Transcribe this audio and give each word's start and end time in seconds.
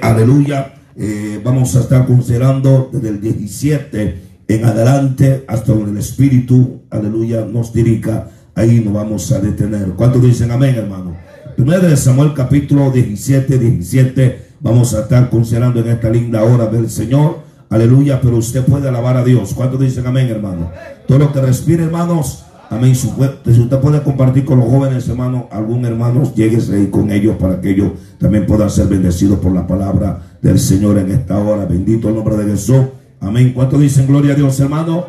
Aleluya. 0.00 0.74
Eh, 0.94 1.40
vamos 1.42 1.74
a 1.74 1.80
estar 1.80 2.06
considerando 2.06 2.88
desde 2.92 3.08
el 3.08 3.20
17 3.20 4.22
en 4.46 4.64
adelante 4.64 5.44
hasta 5.48 5.72
donde 5.72 5.90
el 5.90 5.98
Espíritu, 5.98 6.82
aleluya, 6.88 7.44
nos 7.44 7.72
dirija. 7.72 8.28
Ahí 8.54 8.80
nos 8.80 8.94
vamos 8.94 9.32
a 9.32 9.40
detener. 9.40 9.88
¿Cuántos 9.96 10.22
dicen 10.22 10.52
amén, 10.52 10.76
hermano? 10.76 11.16
Primero 11.56 11.88
de 11.88 11.96
Samuel 11.96 12.32
capítulo 12.32 12.92
17, 12.92 13.58
17. 13.58 14.42
Vamos 14.60 14.94
a 14.94 15.00
estar 15.00 15.28
considerando 15.28 15.80
en 15.80 15.88
esta 15.88 16.10
linda 16.10 16.44
hora 16.44 16.66
del 16.66 16.88
Señor. 16.88 17.40
Aleluya, 17.68 18.20
pero 18.20 18.36
usted 18.36 18.62
puede 18.64 18.88
alabar 18.88 19.16
a 19.16 19.24
Dios. 19.24 19.52
¿Cuántos 19.52 19.80
dicen 19.80 20.06
amén, 20.06 20.28
hermano? 20.28 20.70
Todo 21.08 21.18
lo 21.18 21.32
que 21.32 21.40
respire, 21.40 21.82
hermanos, 21.82 22.44
Amén. 22.72 22.96
Si 22.96 23.06
usted 23.06 23.80
puede 23.80 24.02
compartir 24.02 24.46
con 24.46 24.58
los 24.58 24.66
jóvenes, 24.66 25.06
hermanos, 25.06 25.44
algún 25.50 25.84
hermano, 25.84 26.32
lléguese 26.34 26.74
ahí 26.74 26.86
con 26.86 27.10
ellos 27.10 27.36
para 27.38 27.60
que 27.60 27.70
ellos 27.70 27.92
también 28.18 28.46
puedan 28.46 28.70
ser 28.70 28.86
bendecidos 28.86 29.40
por 29.40 29.52
la 29.52 29.66
palabra 29.66 30.38
del 30.40 30.58
Señor 30.58 30.96
en 30.96 31.10
esta 31.10 31.38
hora. 31.38 31.66
Bendito 31.66 32.08
el 32.08 32.14
nombre 32.14 32.34
de 32.38 32.50
Jesús. 32.50 32.80
Amén. 33.20 33.52
¿Cuántos 33.52 33.78
dicen 33.78 34.06
gloria 34.06 34.32
a 34.32 34.36
Dios, 34.36 34.58
hermano? 34.58 35.04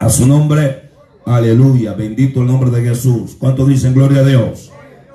A 0.00 0.08
su 0.08 0.26
nombre. 0.26 0.88
Aleluya. 1.26 1.92
Bendito 1.92 2.40
el 2.40 2.46
nombre 2.46 2.70
de 2.70 2.88
Jesús. 2.88 3.36
¿Cuántos 3.38 3.68
dicen 3.68 3.92
gloria 3.92 4.20
a 4.20 4.24
Dios? 4.24 4.72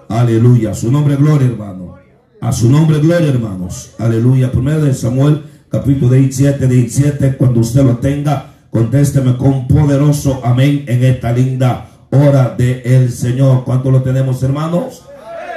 Aleluya. 0.09 0.71
A 0.71 0.73
su 0.75 0.91
nombre, 0.91 1.15
gloria, 1.15 1.47
hermano. 1.47 1.95
A 2.39 2.51
su 2.51 2.69
nombre, 2.69 2.99
gloria, 2.99 3.29
hermanos. 3.29 3.95
Aleluya. 3.97 4.51
Primero 4.51 4.83
de 4.83 4.93
Samuel, 4.93 5.41
capítulo 5.69 6.11
17, 6.13 6.67
17. 6.67 7.35
Cuando 7.35 7.61
usted 7.61 7.83
lo 7.83 7.97
tenga 7.97 8.56
Contésteme 8.69 9.37
con 9.37 9.67
poderoso 9.67 10.41
amén 10.43 10.83
en 10.87 11.03
esta 11.03 11.31
linda 11.31 11.87
hora 12.11 12.53
del 12.57 12.81
el 12.83 13.11
Señor. 13.11 13.63
¿Cuánto 13.63 13.91
lo 13.91 14.01
tenemos, 14.01 14.41
hermanos? 14.43 15.03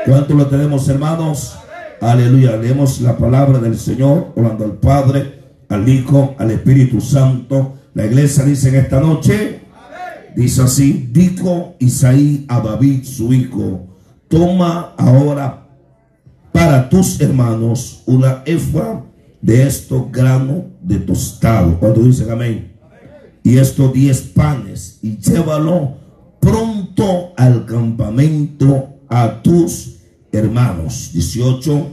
¿Cuánto 0.07 0.35
lo 0.35 0.47
tenemos, 0.47 0.89
hermanos? 0.89 1.57
Aleluya. 2.01 2.57
Leemos 2.57 3.01
la 3.01 3.17
palabra 3.17 3.59
del 3.59 3.79
Señor, 3.79 4.33
orando 4.37 4.65
al 4.65 4.73
Padre, 4.73 5.41
al 5.69 5.89
Hijo, 5.89 6.35
al 6.39 6.51
Espíritu 6.51 7.01
Santo. 7.01 7.75
La 7.95 8.07
iglesia 8.07 8.45
dice 8.45 8.69
en 8.69 8.77
esta 8.77 9.01
noche, 9.01 9.61
dice 10.35 10.63
así, 10.63 11.09
dijo 11.13 11.75
Isaí 11.79 12.47
a 12.49 12.61
David, 12.61 13.05
su 13.05 13.33
hijo, 13.33 13.89
toma 14.29 14.95
ahora 14.97 15.67
para 16.53 16.89
tus 16.89 17.21
hermanos 17.21 18.03
una 18.07 18.43
efra 18.45 19.03
de 19.41 19.67
estos 19.67 20.11
granos 20.13 20.65
de 20.81 20.99
tostado. 20.99 21.79
¿Cuánto 21.79 22.01
dicen 22.03 22.31
amén? 22.31 22.70
Y 23.51 23.59
estos 23.59 23.93
diez 23.93 24.21
panes 24.21 25.01
y 25.03 25.17
llévalo 25.17 25.97
pronto 26.39 27.33
al 27.37 27.67
campamento 27.67 29.01
a 29.09 29.43
tus 29.43 29.97
hermanos. 30.31 31.11
18. 31.13 31.89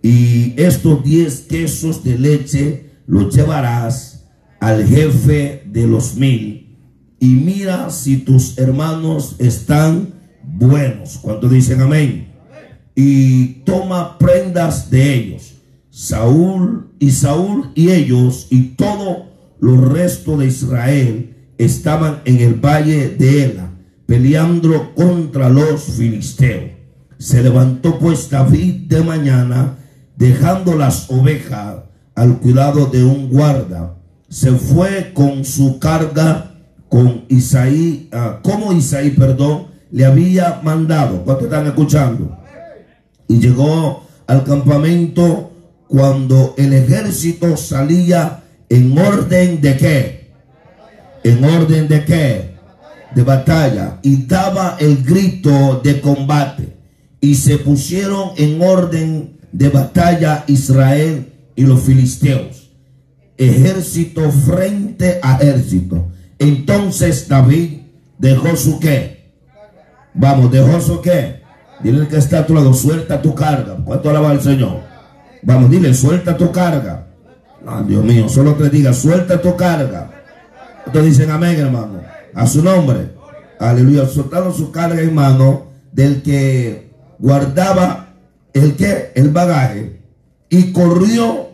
Y 0.00 0.54
estos 0.56 1.04
diez 1.04 1.40
quesos 1.40 2.02
de 2.04 2.18
leche 2.18 2.90
los 3.06 3.36
llevarás 3.36 4.24
al 4.60 4.86
jefe 4.86 5.64
de 5.66 5.86
los 5.86 6.16
mil. 6.16 6.74
Y 7.20 7.26
mira 7.26 7.90
si 7.90 8.16
tus 8.16 8.56
hermanos 8.56 9.36
están 9.38 10.14
buenos. 10.42 11.18
¿Cuánto 11.20 11.50
dicen 11.50 11.82
amén? 11.82 12.32
Y 12.94 13.62
toma 13.66 14.16
prendas 14.16 14.88
de 14.88 15.14
ellos. 15.14 15.56
Saúl 15.90 16.94
y 16.98 17.10
Saúl 17.10 17.72
y 17.74 17.90
ellos 17.90 18.46
y 18.48 18.68
todo 18.68 19.33
los 19.64 19.80
restos 19.88 20.38
de 20.40 20.46
Israel 20.48 21.36
estaban 21.56 22.20
en 22.26 22.38
el 22.40 22.54
valle 22.54 23.08
de 23.08 23.44
Ela, 23.44 23.70
peleando 24.04 24.94
contra 24.94 25.48
los 25.48 25.84
filisteos. 25.84 26.72
Se 27.16 27.42
levantó 27.42 27.98
pues 27.98 28.28
David 28.28 28.88
de 28.88 29.02
mañana, 29.02 29.78
dejando 30.18 30.76
las 30.76 31.10
ovejas 31.10 31.76
al 32.14 32.40
cuidado 32.40 32.86
de 32.92 33.04
un 33.04 33.30
guarda. 33.30 33.94
Se 34.28 34.52
fue 34.52 35.12
con 35.14 35.46
su 35.46 35.78
carga 35.78 36.56
con 36.90 37.24
Isaí, 37.30 38.10
ah, 38.12 38.40
como 38.42 38.70
Isaí, 38.74 39.12
perdón, 39.12 39.68
le 39.90 40.04
había 40.04 40.60
mandado. 40.62 41.22
¿Cuántos 41.24 41.46
están 41.46 41.66
escuchando? 41.66 42.36
Y 43.28 43.40
llegó 43.40 44.04
al 44.26 44.44
campamento 44.44 45.52
cuando 45.88 46.54
el 46.58 46.74
ejército 46.74 47.56
salía 47.56 48.42
¿En 48.68 48.96
orden 48.98 49.60
de 49.60 49.76
qué? 49.76 50.30
¿En 51.22 51.44
orden 51.44 51.88
de 51.88 52.04
qué? 52.04 52.54
De 53.14 53.22
batalla. 53.22 53.98
Y 54.02 54.26
daba 54.26 54.76
el 54.80 55.04
grito 55.04 55.80
de 55.82 56.00
combate. 56.00 56.76
Y 57.20 57.36
se 57.36 57.58
pusieron 57.58 58.30
en 58.36 58.60
orden 58.62 59.38
de 59.52 59.68
batalla 59.68 60.44
Israel 60.46 61.32
y 61.56 61.62
los 61.62 61.82
filisteos. 61.82 62.70
Ejército 63.36 64.30
frente 64.30 65.20
a 65.22 65.36
ejército. 65.36 66.08
Entonces 66.38 67.28
David 67.28 67.80
dejó 68.18 68.56
su 68.56 68.78
qué. 68.78 69.32
Vamos, 70.14 70.50
dejó 70.50 70.80
su 70.80 71.00
qué. 71.00 71.42
Dile 71.82 72.06
que 72.08 72.16
está 72.16 72.40
a 72.40 72.46
tu 72.46 72.54
lado, 72.54 72.72
suelta 72.72 73.20
tu 73.20 73.34
carga. 73.34 73.76
¿Cuánto 73.84 74.10
alaba 74.10 74.30
al 74.30 74.40
Señor? 74.40 74.80
Vamos, 75.42 75.70
dile, 75.70 75.92
suelta 75.92 76.36
tu 76.36 76.50
carga. 76.50 77.03
Ah, 77.66 77.82
Dios 77.86 78.04
mío, 78.04 78.28
solo 78.28 78.54
te 78.54 78.68
diga, 78.68 78.92
suelta 78.92 79.40
tu 79.40 79.56
carga. 79.56 80.10
Ustedes 80.86 81.06
dicen 81.06 81.30
amén, 81.30 81.58
hermano. 81.58 82.02
A 82.34 82.46
su 82.46 82.62
nombre. 82.62 83.12
Aleluya. 83.58 84.06
Soltaron 84.06 84.54
su 84.54 84.70
carga, 84.70 85.00
hermano, 85.00 85.68
del 85.92 86.22
que 86.22 86.90
guardaba 87.18 88.14
el 88.52 88.76
que, 88.76 89.12
el 89.14 89.30
bagaje. 89.30 90.00
Y 90.48 90.72
corrió 90.72 91.48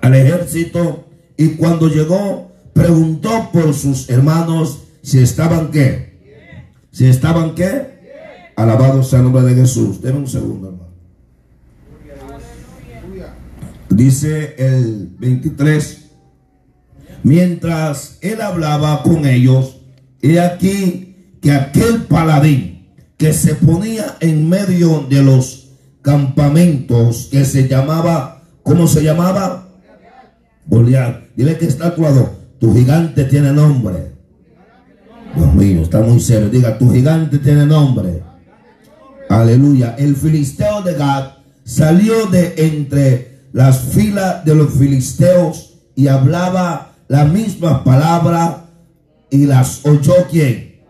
al 0.00 0.14
ejército. 0.14 1.06
Y 1.36 1.50
cuando 1.56 1.88
llegó, 1.88 2.52
preguntó 2.72 3.50
por 3.52 3.74
sus 3.74 4.08
hermanos 4.08 4.84
si 5.02 5.18
estaban 5.18 5.70
qué. 5.70 6.12
Si 6.90 7.06
estaban 7.06 7.54
qué. 7.54 7.92
Alabado 8.56 9.02
sea 9.02 9.18
el 9.18 9.26
nombre 9.26 9.42
de 9.42 9.54
Jesús. 9.54 10.00
Denme 10.00 10.20
un 10.20 10.28
segundo, 10.28 10.68
hermano. 10.68 10.81
Dice 13.94 14.54
el 14.56 15.14
23, 15.18 16.10
mientras 17.24 18.18
él 18.22 18.40
hablaba 18.40 19.02
con 19.02 19.26
ellos, 19.26 19.82
he 20.22 20.40
aquí 20.40 21.36
que 21.42 21.52
aquel 21.52 22.04
paladín 22.04 22.88
que 23.18 23.34
se 23.34 23.54
ponía 23.54 24.16
en 24.20 24.48
medio 24.48 25.06
de 25.10 25.22
los 25.22 25.72
campamentos, 26.00 27.28
que 27.30 27.44
se 27.44 27.68
llamaba, 27.68 28.42
¿cómo 28.62 28.86
se 28.86 29.02
llamaba? 29.02 29.68
Goliat. 30.66 31.24
Dile 31.36 31.58
que 31.58 31.66
está 31.66 31.88
actuado. 31.88 32.34
Tu 32.58 32.74
gigante 32.74 33.24
tiene 33.24 33.52
nombre. 33.52 34.12
Dios 35.36 35.54
mío, 35.54 35.82
está 35.82 36.00
muy 36.00 36.18
serio. 36.18 36.48
Diga, 36.48 36.78
tu 36.78 36.90
gigante 36.90 37.38
tiene 37.38 37.66
nombre. 37.66 38.22
Aleluya. 39.28 39.96
El 39.98 40.16
filisteo 40.16 40.80
de 40.82 40.94
Gad 40.94 41.32
salió 41.64 42.26
de 42.26 42.54
entre 42.56 43.31
las 43.52 43.80
filas 43.80 44.44
de 44.44 44.54
los 44.54 44.72
filisteos 44.72 45.74
y 45.94 46.08
hablaba 46.08 46.92
la 47.08 47.24
misma 47.24 47.84
palabra 47.84 48.66
y 49.30 49.46
las 49.46 49.84
oyó 49.84 50.14
quién. 50.30 50.80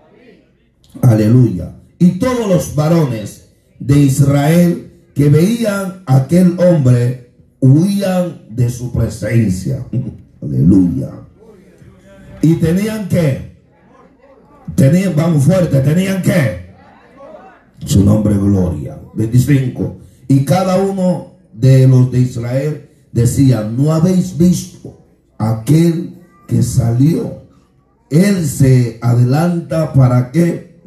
Aleluya. 1.01 1.75
Y 1.99 2.19
todos 2.19 2.49
los 2.49 2.75
varones 2.75 3.51
de 3.79 3.99
Israel 3.99 4.93
que 5.15 5.29
veían 5.29 6.03
a 6.07 6.17
aquel 6.17 6.59
hombre 6.59 7.33
huían 7.61 8.43
de 8.51 8.71
su 8.71 8.93
presencia. 8.93 9.87
Aleluya. 10.43 11.11
Y 12.43 12.55
tenían 12.57 13.09
que, 13.09 13.57
tenían, 14.75 15.15
vamos 15.15 15.45
fuerte, 15.45 15.81
tenían 15.81 16.23
que, 16.23 16.73
su 17.85 18.05
nombre 18.05 18.35
gloria. 18.35 18.99
25. 19.15 19.99
Y 20.29 20.45
cada 20.45 20.77
uno 20.77 21.32
de 21.63 21.87
los 21.87 22.11
de 22.11 22.19
Israel 22.19 22.91
decía, 23.13 23.63
no 23.63 23.93
habéis 23.93 24.37
visto 24.37 24.99
aquel 25.39 26.21
que 26.49 26.63
salió. 26.63 27.45
Él 28.11 28.47
se 28.47 28.99
adelanta 29.01 29.93
para 29.93 30.33
qué? 30.33 30.83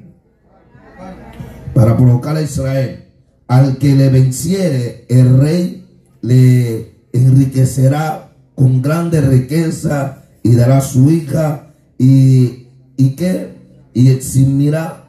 Para 1.74 1.96
provocar 1.96 2.36
a 2.36 2.42
Israel. 2.42 3.06
Al 3.48 3.78
que 3.78 3.96
le 3.96 4.10
venciere, 4.10 5.06
el 5.08 5.40
rey 5.40 5.88
le 6.22 7.08
enriquecerá 7.14 8.34
con 8.54 8.82
grande 8.82 9.22
riqueza 9.22 10.24
y 10.44 10.56
dará 10.56 10.82
su 10.82 11.10
hija 11.10 11.74
y, 11.98 12.68
y 12.98 13.16
qué? 13.16 13.56
Y 13.94 14.10
eximirá 14.10 15.08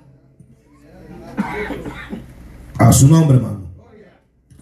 a 2.79 2.93
su 2.93 3.09
nombre, 3.09 3.39
hermano 3.39 3.56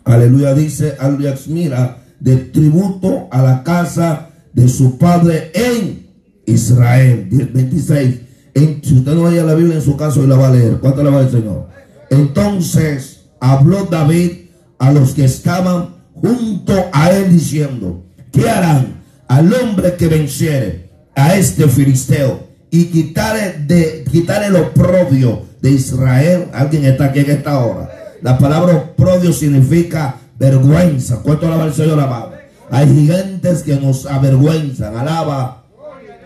aleluya, 0.05 0.55
dice, 0.55 0.97
aleluya, 0.99 1.35
mira, 1.49 1.99
de 2.21 2.37
tributo 2.37 3.29
a 3.31 3.43
la 3.43 3.63
casa 3.63 4.31
de 4.53 4.69
su 4.69 4.99
padre 4.99 5.51
en 5.55 6.07
Israel. 6.47 7.29
26. 7.31 8.21
si 8.83 8.95
usted 8.95 9.15
no 9.15 9.23
vaya 9.23 9.45
la 9.45 9.55
Biblia 9.55 9.77
en 9.77 9.83
su 9.83 9.97
caso, 9.97 10.23
y 10.23 10.27
la 10.27 10.37
va 10.37 10.49
a 10.49 10.53
leer. 10.53 10.79
¿Cuánto 10.79 11.03
le 11.03 11.11
va 11.11 11.21
el 11.21 11.31
Señor? 11.31 11.69
Entonces 12.11 13.27
habló 13.41 13.85
David 13.85 14.31
a 14.79 14.93
los 14.93 15.15
que 15.15 15.25
estaban 15.25 15.97
junto 16.15 16.73
a 16.93 17.11
él 17.11 17.33
diciendo, 17.33 18.05
¿qué 18.33 18.49
harán 18.49 19.03
al 19.29 19.53
hombre 19.53 19.95
que 19.97 20.09
venciere 20.09 20.91
a 21.15 21.35
este 21.37 21.69
filisteo 21.69 22.49
y 22.71 22.87
quitare 22.87 23.65
de 23.67 24.05
quitarle 24.11 24.49
el 24.49 24.57
oprobio 24.57 25.43
de 25.61 25.73
Israel? 25.73 26.47
Alguien 26.53 26.85
está 26.85 27.07
aquí 27.07 27.21
en 27.21 27.31
esta 27.31 27.59
hora. 27.59 28.04
La 28.23 28.39
palabra 28.39 28.75
oprobio 28.77 29.33
significa 29.33 30.17
vergüenza. 30.39 31.21
¿Cuánto 31.23 31.47
alaba 31.47 31.67
el 31.67 31.75
Señor 31.75 32.01
amado? 32.01 32.33
Hay 32.71 32.89
gigantes 32.89 33.63
que 33.63 33.77
nos 33.77 34.07
avergüenzan. 34.07 34.97
Alaba. 34.97 35.65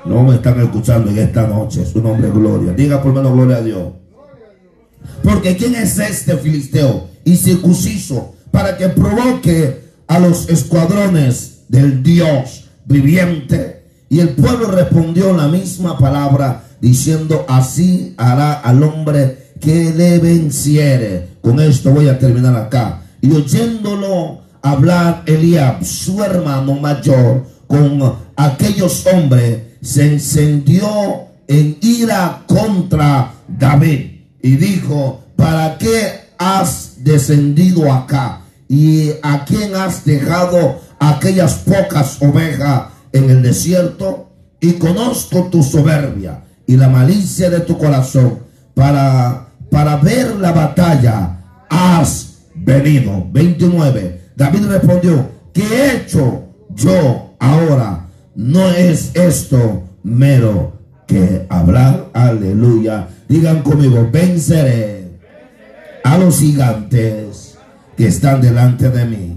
No 0.05 0.23
me 0.23 0.37
están 0.37 0.61
escuchando 0.61 1.11
en 1.11 1.19
esta 1.19 1.47
noche. 1.47 1.85
Su 1.85 2.01
nombre 2.01 2.29
es 2.29 2.35
gloria. 2.35 2.73
Diga 2.73 3.03
por 3.03 3.13
menos 3.13 3.33
gloria 3.33 3.57
a 3.57 3.63
Dios. 3.63 3.93
Porque 5.23 5.57
¿quién 5.57 5.75
es 5.75 5.99
este 5.99 6.37
filisteo? 6.37 7.09
Y 7.25 7.37
circunciso 7.37 8.35
para 8.51 8.77
que 8.77 8.89
provoque 8.89 9.89
a 10.07 10.19
los 10.19 10.49
escuadrones 10.49 11.65
del 11.69 12.03
Dios 12.03 12.69
viviente. 12.87 13.85
Y 14.09 14.21
el 14.21 14.31
pueblo 14.31 14.71
respondió 14.71 15.37
la 15.37 15.49
misma 15.49 15.99
palabra 15.99 16.65
diciendo, 16.81 17.45
así 17.49 18.15
hará 18.17 18.55
al 18.55 18.83
hombre 18.83 19.53
que 19.61 19.93
le 19.93 20.19
venciere. 20.19 21.29
Con 21.49 21.61
esto 21.61 21.93
voy 21.93 22.09
a 22.09 22.19
terminar 22.19 22.55
acá. 22.55 23.01
Y 23.23 23.33
oyéndolo 23.33 24.43
hablar 24.61 25.23
Eliab, 25.25 25.83
su 25.83 26.23
hermano 26.23 26.75
mayor, 26.75 27.47
con 27.67 28.17
aquellos 28.37 29.07
hombres, 29.07 29.63
se 29.81 30.13
encendió 30.13 30.87
en 31.47 31.79
ira 31.81 32.43
contra 32.47 33.33
David 33.49 34.11
y 34.43 34.57
dijo, 34.57 35.25
¿para 35.37 35.79
qué 35.79 36.33
has 36.37 36.97
descendido 36.99 37.91
acá? 37.91 38.43
¿Y 38.69 39.13
a 39.23 39.47
quién 39.47 39.75
has 39.75 40.05
dejado 40.05 40.83
aquellas 41.01 41.55
pocas 41.61 42.21
ovejas 42.21 42.89
en 43.11 43.31
el 43.31 43.41
desierto? 43.41 44.29
Y 44.61 44.73
conozco 44.73 45.45
tu 45.45 45.63
soberbia 45.63 46.43
y 46.67 46.77
la 46.77 46.91
malicia 46.91 47.49
de 47.49 47.61
tu 47.61 47.79
corazón 47.79 48.41
para, 48.75 49.47
para 49.71 49.97
ver 49.97 50.37
la 50.37 50.53
batalla. 50.53 51.37
Has 51.69 52.39
venido. 52.55 53.27
29. 53.31 54.21
David 54.37 54.67
respondió, 54.67 55.31
¿qué 55.53 55.63
he 55.63 55.97
hecho 55.97 56.45
yo 56.75 57.35
ahora? 57.39 58.07
No 58.35 58.69
es 58.71 59.11
esto 59.15 59.85
mero 60.03 60.73
que 61.07 61.47
hablar. 61.49 62.11
Aleluya. 62.13 63.09
Digan 63.29 63.63
conmigo, 63.63 64.09
venceré 64.11 65.19
a 66.05 66.19
los 66.19 66.39
gigantes 66.39 67.59
que 67.97 68.07
están 68.07 68.41
delante 68.41 68.89
de 68.91 69.05
mí. 69.05 69.37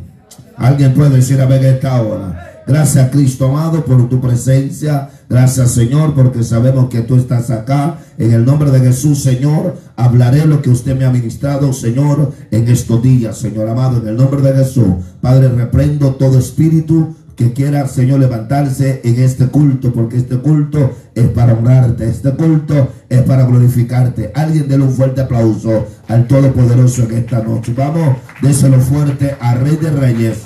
Alguien 0.56 0.94
puede 0.94 1.18
decir 1.18 1.42
a 1.42 1.46
ver 1.46 1.66
esta 1.66 2.00
hora. 2.02 2.64
Gracias 2.68 3.10
Cristo 3.10 3.48
amado 3.48 3.84
por 3.84 4.08
tu 4.08 4.22
presencia. 4.22 5.10
Gracias 5.32 5.72
Señor 5.72 6.14
porque 6.14 6.44
sabemos 6.44 6.90
que 6.90 7.04
tú 7.04 7.16
estás 7.16 7.52
acá. 7.52 8.00
En 8.18 8.34
el 8.34 8.44
nombre 8.44 8.70
de 8.70 8.82
Jesús 8.82 9.24
Señor, 9.24 9.78
hablaré 9.96 10.46
lo 10.46 10.62
que 10.62 10.70
usted 10.70 10.94
me 10.98 11.06
ha 11.06 11.10
ministrado 11.10 11.72
Señor 11.72 12.34
en 12.52 12.68
estos 12.68 13.02
días 13.02 13.38
Señor 13.38 13.70
amado. 13.70 14.02
En 14.02 14.10
el 14.10 14.18
nombre 14.18 14.42
de 14.42 14.54
Jesús. 14.62 14.88
Padre, 15.22 15.48
reprendo 15.48 16.16
todo 16.16 16.38
espíritu 16.38 17.16
que 17.38 17.54
quiera, 17.54 17.88
Señor, 17.88 18.20
levantarse 18.20 19.00
en 19.06 19.24
este 19.24 19.48
culto, 19.48 19.94
porque 19.94 20.18
este 20.18 20.38
culto 20.38 20.92
es 21.16 21.30
para 21.30 21.54
honrarte, 21.54 22.10
este 22.10 22.32
culto 22.32 22.90
es 23.08 23.22
para 23.22 23.46
glorificarte. 23.46 24.34
Alguien 24.36 24.68
déle 24.68 24.84
un 24.84 24.92
fuerte 24.92 25.22
aplauso 25.22 25.88
al 26.10 26.28
Todopoderoso 26.28 27.04
en 27.04 27.20
esta 27.20 27.42
noche. 27.42 27.74
Vamos, 27.76 28.18
déselo 28.42 28.82
fuerte 28.82 29.38
a 29.40 29.56
Rey 29.56 29.78
de 29.78 29.92
Reyes 29.92 30.40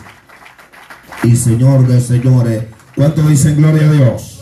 y 1.23 1.35
Señor 1.35 1.87
de 1.87 1.99
Señores. 1.99 2.65
¿Cuánto 2.95 3.27
dicen 3.27 3.57
gloria 3.57 3.89
a 3.89 3.91
Dios? 3.91 4.34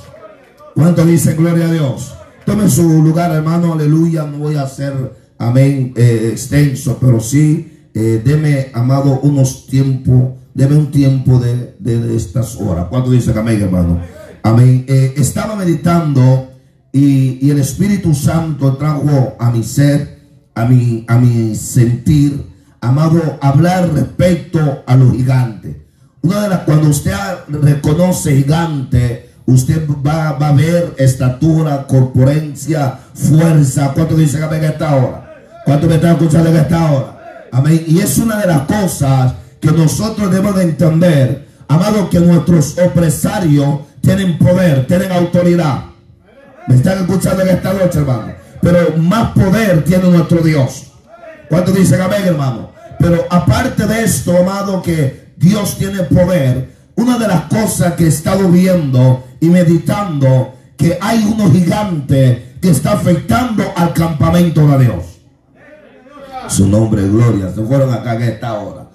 ¿Cuánto 0.76 1.06
dicen 1.06 1.38
gloria 1.38 1.68
a 1.68 1.72
Dios? 1.72 2.14
Tome 2.46 2.70
su 2.70 2.84
lugar, 3.04 3.32
hermano, 3.32 3.74
aleluya. 3.74 4.24
No 4.24 4.40
voy 4.40 4.56
a 4.56 4.64
hacer, 4.64 4.94
amén, 5.38 5.94
eh, 5.96 6.30
extenso, 6.32 6.98
pero 7.00 7.20
sí, 7.20 7.88
eh, 7.94 8.22
deme, 8.24 8.70
amado, 8.74 9.20
unos 9.22 9.68
tiempos 9.68 10.34
debe 10.54 10.76
un 10.78 10.92
tiempo 10.92 11.40
de, 11.40 11.76
estas 12.16 12.56
horas. 12.58 12.88
¿Cuánto 12.90 13.12
dice 13.12 13.32
amén, 13.38 13.62
hermano? 13.62 14.00
Amén. 14.44 14.86
Eh, 14.88 15.14
estaba 15.18 15.56
meditando 15.56 16.52
y, 16.92 17.50
el 17.50 17.60
Espíritu 17.60 18.14
Santo 18.14 18.76
trajo 18.76 19.36
a 19.40 19.52
mi 19.52 19.64
ser, 19.64 20.20
a 20.54 20.66
mi, 20.66 21.06
a 21.08 21.18
mi 21.18 21.56
sentir, 21.56 22.46
amado, 22.82 23.38
hablar 23.42 23.92
respecto 23.94 24.84
a 24.86 24.96
los 24.96 25.12
gigantes. 25.14 25.78
Una 26.22 26.44
de 26.44 26.50
las, 26.50 26.60
cuando 26.60 26.90
usted 26.90 27.14
reconoce 27.50 28.36
gigante, 28.36 29.23
usted 29.46 29.88
va, 30.06 30.30
a 30.30 30.52
ver 30.54 30.96
estatura, 30.98 31.86
corporencia, 31.88 33.00
fuerza. 33.14 33.92
¿Cuánto 33.94 34.16
dice 34.16 34.44
amén 34.44 34.64
en 34.64 34.72
esta 34.72 34.96
hora? 34.96 35.36
¿Cuánto 35.66 35.88
me 35.88 35.96
están 35.96 36.12
escuchando 36.12 36.50
en 36.50 36.56
esta 36.58 36.92
hora? 36.92 37.48
Amén. 37.52 37.84
Y 37.88 38.00
es 38.00 38.18
una 38.18 38.38
de 38.38 38.48
las 38.48 38.62
cosas 38.62 39.34
que 39.60 39.72
nosotros 39.72 40.30
debemos 40.30 40.56
de 40.56 40.64
entender, 40.64 41.48
amado, 41.68 42.10
que 42.10 42.20
nuestros 42.20 42.78
opresarios 42.80 43.80
tienen 44.02 44.38
poder, 44.38 44.86
tienen 44.88 45.12
autoridad. 45.12 45.86
¿Me 46.68 46.76
están 46.76 47.00
escuchando 47.00 47.44
en 47.44 47.50
esta 47.50 47.74
noche, 47.74 48.00
hermano? 48.00 48.34
Pero 48.62 48.98
más 48.98 49.32
poder 49.32 49.84
tiene 49.84 50.10
nuestro 50.10 50.42
Dios. 50.42 50.92
¿Cuántos 51.50 51.76
dicen 51.76 52.02
amén, 52.02 52.24
hermano? 52.26 52.72
Pero 53.00 53.26
aparte 53.30 53.86
de 53.86 54.04
esto, 54.04 54.38
amado, 54.38 54.82
que 54.82 55.34
Dios 55.38 55.78
tiene 55.78 56.04
poder, 56.04 56.74
una 56.96 57.18
de 57.18 57.28
las 57.28 57.42
cosas 57.44 57.94
que 57.94 58.06
he 58.06 58.08
estado 58.08 58.50
viendo 58.50 59.24
y 59.44 59.50
meditando, 59.50 60.56
que 60.78 60.98
hay 61.02 61.22
unos 61.26 61.52
gigantes 61.52 62.40
que 62.62 62.70
está 62.70 62.94
afectando 62.94 63.62
al 63.76 63.92
campamento 63.92 64.66
de 64.66 64.86
Dios. 64.86 65.04
Su 66.48 66.66
nombre, 66.66 67.02
gloria. 67.10 67.52
Se 67.54 67.62
fueron 67.62 67.94
acá 67.94 68.16
en 68.16 68.22
esta 68.22 68.54
hora. 68.54 68.88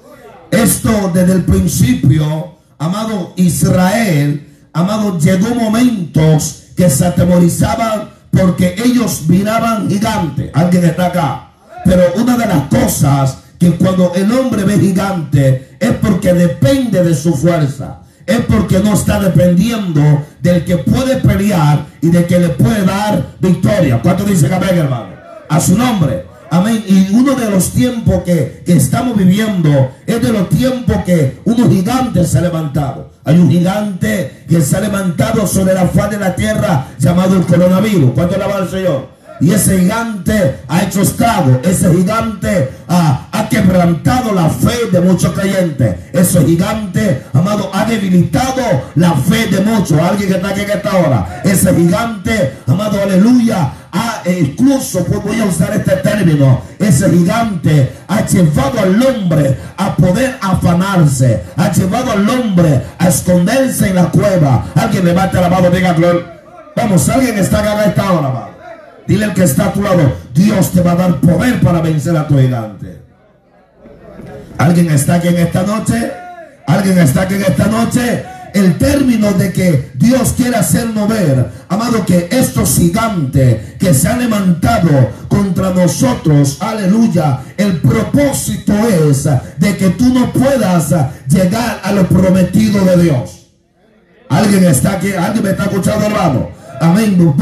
Esto 0.50 1.10
desde 1.12 1.34
el 1.34 1.44
principio, 1.44 2.54
amado 2.78 3.34
Israel, 3.36 4.48
amado, 4.72 5.18
llegó 5.18 5.54
momentos 5.54 6.68
que 6.74 6.88
se 6.88 7.04
atemorizaban 7.04 8.08
porque 8.30 8.74
ellos 8.82 9.24
miraban 9.28 9.90
gigante. 9.90 10.50
Alguien 10.54 10.86
está 10.86 11.06
acá. 11.08 11.50
Pero 11.84 12.04
una 12.16 12.38
de 12.38 12.46
las 12.46 12.68
cosas 12.68 13.36
que 13.58 13.72
cuando 13.72 14.14
el 14.14 14.32
hombre 14.32 14.64
ve 14.64 14.78
gigante 14.78 15.76
es 15.78 15.92
porque 16.00 16.32
depende 16.32 17.04
de 17.04 17.14
su 17.14 17.34
fuerza. 17.34 17.98
Es 18.28 18.40
porque 18.40 18.78
no 18.80 18.92
está 18.92 19.18
dependiendo 19.18 20.02
del 20.42 20.62
que 20.66 20.76
puede 20.76 21.16
pelear 21.16 21.86
y 22.02 22.10
de 22.10 22.26
que 22.26 22.38
le 22.38 22.50
puede 22.50 22.84
dar 22.84 23.24
victoria. 23.40 24.00
¿Cuánto 24.02 24.24
dice 24.24 24.54
amén, 24.54 24.76
hermano? 24.76 25.14
A 25.48 25.58
su 25.58 25.78
nombre. 25.78 26.26
Amén. 26.50 26.84
Y 26.86 27.08
uno 27.14 27.34
de 27.34 27.50
los 27.50 27.70
tiempos 27.70 28.22
que, 28.24 28.62
estamos 28.66 29.16
viviendo 29.16 29.92
es 30.06 30.20
de 30.20 30.30
los 30.30 30.50
tiempos 30.50 30.98
que 31.06 31.40
unos 31.46 31.70
gigantes 31.70 32.28
se 32.28 32.36
han 32.36 32.44
levantado. 32.44 33.10
Hay 33.24 33.38
un 33.38 33.50
gigante 33.50 34.44
que 34.46 34.60
se 34.60 34.76
ha 34.76 34.80
levantado 34.80 35.46
sobre 35.46 35.72
la 35.72 35.88
faz 35.88 36.10
de 36.10 36.18
la 36.18 36.36
tierra 36.36 36.88
llamado 36.98 37.34
el 37.34 37.46
coronavirus. 37.46 38.12
¿Cuánto 38.14 38.34
alaba 38.34 38.56
al 38.56 38.68
Señor? 38.68 39.17
Y 39.40 39.52
ese 39.52 39.78
gigante 39.78 40.60
ha 40.68 40.82
hecho 40.82 41.02
estrago. 41.02 41.60
Ese 41.62 41.90
gigante 41.94 42.70
ha, 42.88 43.28
ha, 43.32 43.48
quebrantado 43.48 44.32
la 44.32 44.48
fe 44.48 44.90
de 44.90 45.00
muchos 45.00 45.32
creyentes. 45.32 45.96
Ese 46.12 46.44
gigante, 46.44 47.24
amado, 47.32 47.70
ha 47.72 47.84
debilitado 47.84 48.62
la 48.94 49.12
fe 49.12 49.46
de 49.46 49.60
muchos. 49.60 49.98
Alguien 49.98 50.28
que 50.28 50.36
está 50.36 50.48
aquí 50.48 50.60
en 50.62 50.70
esta 50.70 50.96
hora. 50.96 51.42
Ese 51.44 51.74
gigante, 51.74 52.54
amado, 52.66 53.00
aleluya, 53.02 53.72
ha, 53.92 54.22
e 54.24 54.40
incluso, 54.40 55.04
voy 55.24 55.40
a 55.40 55.44
usar 55.44 55.74
este 55.74 55.96
término, 55.96 56.60
ese 56.78 57.08
gigante 57.10 57.92
ha 58.06 58.26
llevado 58.26 58.80
al 58.80 59.02
hombre 59.02 59.56
a 59.76 59.94
poder 59.96 60.36
afanarse. 60.40 61.44
Ha 61.56 61.72
llevado 61.72 62.12
al 62.12 62.28
hombre 62.28 62.82
a 62.98 63.08
esconderse 63.08 63.88
en 63.88 63.94
la 63.94 64.10
cueva. 64.10 64.66
Alguien 64.74 65.04
levante 65.04 65.40
la 65.40 65.48
mano, 65.48 65.70
diga 65.70 65.96
Vamos, 66.76 67.08
alguien 67.08 67.38
está 67.38 67.60
en 67.60 67.88
esta 67.88 68.12
hora, 68.12 68.28
amado. 68.28 68.57
Dile 69.08 69.24
al 69.24 69.32
que 69.32 69.44
está 69.44 69.68
a 69.68 69.72
tu 69.72 69.82
lado, 69.82 70.12
Dios 70.34 70.70
te 70.70 70.82
va 70.82 70.92
a 70.92 70.96
dar 70.96 71.20
poder 71.20 71.58
para 71.62 71.80
vencer 71.80 72.14
a 72.14 72.28
tu 72.28 72.38
gigante. 72.38 73.00
¿Alguien 74.58 74.90
está 74.90 75.14
aquí 75.14 75.28
en 75.28 75.38
esta 75.38 75.62
noche? 75.62 76.12
¿Alguien 76.66 76.98
está 76.98 77.22
aquí 77.22 77.36
en 77.36 77.42
esta 77.42 77.66
noche? 77.68 78.24
El 78.52 78.76
término 78.76 79.32
de 79.32 79.50
que 79.50 79.92
Dios 79.94 80.34
quiere 80.36 80.56
hacernos 80.56 81.08
ver, 81.08 81.50
amado, 81.70 82.04
que 82.04 82.28
estos 82.30 82.76
gigantes 82.76 83.76
que 83.78 83.94
se 83.94 84.08
han 84.08 84.18
levantado 84.18 84.90
contra 85.28 85.70
nosotros, 85.70 86.58
aleluya, 86.60 87.40
el 87.56 87.80
propósito 87.80 88.74
es 88.88 89.24
de 89.24 89.76
que 89.78 89.88
tú 89.90 90.12
no 90.12 90.30
puedas 90.34 90.94
llegar 91.28 91.80
a 91.82 91.92
lo 91.92 92.06
prometido 92.06 92.84
de 92.84 93.04
Dios. 93.04 93.46
¿Alguien 94.28 94.64
está 94.64 94.92
aquí? 94.92 95.12
¿Alguien 95.12 95.44
me 95.44 95.50
está 95.52 95.64
escuchando, 95.64 96.04
hermano? 96.04 96.57
Amén. 96.80 97.34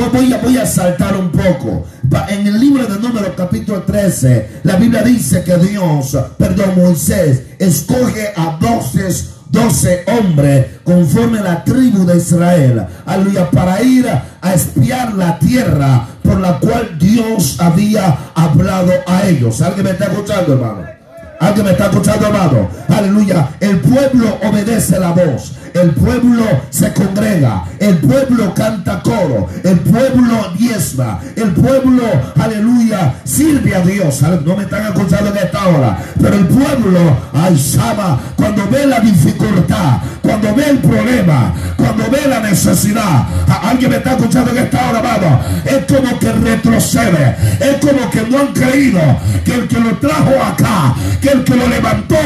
Voy 0.43 0.59
a, 0.59 0.67
saltar 0.67 1.17
un 1.17 1.31
poco. 1.31 1.87
En 2.29 2.47
el 2.47 2.59
libro 2.59 2.87
de 2.87 2.99
Números 2.99 3.33
capítulo 3.37 3.83
13, 3.83 4.61
la 4.63 4.77
Biblia 4.77 5.03
dice 5.03 5.43
que 5.43 5.57
Dios, 5.59 6.17
perdón, 6.39 6.75
Moisés, 6.77 7.43
escoge 7.59 8.33
a 8.37 8.59
12 8.61 9.37
12 9.49 10.05
hombres 10.09 10.67
conforme 10.83 11.39
a 11.39 11.43
la 11.43 11.65
tribu 11.65 12.05
de 12.05 12.17
Israel, 12.17 12.85
aleluya, 13.07 13.49
para 13.49 13.81
ir 13.81 14.07
a 14.09 14.53
espiar 14.53 15.15
la 15.15 15.39
tierra 15.39 16.09
por 16.23 16.41
la 16.41 16.59
cual 16.59 16.99
Dios 16.99 17.57
había 17.61 18.33
hablado 18.35 18.93
a 19.07 19.27
ellos. 19.29 19.63
¿Alguien 19.63 19.85
me 19.85 19.91
está 19.93 20.07
escuchando, 20.07 20.55
hermano? 20.55 20.97
Alguien 21.39 21.67
me 21.67 21.73
está 21.73 21.87
escuchando, 21.87 22.27
amado. 22.27 22.69
Aleluya. 22.89 23.51
El 23.61 23.81
pueblo 23.81 24.39
obedece 24.43 24.99
la 24.99 25.13
voz. 25.13 25.53
El 25.83 25.91
pueblo 25.91 26.45
se 26.71 26.93
congrega. 26.95 27.65
El 27.79 27.99
pueblo 27.99 28.55
canta 28.55 29.03
coro. 29.03 29.49
El 29.63 29.79
pueblo 29.81 30.53
diezma. 30.57 31.21
El 31.37 31.53
pueblo, 31.53 32.03
aleluya, 32.35 33.15
sirve 33.25 33.75
a 33.75 33.81
Dios. 33.81 34.23
No 34.23 34.57
me 34.57 34.63
están 34.63 34.87
escuchando 34.87 35.31
en 35.31 35.37
esta 35.37 35.67
hora. 35.69 35.99
Pero 36.21 36.35
el 36.35 36.47
pueblo, 36.47 36.99
ay, 37.35 37.59
Sama, 37.59 38.19
cuando 38.37 38.67
ve 38.71 38.87
la 38.87 39.01
dificultad, 39.01 39.99
cuando 40.23 40.55
ve 40.55 40.71
el 40.71 40.79
problema, 40.79 41.53
cuando 41.77 42.11
ve 42.11 42.27
la 42.27 42.41
necesidad, 42.41 43.27
alguien 43.63 43.91
me 43.91 43.97
está 43.99 44.13
escuchando 44.13 44.51
en 44.53 44.59
esta 44.59 44.89
hora, 44.89 44.99
amado. 45.01 45.41
Es 45.65 45.85
como 45.85 46.19
que 46.19 46.33
retrocede. 46.33 47.37
Es 47.61 47.77
como 47.81 48.11
que 48.11 48.23
no 48.23 48.39
han 48.39 48.53
creído 48.55 49.01
que 49.45 49.55
el 49.55 49.69
que 49.69 49.79
lo 49.79 49.97
trajo 49.99 50.33
acá, 50.43 50.95
el 51.33 51.45
que 51.45 51.55
lo 51.55 51.67
levantó 51.69 52.17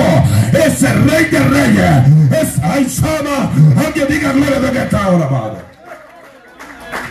es 0.53 0.83
el 0.83 1.11
rey 1.11 1.25
de 1.27 1.39
reyes. 1.41 2.41
Es 2.41 2.63
Aizama. 2.63 3.40
Alguien 3.77 4.09
diga 4.09 4.33
gloria 4.33 4.61
de 4.61 4.71
que 4.71 4.79
está 4.79 5.05
ahora. 5.05 5.29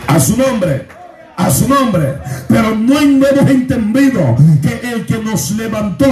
A 0.06 0.20
su 0.20 0.36
nombre 0.36 0.86
a 1.46 1.50
su 1.50 1.68
nombre. 1.68 2.18
Pero 2.48 2.76
no 2.76 2.98
hemos 2.98 3.50
entendido 3.50 4.36
que 4.62 4.92
el 4.92 5.06
que 5.06 5.18
nos 5.18 5.50
levantó 5.52 6.06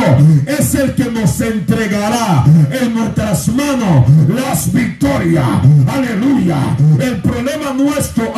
es 0.47 0.75
el 0.75 0.94
que 0.94 1.11
nos 1.11 1.40
entregará 1.40 2.44
en 2.70 2.94
nuestras 2.94 3.49
manos 3.49 4.06
las 4.28 4.73
victorias. 4.73 5.47
Aleluya. 5.87 6.56
El 7.00 7.16
problema 7.16 7.73
nuestro, 7.75 8.32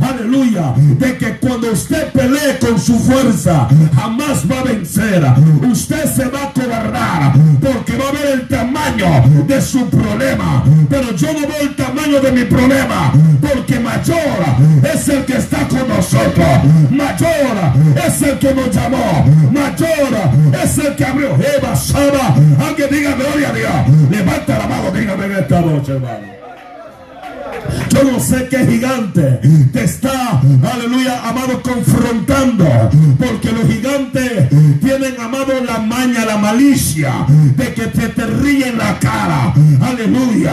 aleluya, 0.00 0.74
de 0.98 1.16
que 1.16 1.36
cuando 1.38 1.72
usted 1.72 2.12
pelee 2.12 2.58
con 2.58 2.78
su 2.78 2.98
fuerza, 2.98 3.68
jamás 3.94 4.44
va 4.50 4.60
a 4.60 4.64
vencer. 4.64 5.24
Usted 5.70 6.04
se 6.14 6.24
va 6.26 6.44
a 6.44 6.52
cobrar 6.52 7.32
porque 7.60 7.96
va 7.96 8.08
a 8.08 8.12
ver 8.12 8.40
el 8.40 8.48
tamaño 8.48 9.44
de 9.46 9.60
su 9.60 9.88
problema. 9.88 10.64
Pero 10.88 11.14
yo 11.14 11.32
no 11.32 11.40
veo 11.40 11.60
el 11.62 11.76
tamaño 11.76 12.20
de 12.20 12.32
mi 12.32 12.44
problema 12.44 13.12
porque 13.40 13.80
mayor 13.80 14.18
es 14.94 15.08
el 15.08 15.24
que 15.28 15.36
está 15.36 15.68
con 15.68 15.86
nosotros. 15.86 16.46
Mayor 16.90 17.54
es 18.06 18.22
el 18.22 18.38
que 18.38 18.54
nos 18.54 18.74
llamó. 18.74 19.26
Mayor 19.52 20.64
es 20.64 20.78
el 20.78 20.96
que 20.96 21.04
abrió. 21.04 21.36
Eva, 21.36 21.76
Saba. 21.76 22.34
Alguien 22.66 22.88
diga 22.90 23.12
gloria 23.14 23.50
a 23.50 23.52
Dios. 23.52 24.10
Levanta 24.10 24.58
la 24.58 24.66
mano, 24.66 24.90
dígame 24.90 25.26
en 25.26 25.32
esta 25.32 25.60
noche, 25.60 25.92
hermano. 25.92 26.47
Yo 27.90 28.04
no 28.04 28.20
sé 28.20 28.48
qué 28.48 28.66
gigante 28.66 29.40
te 29.72 29.84
está, 29.84 30.40
aleluya, 30.72 31.28
amado, 31.28 31.62
confrontando. 31.62 32.66
Porque 33.18 33.52
los 33.52 33.66
gigantes 33.66 34.48
tienen, 34.80 35.20
amado, 35.20 35.52
la 35.64 35.78
maña, 35.78 36.24
la 36.24 36.36
malicia 36.36 37.26
de 37.56 37.74
que 37.74 37.86
te, 37.86 38.08
te 38.08 38.26
ríen 38.26 38.78
la 38.78 38.98
cara. 38.98 39.52
Aleluya. 39.80 40.52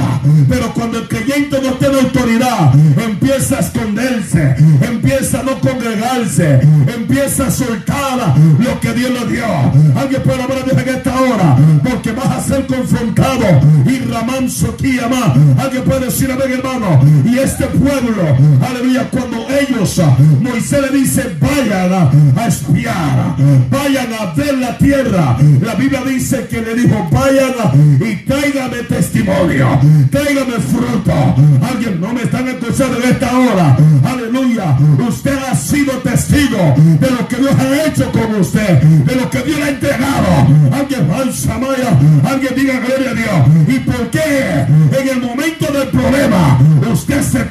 Pero 0.49 0.73
cuando 0.73 0.99
el 0.99 1.07
creyente 1.07 1.59
no 1.61 1.73
tiene 1.73 1.99
autoridad, 1.99 2.73
empieza 2.97 3.57
a 3.57 3.59
esconderse, 3.59 4.55
empieza 4.81 5.39
a 5.39 5.43
no 5.43 5.59
congregarse, 5.59 6.59
empieza 6.95 7.47
a 7.47 7.51
soltar 7.51 8.35
lo 8.59 8.79
que 8.79 8.93
Dios 8.93 9.11
le 9.11 9.33
dio. 9.33 9.45
Alguien 9.95 10.21
puede 10.23 10.43
hablar 10.43 10.65
de 10.65 10.91
esta 10.91 11.19
hora, 11.19 11.57
porque 11.83 12.11
vas 12.11 12.27
a 12.27 12.41
ser 12.41 12.65
confrontado. 12.67 13.45
Y 13.85 13.99
Ramán 14.11 14.49
Soquíama. 14.49 15.33
Alguien 15.57 15.83
puede 15.83 16.05
decir, 16.05 16.31
a 16.31 16.35
ver, 16.35 16.51
hermano, 16.51 17.01
y 17.25 17.37
este 17.39 17.65
pueblo, 17.65 18.23
aleluya, 18.61 19.07
cuando 19.09 19.47
ellos, 19.49 20.01
Moisés 20.41 20.81
le 20.81 20.97
dice, 20.97 21.35
vayan 21.39 22.09
a 22.37 22.47
espiar, 22.47 23.35
vayan 23.69 24.07
a 24.13 24.33
ver 24.33 24.57
la 24.57 24.77
tierra. 24.77 25.37
La 25.61 25.75
Biblia 25.75 26.03
dice 26.05 26.47
que 26.49 26.61
le 26.61 26.75
dijo, 26.75 27.07
vayan 27.11 27.45
y 27.99 28.15
tráigame 28.25 28.77
testimonio, 28.83 29.79
tráigame 30.11 30.53
fruto. 30.53 31.13
Alguien 31.67 31.99
no 31.99 32.13
me 32.13 32.23
están 32.23 32.47
escuchando 32.47 32.97
en 32.97 33.11
esta 33.11 33.37
hora. 33.37 33.77
Aleluya. 34.03 34.77
Usted 35.07 35.37
ha 35.49 35.55
sido 35.55 35.93
testigo 35.99 36.73
de 36.77 37.11
lo 37.11 37.27
que 37.27 37.37
Dios 37.37 37.55
ha 37.59 37.85
hecho 37.85 38.11
con 38.11 38.35
usted, 38.35 38.81
de 38.81 39.15
lo 39.15 39.29
que 39.29 39.41
Dios 39.41 39.59
ha 39.63 39.69
entregado. 39.69 40.47
Alguien, 40.71 41.07
alguien 42.23 42.55
diga 42.55 42.79
gloria 42.79 43.11
a 43.11 43.13
Dios. 43.13 43.75
¿Y 43.75 43.79
por 43.79 44.09
qué 44.09 44.65
en 44.99 45.07
el 45.09 45.21
momento 45.21 45.71
del 45.71 45.87
problema 45.89 46.59
usted 46.95 47.21
se, 47.21 47.45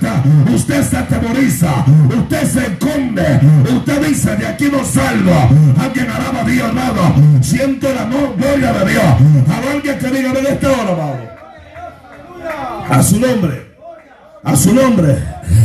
usted 0.55 0.83
se 0.83 0.97
atemoriza, 0.97 1.85
usted 2.17 2.45
se 2.47 2.67
esconde, 2.67 3.41
usted 3.77 4.07
dice 4.07 4.37
de 4.37 4.47
aquí 4.47 4.69
no 4.71 4.85
salgo. 4.85 5.33
Alguien 5.79 6.11
alaba 6.11 6.41
a 6.41 6.45
Dios, 6.45 6.71
amado. 6.71 7.15
Siento 7.43 7.91
el 7.91 7.99
amor, 7.99 8.35
gloria 8.37 8.73
de 8.73 8.91
Dios. 8.91 9.05
A 9.05 9.73
alguien 9.73 9.99
que 9.99 10.11
diga 10.11 10.33
de 10.33 10.41
esta 10.41 10.71
hora, 10.71 10.93
amado. 10.93 11.35
A 12.91 13.03
su 13.03 13.21
nombre 13.21 13.74
a 14.45 14.57
su 14.57 14.75
nombre. 14.75 15.17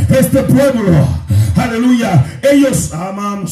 Este 0.08 0.42
pueblo, 0.42 1.06
aleluya, 1.54 2.24
ellos 2.50 2.92
aman 2.92 3.44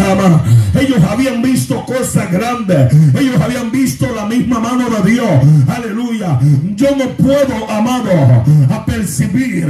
ama. 0.00 0.42
Ellos 0.80 0.98
habían 1.08 1.42
visto 1.42 1.84
cosas 1.84 2.30
grandes. 2.30 2.92
Ellos 3.14 3.40
habían 3.40 3.70
visto 3.70 4.06
la 4.14 4.26
misma 4.26 4.60
mano 4.60 4.88
de 4.88 5.10
Dios. 5.10 5.28
Aleluya. 5.68 6.38
Yo 6.74 6.96
no 6.96 7.08
puedo, 7.10 7.70
amado, 7.70 8.44
a 8.70 8.84
percibir 8.86 9.68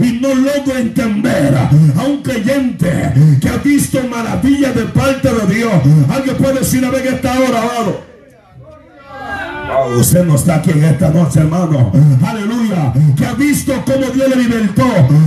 y 0.00 0.12
no 0.20 0.34
logro 0.34 0.76
entender 0.78 1.54
a 1.56 2.04
un 2.04 2.22
creyente 2.22 3.12
que 3.40 3.48
ha 3.48 3.56
visto 3.58 4.00
maravillas 4.08 4.74
de 4.74 4.84
parte 4.84 5.28
de 5.28 5.54
Dios. 5.54 5.72
Alguien 6.08 6.36
puede 6.36 6.60
decir 6.60 6.84
a 6.84 6.90
ver 6.90 7.02
que 7.02 7.08
está 7.10 7.34
ahora, 7.34 7.62
amado. 7.62 8.09
Usted 9.96 10.24
no 10.24 10.34
está 10.36 10.56
aquí 10.56 10.70
en 10.70 10.84
esta 10.84 11.10
noche, 11.10 11.40
hermano. 11.40 11.92
Aleluya. 12.26 12.92
Que 13.16 13.26
ha 13.26 13.34
visto 13.34 13.72
cómo 13.84 14.06
Dios 14.10 14.28
le 14.28 14.36
libertó. 14.36 14.86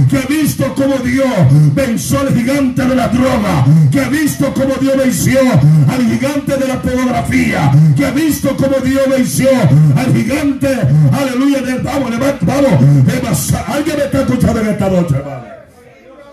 Que 0.10 0.18
ha 0.18 0.26
visto 0.28 0.74
cómo 0.76 0.96
Dios 0.98 1.28
venció 1.74 2.20
al 2.20 2.34
gigante 2.34 2.84
de 2.84 2.96
la 2.96 3.08
droga. 3.08 3.66
Que 3.92 4.02
ha 4.02 4.10
visto 4.10 4.54
cómo 4.54 4.76
Dios 4.80 4.98
venció 4.98 5.40
al 5.42 6.06
gigante 6.06 6.58
de 6.58 6.68
la 6.68 6.82
pornografía. 6.82 7.72
Que 7.96 8.06
ha 8.06 8.12
visto 8.12 8.56
cómo 8.58 8.78
Dios 8.84 9.04
venció 9.10 9.50
al 9.96 10.14
gigante. 10.14 10.68
Aleluya. 11.12 11.60
Vamos, 11.84 12.12
vamos. 12.42 13.54
Alguien 13.68 13.98
me 13.98 14.04
está 14.06 14.22
escuchando 14.22 14.62
en 14.62 14.68
esta 14.68 14.90
noche, 14.90 15.16
hermano. 15.16 15.44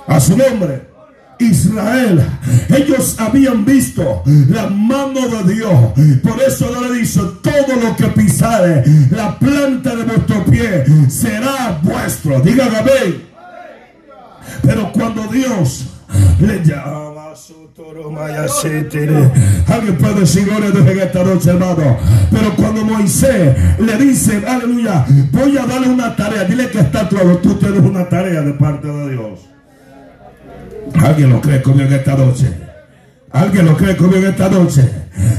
A 0.07 0.21
su 0.21 0.37
nombre. 0.37 0.90
Israel. 1.41 2.23
Ellos 2.69 3.17
habían 3.19 3.65
visto 3.65 4.23
la 4.49 4.69
mano 4.69 5.29
de 5.29 5.55
Dios. 5.55 5.93
Por 6.23 6.41
eso 6.43 6.71
le 6.81 6.99
dice, 6.99 7.21
todo 7.43 7.77
lo 7.83 7.97
que 7.97 8.07
pisare 8.09 8.85
la 9.11 9.39
planta 9.39 9.97
de 9.97 10.05
vuestro 10.05 10.45
pie 10.45 10.85
será 11.09 11.79
vuestro. 11.83 12.41
Dígame 12.41 12.77
amén. 12.77 13.23
Pero 14.63 14.93
cuando 14.93 15.27
Dios 15.29 15.87
le 16.41 16.63
llama 16.65 17.11
Alguien 19.69 19.97
puede 19.99 20.21
decir 20.21 20.45
gloria 20.45 20.71
de 20.71 21.03
esta 21.03 21.25
noche, 21.25 21.51
hermano. 21.51 21.97
Pero 22.31 22.55
cuando 22.57 22.85
Moisés 22.85 23.57
le 23.79 23.97
dice, 23.97 24.43
aleluya, 24.47 25.07
voy 25.33 25.57
a 25.57 25.67
darle 25.67 25.89
una 25.89 26.15
tarea. 26.17 26.45
Dile 26.45 26.69
que 26.71 26.81
está 26.81 27.09
claro, 27.09 27.39
tú 27.39 27.55
tienes 27.55 27.81
una 27.81 28.09
tarea 28.09 28.43
de 28.43 28.53
parte 28.53 28.89
de 28.89 29.11
Dios. 29.11 29.50
Alguien 30.95 31.31
lo 31.31 31.41
cree 31.41 31.63
conmigo 31.63 31.89
en 31.89 31.95
esta 31.95 32.15
noche. 32.17 32.47
Alguien 33.33 33.67
lo 33.67 33.77
cree 33.77 33.97
conmigo 33.97 34.19
en 34.19 34.31
esta 34.31 34.49
noche. 34.49 34.91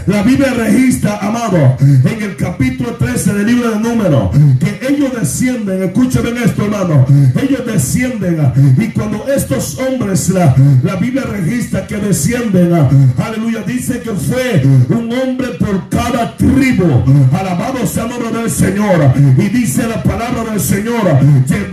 La 0.07 0.23
Biblia 0.23 0.53
registra, 0.53 1.17
amado, 1.19 1.77
en 1.79 2.21
el 2.21 2.35
capítulo 2.35 2.95
13 2.95 3.33
del 3.33 3.47
libro 3.47 3.71
de 3.71 3.79
Números, 3.79 4.31
que 4.59 4.87
ellos 4.87 5.11
descienden, 5.19 5.83
escúcheme 5.83 6.43
esto, 6.43 6.65
hermano, 6.65 7.05
ellos 7.41 7.65
descienden, 7.65 8.39
y 8.77 8.87
cuando 8.87 9.25
estos 9.27 9.77
hombres, 9.79 10.29
la, 10.29 10.55
la 10.83 10.95
Biblia 10.95 11.23
registra 11.23 11.85
que 11.85 11.97
descienden, 11.97 12.73
aleluya, 13.17 13.63
dice 13.65 13.99
que 13.99 14.11
fue 14.11 14.63
un 14.89 15.11
hombre 15.13 15.49
por 15.59 15.89
cada 15.89 16.35
tribu, 16.35 17.03
alabado 17.31 17.85
sea 17.85 18.03
el 18.03 18.09
nombre 18.09 18.31
del 18.41 18.49
Señor, 18.51 19.13
y 19.37 19.49
dice 19.49 19.87
la 19.87 20.01
palabra 20.03 20.51
del 20.51 20.59
Señor, 20.59 21.01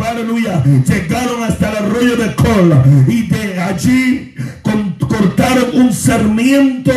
aleluya, 0.06 0.62
llegaron 0.64 1.42
hasta 1.42 1.70
el 1.70 1.76
arroyo 1.76 2.16
de 2.16 2.34
Col, 2.34 2.82
y 3.08 3.26
de 3.26 3.60
allí 3.60 4.34
cortaron 5.08 5.64
un 5.74 5.92
sarmiento 5.92 6.92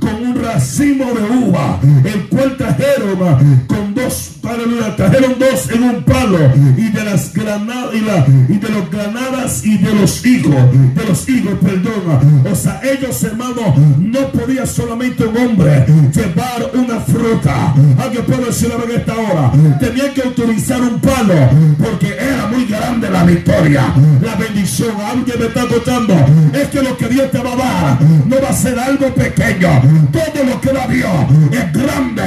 con 0.00 0.14
un 0.14 0.42
racimo 0.42 0.55
de 0.58 1.36
uva, 1.48 1.78
el 2.04 2.28
cual 2.28 2.56
trajeron 2.56 3.66
con 3.66 3.85
dos 3.96 4.36
aleluya, 4.48 4.94
trajeron 4.96 5.36
dos 5.38 5.70
en 5.70 5.82
un 5.82 6.02
palo 6.04 6.38
y 6.76 6.90
de 6.90 7.04
las 7.04 7.32
granadas 7.32 7.94
y, 7.94 8.58
de 8.58 8.68
los 8.68 8.90
granadas 8.90 9.64
y 9.64 9.78
de 9.78 9.94
los 9.94 10.24
higos, 10.24 10.54
de 10.94 11.04
los 11.04 11.28
higos, 11.28 11.54
perdón. 11.60 12.44
O 12.50 12.54
sea, 12.54 12.80
ellos, 12.82 13.22
hermano, 13.24 13.74
no 13.98 14.28
podía 14.28 14.66
solamente 14.66 15.24
un 15.24 15.36
hombre 15.36 15.86
llevar 16.14 16.70
una 16.74 17.00
fruta. 17.00 17.74
Alguien 17.98 18.24
puede 18.24 18.46
decirlo 18.46 18.84
en 18.84 19.00
esta 19.00 19.14
hora. 19.14 19.52
Tenía 19.80 20.12
que 20.14 20.28
utilizar 20.28 20.80
un 20.80 21.00
palo 21.00 21.34
porque 21.78 22.16
era 22.16 22.46
muy 22.46 22.66
grande 22.66 23.10
la 23.10 23.24
victoria, 23.24 23.92
la 24.22 24.34
bendición. 24.36 24.90
Alguien 25.00 25.38
me 25.38 25.46
está 25.46 25.66
contando. 25.66 26.14
Es 26.52 26.68
que 26.68 26.82
lo 26.82 26.96
que 26.96 27.08
Dios 27.08 27.30
te 27.30 27.38
va 27.38 27.52
a 27.52 27.56
dar 27.56 28.02
no 28.02 28.36
va 28.40 28.48
a 28.48 28.52
ser 28.52 28.78
algo 28.78 29.12
pequeño. 29.14 29.68
Todo 30.12 30.44
lo 30.44 30.60
que 30.60 30.72
da 30.72 30.86
Dios 30.86 31.10
es 31.52 31.72
grande. 31.72 32.22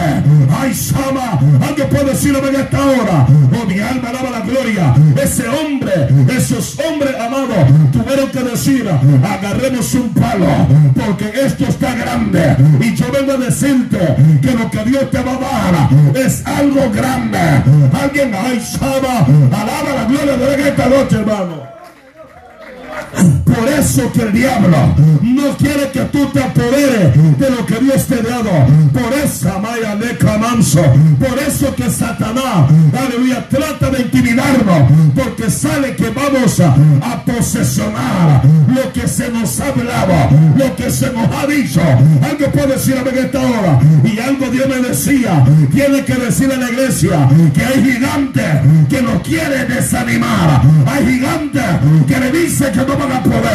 Ay, 0.59 0.73
Sama. 0.73 1.39
Alguien 1.61 1.89
puede 1.89 2.05
decirlo 2.05 2.47
en 2.47 2.55
esta 2.55 2.79
hora. 2.79 3.27
Oh, 3.29 3.65
mi 3.65 3.79
alma 3.79 4.09
alaba 4.09 4.29
la 4.31 4.41
gloria. 4.41 4.93
Ese 5.21 5.47
hombre, 5.47 6.07
esos 6.35 6.77
hombres 6.79 7.15
amados, 7.19 7.57
tuvieron 7.91 8.29
que 8.29 8.39
decir, 8.39 8.89
agarremos 9.23 9.93
un 9.93 10.09
palo, 10.13 10.47
porque 10.95 11.31
esto 11.33 11.65
está 11.65 11.93
grande. 11.95 12.55
Y 12.81 12.95
yo 12.95 13.11
vengo 13.11 13.33
a 13.33 13.37
decirte 13.37 13.97
que 14.41 14.51
lo 14.51 14.69
que 14.69 14.83
Dios 14.85 15.09
te 15.11 15.21
va 15.21 15.33
a 15.33 15.39
dar 15.39 15.89
es 16.15 16.45
algo 16.45 16.89
grande. 16.91 17.39
Alguien, 18.01 18.33
ay, 18.35 18.59
Sama, 18.59 19.25
alaba 19.51 19.95
la 19.95 20.05
gloria 20.05 20.37
de 20.37 20.69
esta 20.69 20.87
noche, 20.87 21.15
hermano. 21.17 21.68
Por 23.59 23.67
eso 23.67 24.09
que 24.13 24.21
el 24.21 24.31
diablo 24.31 24.77
no 25.21 25.57
quiere 25.57 25.91
que 25.91 26.01
tú 26.05 26.25
te 26.27 26.41
apoderes 26.41 27.13
de 27.37 27.49
lo 27.49 27.65
que 27.65 27.75
Dios 27.75 28.05
te 28.05 28.15
ha 28.15 28.21
dado. 28.21 28.51
Por 28.93 29.13
eso, 29.13 29.59
Maya 29.59 29.97
Manso. 30.39 30.81
Por 31.19 31.37
eso 31.39 31.75
que 31.75 31.89
Satanás, 31.89 32.69
aleluya, 32.97 33.47
trata 33.49 33.89
de 33.89 34.03
intimidarnos. 34.03 34.89
Porque 35.13 35.49
sabe 35.49 35.95
que 35.95 36.09
vamos 36.09 36.59
a, 36.61 36.73
a 37.01 37.23
posesionar 37.25 38.43
lo 38.67 38.93
que 38.93 39.07
se 39.07 39.29
nos 39.29 39.59
ha 39.59 39.67
hablado, 39.67 40.37
lo 40.57 40.75
que 40.77 40.89
se 40.89 41.11
nos 41.11 41.27
ha 41.35 41.45
dicho. 41.45 41.81
Algo 41.81 42.51
puede 42.53 42.75
decir 42.75 42.95
en 42.95 43.17
esta 43.17 43.41
hora. 43.41 43.79
Y 44.05 44.19
algo 44.19 44.47
Dios 44.49 44.67
me 44.69 44.87
decía. 44.87 45.43
Tiene 45.73 46.05
que 46.05 46.15
decir 46.15 46.49
en 46.49 46.61
la 46.61 46.69
iglesia 46.69 47.27
que 47.53 47.65
hay 47.65 47.83
gigantes 47.83 48.45
que 48.89 49.01
nos 49.01 49.21
quieren 49.21 49.67
desanimar. 49.67 50.61
Hay 50.85 51.05
gigantes 51.05 51.63
que 52.07 52.19
le 52.19 52.31
dicen 52.31 52.71
que 52.71 52.79
no 52.79 52.97
van 52.97 53.11
a 53.11 53.23
poder. 53.23 53.48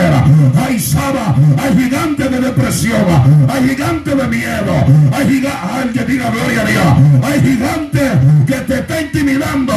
Hay 0.56 0.80
Saba, 0.80 1.36
hay 1.62 1.76
gigantes 1.76 2.30
de 2.30 2.40
depresión, 2.40 3.04
hay 3.48 3.68
gigantes 3.68 4.16
de 4.16 4.26
miedo, 4.26 4.72
hay 5.12 5.28
gigantes, 5.28 5.72
alguien 5.72 6.06
diga 6.06 6.30
gloria 6.30 6.60
a 6.60 6.64
Dios, 6.64 6.84
hay 7.22 7.40
gigantes 7.40 8.10
que 8.46 8.54
te 8.54 8.74
está 8.80 9.00
intimidando, 9.00 9.72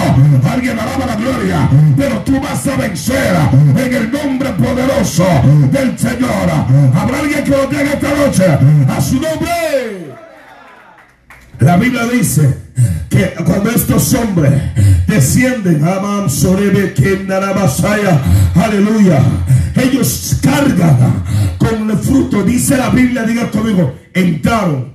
alguien 0.50 0.80
alaba 0.80 1.06
la 1.06 1.16
gloria, 1.16 1.70
pero 1.96 2.20
tú 2.22 2.40
vas 2.42 2.66
a 2.68 2.78
vencer 2.78 3.36
en 3.76 3.94
el 3.94 4.12
nombre 4.12 4.50
poderoso 4.52 5.26
del 5.72 5.98
Señor. 5.98 6.50
Habrá 6.96 7.20
alguien 7.20 7.44
que 7.44 7.52
lo 7.52 7.68
tenga 7.68 7.94
esta 7.94 8.16
noche 8.16 8.46
a 8.90 9.02
su 9.02 9.16
nombre. 9.16 10.16
La 11.60 11.78
Biblia 11.78 12.06
dice 12.06 12.67
que 13.10 13.34
cuando 13.44 13.70
estos 13.70 14.14
hombres 14.14 14.54
descienden, 15.08 15.82
Sorebe 16.30 16.94
aleluya, 18.56 19.20
ellos 19.76 20.38
cargan 20.42 21.24
con 21.58 21.90
el 21.90 21.98
fruto, 21.98 22.44
dice 22.44 22.78
la 22.78 22.90
Biblia, 22.90 23.24
diga 23.24 23.50
conmigo, 23.50 23.96
entraron. 24.14 24.94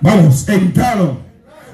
Vamos, 0.00 0.48
entraron. 0.48 1.20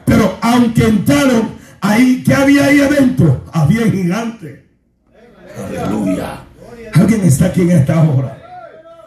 Pero 0.05 0.39
aunque 0.41 0.87
entraron, 0.87 1.53
ahí, 1.81 2.23
¿qué 2.25 2.35
había 2.35 2.67
ahí 2.67 2.81
adentro? 2.81 3.45
Había 3.53 3.91
gigante. 3.91 4.67
Aleluya. 5.59 6.41
Alguien 6.95 7.25
está 7.25 7.47
aquí 7.47 7.63
en 7.63 7.71
esta 7.73 8.03
hora. 8.03 8.39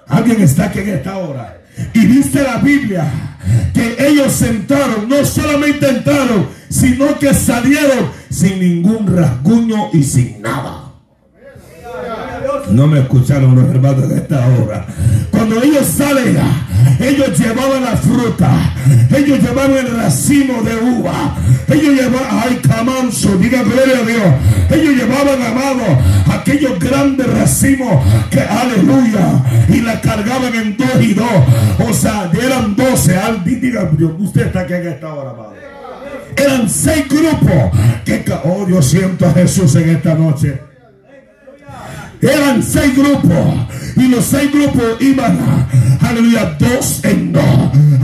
Alguien 0.08 0.42
está 0.42 0.66
aquí 0.66 0.80
en 0.80 0.90
esta 0.90 1.18
hora. 1.18 1.62
Y 1.94 2.06
dice 2.06 2.44
la 2.44 2.58
Biblia 2.58 3.06
que 3.74 3.96
ellos 4.08 4.42
entraron, 4.42 5.08
no 5.08 5.26
solamente 5.26 5.90
entraron, 5.90 6.48
sino 6.70 7.18
que 7.20 7.34
salieron 7.34 8.10
sin 8.30 8.60
ningún 8.60 9.16
rasguño 9.16 9.90
y 9.94 10.04
sin 10.04 10.42
nada. 10.42 10.85
No 12.72 12.88
me 12.88 13.00
escucharon 13.00 13.56
los 13.56 13.70
hermanos 13.70 14.10
de 14.10 14.18
esta 14.18 14.48
hora. 14.48 14.86
Cuando 15.32 15.62
ellos 15.62 15.86
salen, 15.86 16.38
ellos 17.00 17.38
llevaban 17.38 17.84
la 17.84 17.98
fruta, 17.98 18.74
ellos 19.16 19.40
llevaban 19.40 19.78
el 19.78 19.96
racimo 19.96 20.62
de 20.64 20.76
uva, 20.76 21.36
ellos 21.68 21.94
llevaban, 21.94 22.28
ay, 22.32 22.60
camanso, 22.68 23.38
diga 23.38 23.64
gloria 23.64 24.00
a 24.00 24.06
Dios, 24.06 24.34
ellos 24.72 24.96
llevaban, 24.96 25.42
amado, 25.42 25.84
aquellos 26.34 26.80
grandes 26.80 27.28
racimos 27.28 28.04
que, 28.30 28.40
aleluya, 28.40 29.44
y 29.70 29.82
la 29.82 30.00
cargaban 30.02 30.56
en 30.56 30.78
dos 30.78 31.02
y 31.02 31.14
dos, 31.14 31.28
o 31.88 31.94
sea, 31.94 32.32
eran 32.42 32.76
doce, 32.76 33.20
diga, 33.46 33.90
usted 34.20 34.48
está 34.48 34.62
aquí 34.62 34.74
en 34.74 34.88
esta 34.88 35.14
hora, 35.14 35.32
amado. 35.32 35.54
Eran 36.38 36.70
seis 36.70 37.08
grupos 37.08 37.72
que, 38.04 38.24
oh, 38.44 38.66
Dios 38.66 38.86
siento 38.86 39.26
a 39.26 39.32
Jesús 39.32 39.76
en 39.76 39.90
esta 39.90 40.16
noche. 40.16 40.65
Eran 42.26 42.64
seis 42.64 42.96
grupos. 42.96 43.68
Y 43.96 44.08
los 44.08 44.26
seis 44.26 44.52
grupos 44.52 45.00
iban, 45.00 45.40
aleluya, 46.02 46.56
dos 46.60 47.04
en 47.04 47.32
dos. 47.32 47.44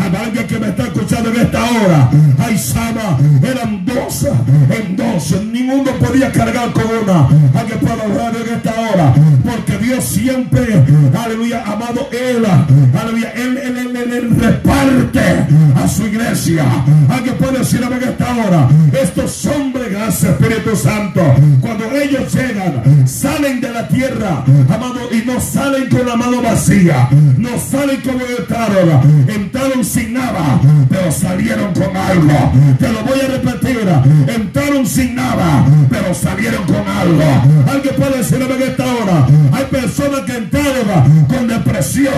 Alguien 0.01 0.47
que 0.47 0.59
me 0.59 0.67
está 0.69 0.83
escuchando 0.83 1.29
en 1.29 1.41
esta 1.41 1.63
hora. 1.63 2.09
Ay, 2.39 2.57
Sama, 2.57 3.17
eran 3.43 3.85
dos 3.85 4.27
en 4.69 4.95
dos. 4.95 5.41
Ninguno 5.51 5.91
podía 5.93 6.31
cargar 6.31 6.71
con 6.73 6.83
una. 7.03 7.27
Alguien 7.59 7.79
puede 7.79 8.01
hablar 8.01 8.33
en 8.35 8.53
esta 8.55 8.71
hora. 8.71 9.13
Porque 9.43 9.77
Dios 9.77 10.03
siempre, 10.03 10.83
aleluya, 11.17 11.63
amado 11.65 12.09
Él, 12.11 12.45
aleluya, 12.45 13.31
Él, 13.35 13.57
él, 13.57 13.77
él, 13.77 14.13
él, 14.13 14.35
reparte 14.39 15.45
a 15.75 15.87
su 15.87 16.07
iglesia. 16.07 16.65
Alguien 17.09 17.35
puede 17.37 17.59
decir 17.59 17.81
en 17.81 18.03
esta 18.03 18.35
hora. 18.35 18.69
Estos 18.93 19.45
hombres, 19.45 19.91
gracias 19.91 20.31
Espíritu 20.31 20.75
Santo, 20.75 21.21
cuando 21.59 21.85
ellos 21.91 22.33
llegan, 22.33 23.07
salen 23.07 23.61
de 23.61 23.69
la 23.71 23.87
tierra 23.87 24.43
amado, 24.69 25.09
y 25.11 25.25
no 25.25 25.39
salen 25.39 25.89
con 25.89 26.05
la 26.07 26.15
mano 26.15 26.41
vacía, 26.41 27.09
no 27.37 27.49
salen 27.59 28.01
como 28.01 28.19
entraron, 28.25 29.25
entraron 29.27 29.83
sin 29.91 30.13
nada, 30.13 30.61
pero 30.89 31.11
salieron 31.11 31.73
con 31.73 31.95
algo. 31.97 32.51
Te 32.79 32.87
lo 32.87 33.03
voy 33.03 33.19
a 33.19 33.27
repetir, 33.27 33.89
entraron 34.33 34.87
sin 34.87 35.15
nada, 35.15 35.65
pero 35.89 36.13
salieron 36.13 36.63
con 36.63 36.87
algo. 36.87 37.23
Alguien 37.69 37.95
puede 37.95 38.19
decirme 38.19 38.55
en 38.55 38.61
esta 38.61 38.85
hora, 38.85 39.27
hay 39.51 39.65
personas 39.65 40.21
que 40.21 40.37
entraron 40.37 41.25
con 41.27 41.47
depresión, 41.47 42.13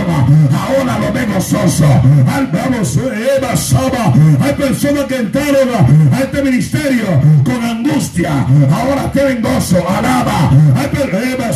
ahora 0.51 0.99
lo 0.99 1.11
ven 1.13 1.33
gozoso. 1.33 1.87
Vamos, 2.53 2.99
Eva 3.37 3.57
Saba, 3.57 4.13
hay 4.39 4.53
personas 4.53 5.05
que 5.05 5.15
entraron 5.15 5.69
a 6.11 6.19
este 6.19 6.43
ministerio 6.43 7.05
con 7.43 7.63
angustia, 7.63 8.45
ahora 8.71 9.11
tienen 9.11 9.41
gozo, 9.41 9.77
alaba. 9.89 10.51
Hay 10.75 10.89
Eva 11.13 11.51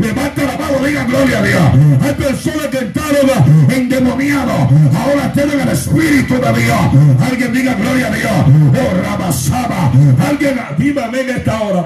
Levanta 0.00 0.42
la 0.42 0.58
mano, 0.58 0.86
diga 0.86 1.04
gloria 1.04 1.38
a 1.38 1.42
Dios. 1.42 1.62
Hay 2.02 2.14
personas 2.14 2.66
que 2.68 2.78
entraron 2.78 3.70
endemoniados. 3.70 4.60
Ahora 4.96 5.21
tienen 5.30 5.60
el 5.60 5.68
Espíritu 5.68 6.34
de 6.34 6.52
Dios. 6.62 6.80
Alguien 7.20 7.52
diga 7.52 7.74
gloria 7.74 8.06
a 8.08 8.10
Dios. 8.10 8.32
Oh, 8.32 9.02
Rabasaba. 9.02 9.92
Alguien, 10.28 10.60
dígame 10.78 11.20
en 11.20 11.30
esta 11.30 11.60
hora, 11.62 11.84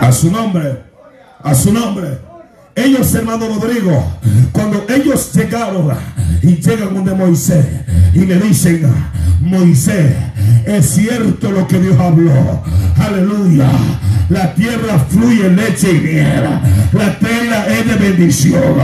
A 0.00 0.12
su 0.12 0.30
nombre. 0.30 0.82
A 1.42 1.54
su 1.54 1.72
nombre. 1.72 2.25
Ellos, 2.76 3.14
hermano 3.14 3.48
Rodrigo, 3.48 4.18
cuando 4.52 4.84
ellos 4.88 5.32
llegaron 5.32 5.96
y 6.42 6.56
llegan 6.56 6.94
donde 6.94 7.14
Moisés 7.14 7.64
y 8.12 8.26
le 8.26 8.38
dicen, 8.38 8.82
Moisés, 9.40 10.14
es 10.66 10.90
cierto 10.90 11.50
lo 11.52 11.66
que 11.66 11.80
Dios 11.80 11.98
habló. 11.98 12.62
Aleluya. 12.98 13.70
La 14.28 14.52
tierra 14.54 14.98
fluye 15.08 15.48
leche 15.50 15.92
y 15.92 16.00
miel. 16.00 16.42
La 16.92 17.16
tierra 17.18 17.66
es 17.68 17.86
de 17.86 17.94
bendición. 17.94 18.74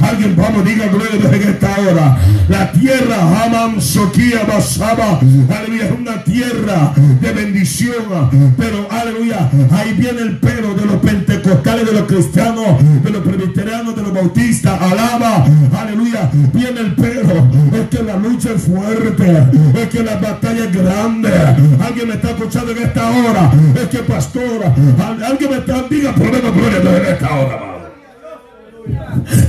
Alguien, 0.00 0.34
vamos, 0.34 0.64
diga 0.64 0.86
gloria 0.86 1.30
en 1.32 1.48
esta 1.48 1.76
hora. 1.80 2.18
La 2.48 2.72
tierra, 2.72 3.44
Hamam 3.44 3.78
Soquia 3.80 4.44
Basaba. 4.44 5.20
Aleluya, 5.50 5.86
es 5.86 6.00
una 6.00 6.24
tierra 6.24 6.94
de 7.20 7.32
bendición. 7.32 8.54
Pero, 8.56 8.88
aleluya, 8.90 9.50
ahí 9.70 9.92
viene 9.92 10.22
el 10.22 10.38
pelo 10.38 10.74
de 10.74 10.86
los 10.86 10.96
pentecostales, 10.96 11.86
de 11.86 11.92
los 11.92 12.04
cristianos, 12.04 12.78
de 13.02 13.10
los 13.10 13.22
de 13.36 14.02
los 14.02 14.14
bautistas, 14.14 14.80
alaba, 14.80 15.44
aleluya, 15.78 16.30
viene 16.54 16.80
el 16.80 16.94
pero, 16.94 17.48
es 17.72 17.88
que 17.90 18.02
la 18.02 18.16
lucha 18.16 18.52
es 18.52 18.62
fuerte, 18.62 19.46
es 19.74 19.88
que 19.88 20.02
la 20.02 20.16
batalla 20.16 20.64
es 20.64 20.72
grande, 20.72 21.30
alguien 21.84 22.08
me 22.08 22.14
está 22.14 22.30
escuchando 22.30 22.72
en 22.72 22.78
esta 22.78 23.10
hora, 23.10 23.52
es 23.74 23.88
que 23.88 23.98
pastora, 23.98 24.74
alguien 25.26 25.50
me 25.50 25.58
está, 25.58 25.82
diga 25.82 26.12
menos 26.12 26.54
gloria 26.54 26.78
en 26.78 27.12
esta 27.12 27.34
hora, 27.34 27.75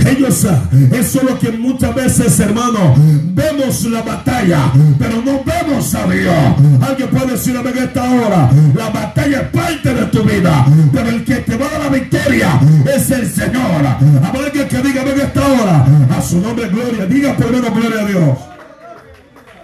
Ellos, 0.05 0.47
eso 0.91 1.19
es 1.19 1.23
lo 1.23 1.37
que 1.37 1.51
muchas 1.51 1.93
veces, 1.93 2.39
hermano, 2.39 2.95
vemos 3.33 3.83
la 3.85 4.01
batalla, 4.01 4.71
pero 4.97 5.21
no 5.21 5.43
vemos 5.43 5.93
a 5.93 6.07
Dios. 6.07 6.35
Alguien 6.81 7.09
puede 7.09 7.31
decir 7.33 7.55
en 7.55 7.77
esta 7.77 8.03
hora, 8.03 8.49
la 8.75 8.89
batalla 8.89 9.41
es 9.41 9.49
parte 9.49 9.93
de 9.93 10.05
tu 10.07 10.23
vida, 10.23 10.65
pero 10.91 11.09
el 11.09 11.23
que 11.23 11.35
te 11.35 11.55
va 11.57 11.67
a 11.67 11.79
la 11.79 11.89
victoria 11.89 12.59
es 12.95 13.11
el 13.11 13.29
Señor. 13.29 13.85
Habrá 14.23 14.45
alguien 14.45 14.67
que 14.67 14.81
diga 14.81 15.03
en 15.03 15.21
esta 15.21 15.47
hora, 15.47 15.85
a 16.17 16.21
su 16.21 16.41
nombre 16.41 16.69
gloria, 16.69 17.05
diga 17.05 17.35
primero 17.35 17.71
gloria 17.71 18.01
a 18.01 18.05
Dios. 18.05 18.37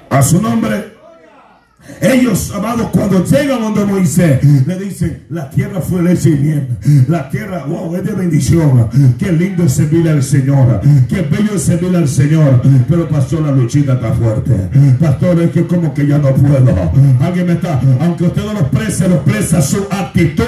A 0.10 0.22
su 0.22 0.40
nombre 0.40 0.93
ellos, 2.02 2.52
amados, 2.56 2.88
cuando 2.92 3.24
llegan 3.26 3.62
donde 3.62 3.86
Moisés, 3.86 4.40
le 4.66 4.80
dicen, 4.80 5.24
la 5.30 5.50
tierra 5.50 5.82
fue 5.82 6.02
leche 6.02 6.30
y 6.30 6.36
miel. 6.36 6.68
La 7.08 7.30
tierra, 7.30 7.66
wow, 7.66 7.96
es 7.96 8.04
de 8.04 8.14
bendición. 8.14 8.90
Qué 9.18 9.32
lindo 9.32 9.64
es 9.64 9.74
servirle 9.74 10.12
al 10.12 10.24
Señor. 10.24 10.82
Qué 11.08 11.22
bello 11.22 11.56
es 11.56 11.64
servirle 11.64 11.98
al 11.98 12.08
Señor. 12.08 12.62
Pero 12.88 13.08
pastor, 13.08 13.42
la 13.42 13.52
luchita 13.52 13.94
está 13.94 14.14
fuerte. 14.14 14.52
Pastor, 15.00 15.42
es 15.42 15.52
que 15.52 15.66
como 15.66 15.94
que 15.94 16.08
ya 16.08 16.18
no 16.18 16.34
puedo. 16.34 16.92
Alguien 17.22 17.48
me 17.48 17.54
está, 17.54 17.80
aunque 18.00 18.26
usted 18.26 18.44
no 18.44 18.54
lo 18.54 18.60
exprese, 18.60 19.08
lo 19.08 19.16
expresa 19.16 19.62
su 19.62 19.86
actitud, 19.90 20.44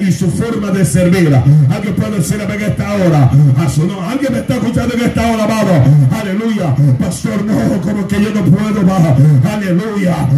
y 0.00 0.12
su 0.12 0.30
forma 0.30 0.70
de 0.70 0.84
servir. 0.84 1.34
Alguien 1.70 1.94
puede 1.94 2.16
decir 2.16 2.40
en 2.40 2.60
esta 2.62 2.94
hora, 2.94 3.30
a 3.58 3.68
su 3.68 3.86
no, 3.86 4.02
alguien 4.02 4.32
me 4.32 4.38
está 4.40 4.54
escuchando 4.54 4.94
en 4.94 5.00
esta 5.02 5.32
hora, 5.32 5.44
amado. 5.44 5.72
Aleluya. 6.10 6.74
Pastor, 6.98 7.44
no, 7.44 7.80
como 7.80 8.06
que 8.06 8.22
yo 8.22 8.30
no 8.34 8.44
puedo 8.44 8.82
más. 8.82 9.14
Aleluya. 9.52 10.28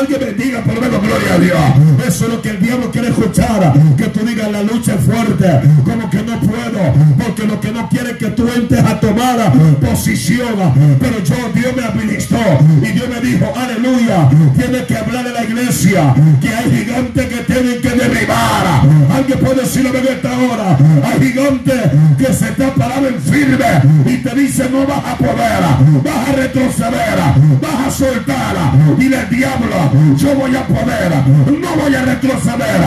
Alguien 0.00 0.20
bendiga 0.20 0.60
por 0.62 0.74
lo 0.74 0.80
menos 0.80 1.02
gloria 1.02 1.34
a 1.34 1.38
Dios. 1.38 2.06
Eso 2.06 2.24
es 2.24 2.32
lo 2.32 2.42
que 2.42 2.50
el 2.50 2.60
diablo 2.60 2.90
quiere 2.90 3.08
escuchar. 3.08 3.72
Que 3.96 4.04
tú 4.04 4.24
digas 4.26 4.50
la 4.50 4.62
lucha 4.62 4.94
es 4.94 5.00
fuerte. 5.04 5.60
Como 5.84 6.10
que 6.10 6.22
no 6.22 6.40
puedo. 6.40 6.80
Porque 7.18 7.46
lo 7.46 7.60
que 7.60 7.70
no 7.70 7.88
quiere 7.88 8.12
es 8.12 8.16
que 8.16 8.28
tú 8.28 8.48
entres 8.48 8.84
a 8.84 8.98
tomar 9.00 9.52
posición. 9.80 10.56
Pero 10.98 11.22
yo, 11.22 11.36
Dios 11.54 11.76
me 11.76 11.84
administró. 11.84 12.38
Y 12.82 12.88
Dios 12.92 13.08
me 13.08 13.20
dijo, 13.20 13.52
aleluya. 13.56 14.28
Tiene 14.56 14.84
que 14.86 14.96
hablar 14.96 15.24
de 15.24 15.32
la 15.32 15.44
iglesia. 15.44 16.14
Que 16.40 16.48
hay 16.48 16.70
gigantes 16.70 17.26
que 17.26 17.52
tienen 17.52 17.80
que 17.80 17.90
derribar. 17.90 18.82
Alguien 19.14 19.38
puede 19.38 19.62
decirlo 19.62 19.90
en 19.96 20.06
esta 20.06 20.30
hora. 20.38 20.78
Hay 21.04 21.28
gigantes 21.28 21.80
que 22.18 22.32
se 22.32 22.48
están 22.48 22.70
parando 22.76 23.08
en 23.08 23.20
firme. 23.20 23.66
Y 24.06 24.16
te 24.18 24.34
dice 24.34 24.68
no 24.70 24.86
vas 24.86 25.04
a 25.04 25.16
poder. 25.16 25.60
Vas 26.04 26.28
a 26.28 26.32
retroceder. 26.32 27.18
Vas 27.60 27.86
a 27.86 27.90
soltar. 27.90 28.56
Y 28.98 29.04
le 29.04 29.24
diablo, 29.40 30.16
yo 30.16 30.34
voy 30.34 30.54
a 30.54 30.66
poder, 30.66 31.12
no 31.46 31.76
voy 31.82 31.94
a 31.94 32.04
retroceder, 32.04 32.80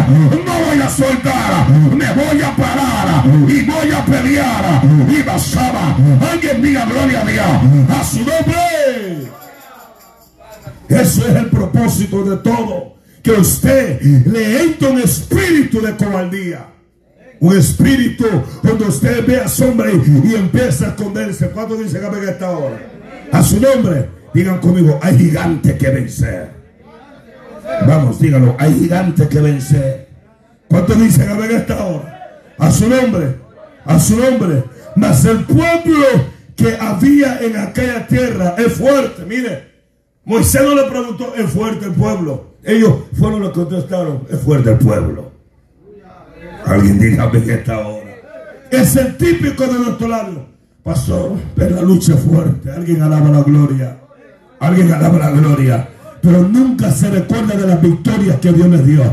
no 0.46 0.54
voy 0.68 0.80
a 0.80 0.90
soltar, 0.90 1.70
me 1.70 2.14
voy 2.14 2.42
a 2.42 2.56
parar 2.56 3.24
y 3.48 3.62
voy 3.66 3.92
a 3.92 4.06
pelear. 4.06 4.82
Y 5.10 5.24
basaba, 5.24 5.98
alguien 6.32 6.62
diga 6.62 6.86
gloria 6.86 7.22
a 7.22 7.26
Dios, 7.26 7.46
a 7.90 8.04
su 8.04 8.20
nombre. 8.20 9.32
Eso 10.90 11.28
es 11.28 11.36
el 11.36 11.48
propósito 11.48 12.24
de 12.24 12.38
todo. 12.38 12.94
Que 13.24 13.32
usted 13.32 14.02
le 14.02 14.64
entre 14.64 14.90
un 14.90 15.00
espíritu 15.00 15.82
de 15.82 15.96
cobardía. 15.96 16.68
Un 17.40 17.58
espíritu 17.58 18.26
donde 18.62 18.86
usted 18.86 19.26
vea 19.26 19.48
sombra 19.48 19.90
y, 19.92 20.36
empieza 20.36 20.86
a 20.86 20.90
esconderse. 20.90 21.50
¿Cuánto 21.50 21.76
dice 21.76 22.00
que 22.00 22.06
a 22.06 22.32
esta 22.32 22.52
hora? 22.52 22.80
A 23.32 23.42
su 23.42 23.60
nombre. 23.60 24.23
Digan 24.34 24.60
conmigo, 24.60 25.00
hay 25.02 25.18
gigante 25.18 25.78
que 25.78 25.90
vencer. 25.90 26.50
Vamos, 27.88 28.20
díganlo, 28.20 28.56
hay 28.60 28.74
gigante 28.74 29.28
que 29.28 29.40
vencer. 29.40 30.10
¿Cuántos 30.68 31.00
dicen 31.00 31.30
a 31.30 31.34
ver 31.36 31.52
esta 31.52 31.86
hora? 31.86 32.42
A 32.58 32.72
su 32.72 32.90
nombre, 32.90 33.36
a 33.86 34.00
su 34.00 34.18
nombre. 34.18 34.64
Mas 34.96 35.24
el 35.26 35.44
pueblo 35.44 36.06
que 36.56 36.76
había 36.76 37.40
en 37.40 37.58
aquella 37.58 38.08
tierra 38.08 38.56
es 38.58 38.74
fuerte. 38.74 39.24
Mire, 39.26 39.72
Moisés 40.26 40.62
no 40.64 40.76
le 40.76 40.84
preguntó, 40.90 41.34
es 41.36 41.50
fuerte 41.50 41.86
el 41.86 41.94
pueblo. 41.94 42.56
Ellos 42.64 42.94
fueron 43.18 43.42
los 43.42 43.50
que 43.50 43.60
contestaron, 43.60 44.26
es 44.30 44.40
fuerte 44.40 44.72
el 44.72 44.78
pueblo. 44.78 45.32
Alguien 46.66 47.00
diga 47.00 47.30
en 47.34 47.50
esta 47.50 47.88
hora. 47.88 48.16
Es 48.72 48.96
el 48.96 49.18
típico 49.18 49.66
de 49.68 49.74
nuestro 49.74 50.08
lado. 50.08 50.48
Pastor, 50.82 51.34
pero 51.56 51.76
la 51.76 51.82
lucha 51.82 52.16
fuerte. 52.16 52.72
Alguien 52.72 53.02
alaba 53.02 53.30
la 53.30 53.44
gloria. 53.44 53.98
Alguien 54.64 54.94
alaba 54.94 55.20
la 55.20 55.30
gloria 55.30 55.93
pero 56.24 56.48
nunca 56.48 56.90
se 56.90 57.10
recuerda 57.10 57.54
de 57.54 57.68
las 57.68 57.82
victorias 57.82 58.38
que 58.38 58.54
Dios 58.54 58.70
le 58.70 58.82
dio. 58.82 59.04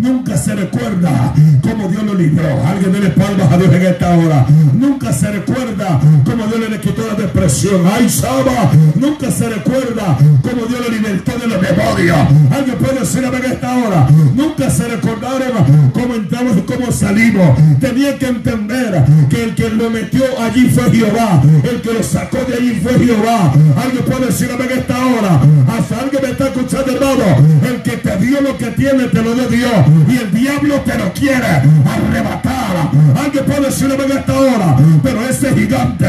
Nunca 0.00 0.36
se 0.36 0.52
recuerda 0.52 1.32
cómo 1.62 1.88
Dios 1.88 2.02
lo 2.02 2.14
libró. 2.14 2.66
Alguien 2.66 2.92
dele 2.92 3.10
palmas 3.10 3.52
a 3.52 3.56
Dios 3.56 3.72
en 3.72 3.82
esta 3.82 4.16
hora. 4.16 4.46
Nunca 4.74 5.12
se 5.12 5.30
recuerda 5.30 6.00
cómo 6.24 6.46
Dios 6.48 6.68
le 6.68 6.80
quitó 6.80 7.06
la 7.06 7.14
depresión. 7.14 7.82
Ay, 7.86 8.08
Saba, 8.08 8.72
nunca 8.96 9.30
se 9.30 9.48
recuerda 9.48 10.18
cómo 10.42 10.66
Dios 10.66 10.80
le 10.88 10.96
libertó 10.96 11.38
de 11.38 11.46
los 11.46 11.60
demonios. 11.60 12.18
Alguien 12.50 12.76
puede 12.78 13.00
decirme 13.00 13.36
en 13.38 13.44
esta 13.44 13.76
hora. 13.76 14.08
Nunca 14.34 14.68
se 14.68 14.88
recordaron 14.88 15.92
cómo 15.92 16.14
entramos 16.14 16.56
y 16.56 16.60
cómo 16.62 16.90
salimos. 16.90 17.56
Tenía 17.78 18.18
que 18.18 18.26
entender 18.26 19.04
que 19.30 19.44
el 19.44 19.54
que 19.54 19.68
lo 19.70 19.88
metió 19.88 20.24
allí 20.40 20.68
fue 20.68 20.90
Jehová. 20.90 21.42
El 21.62 21.80
que 21.80 21.92
lo 21.92 22.02
sacó 22.02 22.38
de 22.48 22.54
allí 22.54 22.80
fue 22.82 22.98
Jehová. 22.98 23.52
Alguien 23.80 24.04
puede 24.04 24.26
decirme 24.26 24.64
en 24.64 24.78
esta 24.80 25.06
hora. 25.06 25.40
Hasta 25.68 26.00
alguien 26.00 26.22
me 26.22 26.30
está 26.30 26.52
escuchando, 26.56 26.92
hermano. 26.92 27.58
El 27.66 27.82
que 27.82 27.96
te 27.96 28.16
dio 28.18 28.40
lo 28.40 28.56
que 28.56 28.66
tiene, 28.66 29.04
te 29.04 29.22
lo 29.22 29.34
dio. 29.34 29.68
Y 30.08 30.16
el 30.16 30.32
diablo 30.32 30.80
te 30.80 30.96
lo 30.96 31.12
quiere 31.12 31.46
arrebatar. 31.46 32.90
Alguien 33.22 33.44
puede 33.44 33.60
decirle 33.66 33.94
en 33.94 34.12
esta 34.12 34.34
hora. 34.34 34.76
Pero 35.02 35.28
ese 35.28 35.54
gigante 35.54 36.06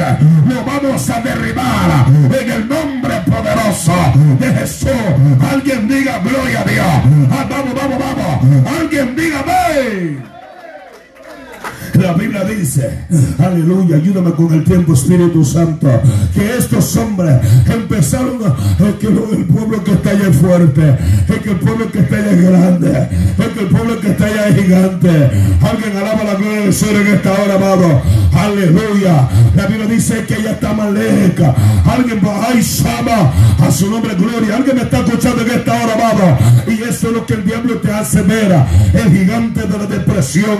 lo 0.47 0.63
vamos 0.63 1.09
a 1.09 1.21
derribar 1.21 2.05
en 2.39 2.51
el 2.51 2.67
nombre 2.67 3.15
poderoso 3.25 3.93
de 4.39 4.53
Jesús. 4.53 4.89
Alguien 5.51 5.87
diga 5.87 6.19
gloria 6.19 6.61
a 6.61 6.63
Dios. 6.63 6.85
Ah, 7.31 7.45
vamos, 7.49 7.73
vamos, 7.73 7.99
vamos. 7.99 8.79
Alguien 8.79 9.15
diga 9.15 9.39
amén. 9.39 10.36
La 11.97 12.13
Biblia 12.13 12.43
dice, 12.43 13.05
aleluya, 13.39 13.95
ayúdame 13.95 14.31
con 14.31 14.53
el 14.53 14.63
tiempo, 14.63 14.93
Espíritu 14.93 15.43
Santo, 15.43 15.89
que 16.33 16.57
estos 16.57 16.95
hombres 16.95 17.37
empezaron, 17.65 18.37
a, 18.45 18.99
que 18.99 19.07
el 19.07 19.45
pueblo 19.45 19.83
que 19.83 19.93
está 19.93 20.11
allá 20.11 20.27
es 20.29 20.35
fuerte, 20.35 20.95
es 21.27 21.39
que 21.39 21.49
el 21.49 21.55
pueblo 21.57 21.91
que 21.91 21.99
está 21.99 22.17
allá 22.17 22.31
es 22.31 22.41
grande, 22.43 23.09
es 23.39 23.47
que 23.47 23.59
el 23.61 23.67
pueblo 23.67 23.99
que 23.99 24.09
está 24.09 24.25
allá 24.25 24.47
es 24.49 24.55
gigante. 24.63 25.09
Alguien 25.09 25.97
alaba 25.97 26.23
la 26.23 26.35
gloria 26.35 26.61
del 26.61 26.73
Señor 26.73 27.01
en 27.01 27.07
esta 27.07 27.31
hora, 27.31 27.55
amado. 27.55 28.01
Aleluya. 28.33 29.27
La 29.55 29.65
Biblia 29.65 29.87
dice 29.87 30.23
que 30.27 30.35
ella 30.35 30.51
está 30.51 30.73
más 30.73 30.91
lejos. 30.91 31.55
Alguien 31.85 32.21
va, 32.23 32.47
ay, 32.49 32.61
Sama, 32.61 33.31
a 33.59 33.71
su 33.71 33.89
nombre 33.89 34.13
gloria. 34.13 34.57
Alguien 34.57 34.75
me 34.75 34.83
está 34.83 34.99
escuchando 34.99 35.41
en 35.41 35.51
esta 35.51 35.73
hora, 35.73 35.93
amado. 35.95 36.37
Y 36.67 36.83
eso 36.83 37.07
es 37.07 37.13
lo 37.13 37.25
que 37.25 37.33
el 37.33 37.43
diablo 37.43 37.77
te 37.77 37.91
hace 37.91 38.21
ver. 38.21 38.55
El 38.93 39.11
gigante 39.11 39.61
de 39.61 39.77
la 39.77 39.85
depresión. 39.87 40.57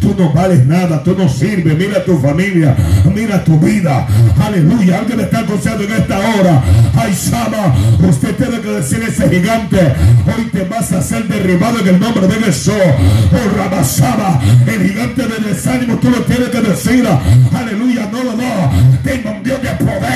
Tú 0.00 0.14
no 0.18 0.32
vales 0.32 0.66
nada 0.66 0.79
tú 1.02 1.14
no 1.16 1.28
sirves. 1.28 1.76
Mira 1.76 2.04
tu 2.04 2.18
familia, 2.18 2.74
mira 3.14 3.42
tu 3.44 3.58
vida. 3.58 4.06
Aleluya. 4.42 4.98
Alguien 4.98 5.20
está 5.20 5.40
escuchando 5.40 5.84
en 5.84 5.92
esta 5.92 6.18
hora. 6.18 6.62
Ay, 6.96 7.14
Sama, 7.14 7.74
usted 8.08 8.34
tiene 8.36 8.60
que 8.60 8.68
decir 8.68 9.02
ese 9.06 9.28
gigante. 9.28 9.78
Hoy 10.26 10.44
te 10.52 10.64
vas 10.64 10.92
a 10.92 11.02
ser 11.02 11.24
derribado 11.28 11.80
en 11.80 11.88
el 11.88 12.00
nombre 12.00 12.26
de 12.26 12.34
Jesús. 12.34 12.74
Oh, 12.74 13.56
Rabasaba, 13.58 14.40
el 14.66 14.88
gigante 14.88 15.22
del 15.26 15.44
desánimo, 15.44 15.96
tú 15.96 16.10
lo 16.10 16.22
tienes 16.22 16.48
que 16.48 16.60
decir. 16.60 17.06
Aleluya. 17.54 18.08
No, 18.10 18.24
no, 18.24 18.32
no. 18.36 18.98
Tengo 19.02 19.30
un 19.32 19.42
Dios 19.42 19.60
de 19.62 19.68
poder 19.84 20.10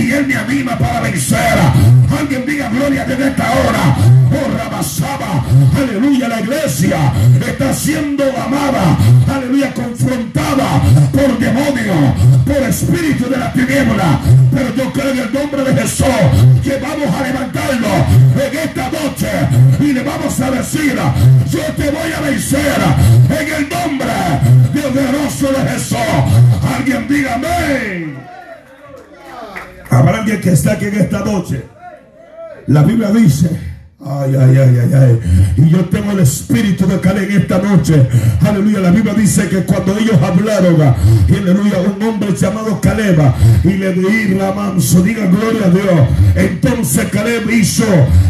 y 0.00 0.12
Él 0.12 0.26
me 0.26 0.34
anima 0.34 0.78
para 0.78 1.00
vencer. 1.00 1.58
Alguien 2.18 2.44
diga 2.46 2.68
gloria 2.70 3.04
desde 3.04 3.28
esta 3.28 3.50
hora. 3.50 3.96
Oh, 4.32 4.56
Rabasaba, 4.56 5.44
aleluya. 5.76 6.28
La 6.28 6.40
iglesia 6.40 7.12
está 7.46 7.72
siendo 7.74 8.24
amada. 8.24 8.96
Aleluya 9.32 9.72
confrontada 9.74 10.80
por 11.12 11.38
demonio, 11.38 11.94
por 12.46 12.62
espíritu 12.68 13.28
de 13.28 13.36
la 13.36 13.52
tiniebla. 13.52 14.20
Pero 14.52 14.74
yo 14.74 14.92
creo 14.92 15.12
en 15.12 15.18
el 15.18 15.32
nombre 15.32 15.64
de 15.64 15.82
Jesús 15.82 16.06
que 16.62 16.78
vamos 16.78 17.14
a 17.14 17.22
levantarlo 17.22 17.88
en 18.36 18.58
esta 18.58 18.90
noche 18.90 19.30
y 19.80 19.92
le 19.92 20.02
vamos 20.02 20.40
a 20.40 20.50
decir, 20.50 20.96
yo 21.50 21.60
te 21.76 21.90
voy 21.90 22.12
a 22.12 22.20
vencer 22.20 22.78
en 23.28 23.54
el 23.54 23.68
nombre 23.68 24.10
poderoso 24.72 25.48
de 25.48 25.70
Jesús. 25.70 25.98
Alguien 26.76 27.06
dígame. 27.08 28.39
Habrá 29.90 30.18
alguien 30.18 30.40
que 30.40 30.52
está 30.52 30.72
aquí 30.72 30.86
en 30.86 30.94
esta 30.94 31.20
noche. 31.20 31.64
La 32.66 32.82
Biblia 32.82 33.10
dice 33.10 33.70
Ay, 34.02 34.34
ay, 34.34 34.56
ay, 34.56 34.78
ay, 34.82 34.90
ay. 34.94 35.20
Y 35.58 35.68
yo 35.68 35.84
tengo 35.84 36.12
el 36.12 36.20
espíritu 36.20 36.86
de 36.86 36.98
Caleb 37.00 37.30
en 37.30 37.42
esta 37.42 37.58
noche. 37.58 38.08
Aleluya. 38.40 38.80
La 38.80 38.90
Biblia 38.90 39.12
dice 39.12 39.46
que 39.46 39.58
cuando 39.64 39.94
ellos 39.98 40.16
hablaron, 40.22 40.80
aleluya, 41.28 41.80
un 41.80 42.02
hombre 42.02 42.34
llamado 42.34 42.80
Caleb 42.80 43.20
y 43.62 43.74
le 43.74 43.92
di 43.92 44.34
la 44.36 44.52
manso, 44.52 45.02
diga 45.02 45.26
gloria 45.26 45.66
a 45.66 45.70
Dios. 45.70 46.08
Entonces 46.34 47.04
Caleb 47.12 47.50
hizo, 47.50 47.84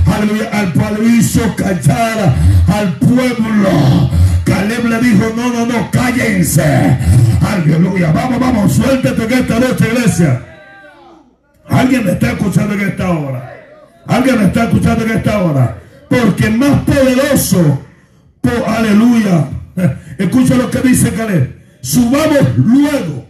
aleluya, 0.07 0.51
al 0.53 0.73
pueblo 0.73 1.09
hizo 1.09 1.55
callar 1.55 2.35
al 2.67 2.95
pueblo 2.95 4.11
Caleb 4.45 4.87
le 4.87 4.99
dijo, 4.99 5.33
no, 5.37 5.53
no, 5.53 5.67
no, 5.67 5.89
cállense. 5.93 6.99
Aleluya. 7.41 8.11
Vamos, 8.11 8.41
vamos, 8.41 8.73
suéltate 8.73 9.23
en 9.23 9.33
esta 9.33 9.61
noche, 9.61 9.85
iglesia. 9.87 10.43
Alguien 11.71 12.05
me 12.05 12.13
está 12.13 12.33
escuchando 12.33 12.75
en 12.75 12.81
esta 12.81 13.11
hora. 13.11 13.57
Alguien 14.07 14.39
me 14.39 14.45
está 14.47 14.65
escuchando 14.65 15.05
en 15.05 15.11
esta 15.13 15.43
hora. 15.43 15.79
Porque 16.09 16.51
más 16.51 16.83
poderoso, 16.83 17.81
aleluya. 18.67 19.49
Escucha 20.19 20.57
lo 20.57 20.71
que 20.71 20.81
dice 20.81 21.13
Caleb. 21.13 21.61
Subamos 21.81 22.57
luego. 22.57 23.29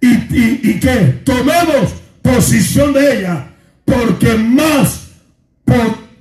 Y, 0.00 0.08
y, 0.08 0.80
que 0.80 1.20
tomemos 1.24 1.94
posición 2.22 2.92
de 2.92 3.18
ella. 3.18 3.48
Porque 3.84 4.34
más 4.34 5.08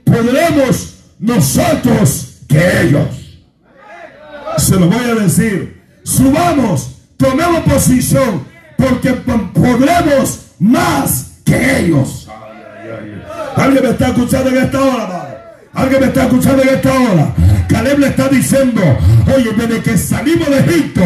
podremos 0.03 0.95
nosotros 1.19 2.41
que 2.47 2.81
ellos. 2.81 3.39
Se 4.57 4.79
lo 4.79 4.87
voy 4.87 5.05
a 5.05 5.15
decir. 5.15 5.81
Subamos, 6.03 6.99
tomemos 7.17 7.61
posición. 7.61 8.43
Porque 8.75 9.13
podremos 9.13 10.50
más 10.61 11.31
que 11.43 11.79
ellos. 11.79 12.29
Alguien 13.55 13.83
me 13.83 13.89
está 13.89 14.07
escuchando 14.09 14.49
en 14.51 14.57
esta 14.57 14.79
hora, 14.79 15.27
Alguien 15.73 16.01
me 16.01 16.07
está 16.07 16.23
escuchando 16.23 16.63
en 16.63 16.69
esta 16.69 16.91
hora. 16.91 17.33
Caleb 17.67 17.99
le 17.99 18.07
está 18.07 18.27
diciendo, 18.27 18.81
oye, 19.33 19.51
desde 19.57 19.81
que 19.81 19.97
salimos 19.97 20.49
de 20.49 20.59
Egipto, 20.59 21.01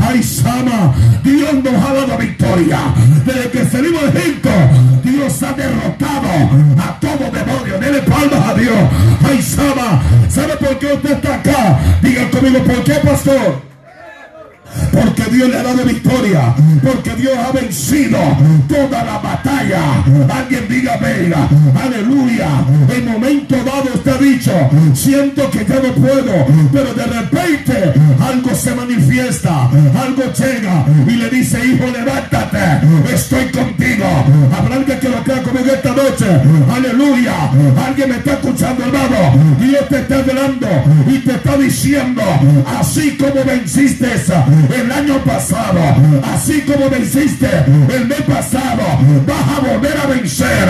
ay 0.00 0.22
Sama, 0.22 0.94
Dios 1.24 1.54
nos 1.54 1.84
ha 1.84 1.92
dado 1.92 2.16
victoria. 2.16 2.78
Desde 3.26 3.50
que 3.50 3.64
salimos 3.66 4.14
de 4.14 4.20
Egipto, 4.20 4.50
Dios 5.02 5.42
ha 5.42 5.52
derrotado 5.52 6.28
a 6.78 7.00
todo 7.00 7.30
demonio. 7.30 7.78
Dele 7.80 8.02
palmas 8.02 8.48
a 8.48 8.54
Dios. 8.54 8.78
Ay 9.28 9.42
Sama, 9.42 10.00
¿sabe 10.28 10.56
por 10.56 10.78
qué 10.78 10.94
usted 10.94 11.10
está 11.10 11.34
acá? 11.34 11.80
Diga 12.00 12.30
conmigo, 12.30 12.60
¿por 12.60 12.84
qué, 12.84 12.94
pastor? 12.94 13.73
Porque 14.92 15.24
Dios 15.30 15.48
le 15.48 15.58
ha 15.58 15.62
dado 15.62 15.84
victoria. 15.84 16.54
Porque 16.82 17.14
Dios 17.14 17.34
ha 17.36 17.52
vencido 17.52 18.18
toda 18.68 19.04
la 19.04 19.18
batalla. 19.18 20.04
Alguien 20.32 20.68
diga, 20.68 20.96
venga. 20.98 21.48
Aleluya. 21.82 22.48
En 22.94 23.04
momento 23.06 23.56
dado 23.64 23.94
usted 23.94 24.12
ha 24.12 24.18
dicho, 24.18 24.52
siento 24.94 25.50
que 25.50 25.64
ya 25.64 25.76
no 25.76 25.92
puedo. 25.94 26.46
Pero 26.72 26.94
de 26.94 27.04
repente 27.04 27.92
algo 28.20 28.54
se 28.54 28.74
manifiesta. 28.74 29.64
Algo 29.64 30.22
llega 30.32 30.84
y 31.06 31.12
le 31.12 31.30
dice, 31.30 31.58
hijo, 31.64 31.86
levántate. 31.90 32.86
Estoy 33.12 33.46
contigo. 33.46 34.06
Habrá 34.56 34.74
que 34.84 35.08
lo 35.08 35.22
crea 35.22 35.42
conmigo 35.42 35.72
esta 35.72 35.90
noche. 35.90 36.26
Aleluya. 36.74 37.50
Alguien 37.86 38.10
me 38.10 38.16
está 38.16 38.32
escuchando, 38.32 38.84
hermano. 38.84 39.56
Dios 39.58 39.88
te 39.88 40.00
está 40.00 40.18
hablando 40.18 40.66
y 41.06 41.18
te 41.18 41.32
está 41.32 41.56
diciendo, 41.56 42.22
así 42.78 43.16
como 43.16 43.44
venciste 43.44 44.14
esa 44.14 44.44
el 44.72 44.92
año 44.92 45.18
pasado, 45.24 45.80
así 46.34 46.62
como 46.62 46.88
venciste 46.90 47.48
el 47.94 48.06
mes 48.06 48.22
pasado, 48.22 48.82
vas 49.26 49.58
a 49.58 49.60
volver 49.60 49.96
a 49.96 50.06
vencer. 50.06 50.68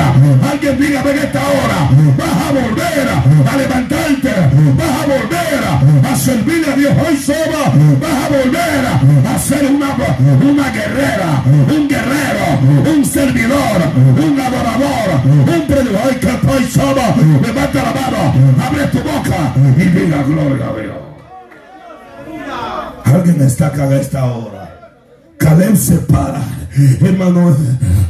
Alguien 0.51 0.79
diga 0.79 1.01
en 1.03 1.19
esta 1.19 1.41
hora, 1.41 1.89
vas 2.19 2.37
a 2.47 2.53
volver 2.53 3.09
a 3.51 3.57
levantarte, 3.57 4.33
vas 4.77 5.03
a 5.03 5.07
volver 5.07 6.13
a 6.13 6.17
servir 6.17 6.67
a 6.73 6.77
Dios 6.77 6.93
hoy 7.07 7.17
solo, 7.17 7.61
vas 8.01 8.25
a 8.25 8.29
volver 8.29 8.85
a 9.27 9.39
ser 9.39 9.67
una, 9.67 9.91
una 10.43 10.71
guerrera, 10.71 11.43
un 11.47 11.89
guerrero, 11.89 12.95
un 12.97 13.05
servidor, 13.05 13.79
un 14.17 14.41
adorador, 14.41 15.21
un 15.25 15.67
predicador. 15.67 15.85
Que 16.65 17.47
levanta 17.47 17.83
la 17.83 17.93
mano, 17.93 18.35
abre 18.67 18.87
tu 18.89 18.99
boca 18.99 19.55
y 19.77 19.85
diga 19.85 20.23
gloria 20.23 20.67
a 20.67 20.81
Dios. 20.81 21.14
Alguien 23.15 23.41
está 23.43 23.69
acá 23.69 23.85
a 23.85 24.01
esta 24.01 24.25
hora. 24.25 24.93
Caleb 25.39 25.77
se 25.77 25.99
para. 25.99 26.43
Hermano, 27.01 27.57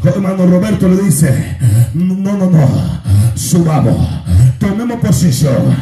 hermano 0.02 0.46
Roberto 0.46 0.88
le 0.88 1.02
dice, 1.02 1.58
no, 1.92 2.14
no, 2.14 2.50
no, 2.50 3.02
subamos, 3.34 4.08
tomemos 4.58 4.98
posición, 5.00 5.76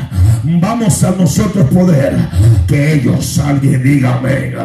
vamos 0.61 1.05
a 1.05 1.13
nosotros 1.13 1.71
poder 1.71 2.17
que 2.67 2.95
ellos, 2.95 3.39
alguien 3.39 3.81
diga 3.85 4.17
amén. 4.17 4.57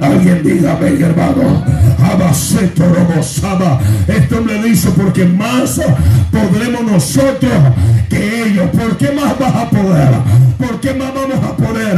Alguien 0.00 0.42
diga, 0.42 0.72
amén, 0.72 1.02
hermano. 1.02 1.64
Abaceto 2.02 2.84
Robosaba. 2.84 3.80
Este 4.08 4.34
hombre 4.34 4.62
dice, 4.62 4.90
porque 4.90 5.24
más 5.24 5.80
podremos 6.30 6.82
nosotros 6.82 7.52
que 8.08 8.46
ellos. 8.46 8.68
¿Por 8.70 8.96
qué 8.96 9.12
más 9.12 9.38
vas 9.38 9.54
a 9.54 9.70
poder? 9.70 10.10
¿Por 10.58 10.80
qué 10.80 10.94
más 10.94 11.12
vamos 11.14 11.44
a 11.44 11.56
poder? 11.56 11.96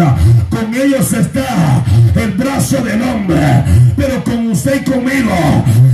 Con 0.51 0.75
ellos 0.75 1.13
está 1.13 1.83
el 2.15 2.33
brazo 2.33 2.83
del 2.83 3.03
hombre. 3.03 3.65
Pero 3.97 4.23
con 4.25 4.49
usted 4.49 4.83
y 4.83 4.91
conmigo 4.91 5.33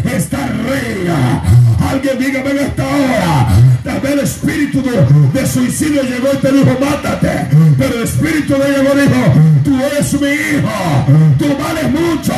está 0.04 0.46
rey. 0.46 1.59
Alguien 1.90 2.18
dígame 2.18 2.50
en 2.50 2.58
esta 2.58 2.84
hora. 2.86 3.48
Tal 3.82 4.00
vez 4.00 4.12
el 4.12 4.20
espíritu 4.20 4.82
de, 5.32 5.46
suicidio 5.46 6.02
llegó 6.02 6.28
y 6.32 6.36
te 6.36 6.52
dijo, 6.52 6.76
mátate. 6.80 7.48
Pero 7.76 7.94
el 7.96 8.02
espíritu 8.04 8.54
de 8.54 8.68
llegó 8.68 8.94
y 8.94 9.00
dijo, 9.00 9.34
tú 9.64 9.76
eres 9.84 10.20
mi 10.20 10.28
hijo. 10.28 11.36
Tú 11.38 11.46
vales 11.58 11.90
mucho. 11.90 12.32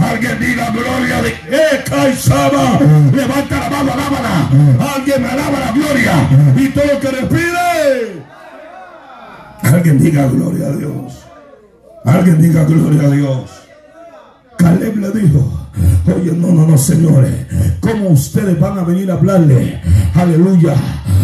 Alguien 0.00 0.38
diga 0.38 0.70
gloria 0.70 1.22
de 1.22 1.28
eh, 1.28 1.84
Caizaba. 1.88 2.78
Levanta 3.12 3.60
la 3.60 3.70
mano, 3.70 3.92
alábala. 3.92 4.94
Alguien 4.94 5.22
me 5.22 5.28
alaba 5.28 5.58
la 5.58 5.72
gloria. 5.72 6.28
Y 6.56 6.68
todo 6.68 6.84
lo 6.84 7.00
que 7.00 7.08
respire. 7.08 8.22
Alguien 9.62 9.98
diga 9.98 10.26
gloria 10.26 10.66
a 10.68 10.72
Dios. 10.72 11.24
Alguien 12.04 12.40
diga 12.40 12.64
gloria 12.64 13.08
a 13.08 13.10
Dios. 13.10 13.50
Caleb 14.56 14.96
le 14.98 15.10
dijo, 15.10 15.63
Oye, 16.06 16.32
no, 16.32 16.48
no, 16.48 16.66
no, 16.66 16.78
señores. 16.78 17.32
¿Cómo 17.80 18.10
ustedes 18.10 18.58
van 18.58 18.78
a 18.78 18.84
venir 18.84 19.10
a 19.10 19.14
hablarle? 19.14 19.80
Aleluya. 20.14 20.74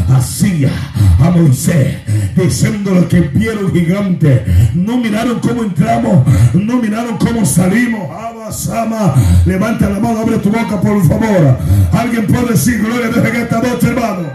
Así 0.08 0.64
a 0.64 1.30
Moisés. 1.30 1.98
Diciéndole 2.34 3.06
que 3.06 3.20
vieron 3.20 3.72
gigante. 3.72 4.44
No 4.74 4.96
miraron 4.96 5.38
cómo 5.40 5.62
entramos. 5.62 6.26
No 6.54 6.76
miraron 6.78 7.16
cómo 7.18 7.44
salimos. 7.44 8.10
Abasama. 8.10 9.14
Levanta 9.46 9.88
la 9.88 10.00
mano, 10.00 10.20
abre 10.20 10.38
tu 10.38 10.50
boca, 10.50 10.80
por 10.80 11.06
favor. 11.06 11.58
Alguien 11.92 12.26
puede 12.26 12.52
decir 12.52 12.82
gloria 12.82 13.06
en 13.06 13.36
esta 13.36 13.60
noche, 13.60 13.86
hermano. 13.88 14.28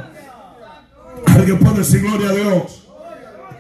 Alguien 1.26 1.60
puede 1.60 1.80
decir 1.80 2.02
gloria 2.02 2.30
a 2.30 2.34
Dios. 2.34 2.85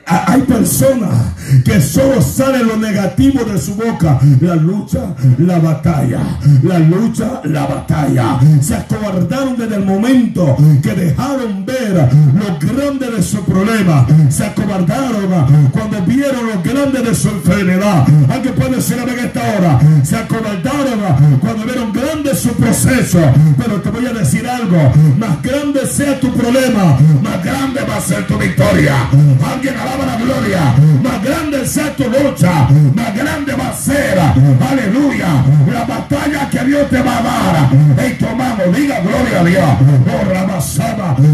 Hay 0.07 0.41
personas 0.41 1.33
que 1.63 1.81
solo 1.81 2.21
sale 2.21 2.63
lo 2.63 2.77
negativo 2.77 3.43
de 3.43 3.59
su 3.59 3.75
boca. 3.75 4.19
La 4.39 4.55
lucha, 4.55 5.15
la 5.39 5.59
batalla. 5.59 6.19
La 6.63 6.79
lucha, 6.79 7.41
la 7.43 7.65
batalla. 7.65 8.39
Se 8.61 8.75
acobardaron 8.75 9.57
desde 9.57 9.75
el 9.75 9.85
momento 9.85 10.55
que 10.83 10.93
dejaron 10.93 11.65
ver 11.65 12.09
lo 12.35 12.59
grande 12.59 13.09
de 13.09 13.23
su 13.23 13.43
problema. 13.43 14.05
Se 14.29 14.45
acobardaron 14.45 15.71
cuando 15.71 16.01
vieron 16.03 16.47
lo 16.47 16.61
grande 16.61 17.01
de 17.01 17.15
su 17.15 17.29
enfermedad. 17.29 18.05
Alguien 18.29 18.53
puede 18.53 18.75
decir 18.75 18.97
en 18.97 19.25
esta 19.25 19.41
hora. 19.57 19.79
Se 20.03 20.17
acobardaron 20.17 21.39
cuando 21.39 21.65
vieron 21.65 21.91
grande 21.91 22.35
su 22.35 22.49
proceso. 22.49 23.19
Pero 23.57 23.81
te 23.81 23.89
voy 23.89 24.05
a 24.05 24.13
decir 24.13 24.47
algo. 24.47 24.91
Más 25.17 25.41
grande 25.41 25.85
sea 25.87 26.19
tu 26.19 26.31
problema, 26.33 26.97
más 27.23 27.43
grande 27.43 27.81
va 27.89 27.97
a 27.97 28.01
ser 28.01 28.27
tu 28.27 28.37
victoria. 28.37 29.09
Alguien 29.43 29.75
la 30.03 30.15
gloria. 30.17 30.73
Más 31.03 31.23
grande 31.23 31.65
sea 31.65 31.95
tu 31.95 32.03
lucha, 32.03 32.67
más 32.95 33.15
grande 33.15 33.53
va 33.53 33.69
a 33.69 33.73
ser, 33.73 34.19
aleluya, 34.19 35.27
la 35.71 35.85
batalla 35.85 36.49
que 36.49 36.65
Dios 36.65 36.89
te 36.89 37.01
va 37.01 37.19
a 37.19 37.21
dar. 37.21 37.69
Hey, 37.97 38.17
tomamos, 38.19 38.75
diga 38.75 38.99
gloria 38.99 39.41
a 39.41 39.43
Dios. 39.43 39.69
Oh, 40.07 40.35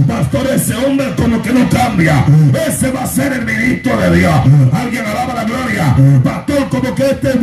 pastor, 0.07 0.47
ese 0.53 0.75
hombre 0.75 1.13
como 1.15 1.41
que 1.41 1.51
no 1.51 1.67
cambia. 1.69 2.25
Ese 2.67 2.91
va 2.91 3.03
a 3.03 3.07
ser 3.07 3.33
el 3.33 3.45
ministro 3.45 3.95
de 3.97 4.17
Dios. 4.17 4.35
Alguien 4.73 5.05
alaba 5.05 5.33
la 5.33 5.43
gloria. 5.43 5.95
Pastor, 6.23 6.69
como 6.69 6.95
que 6.95 7.11
este, 7.11 7.39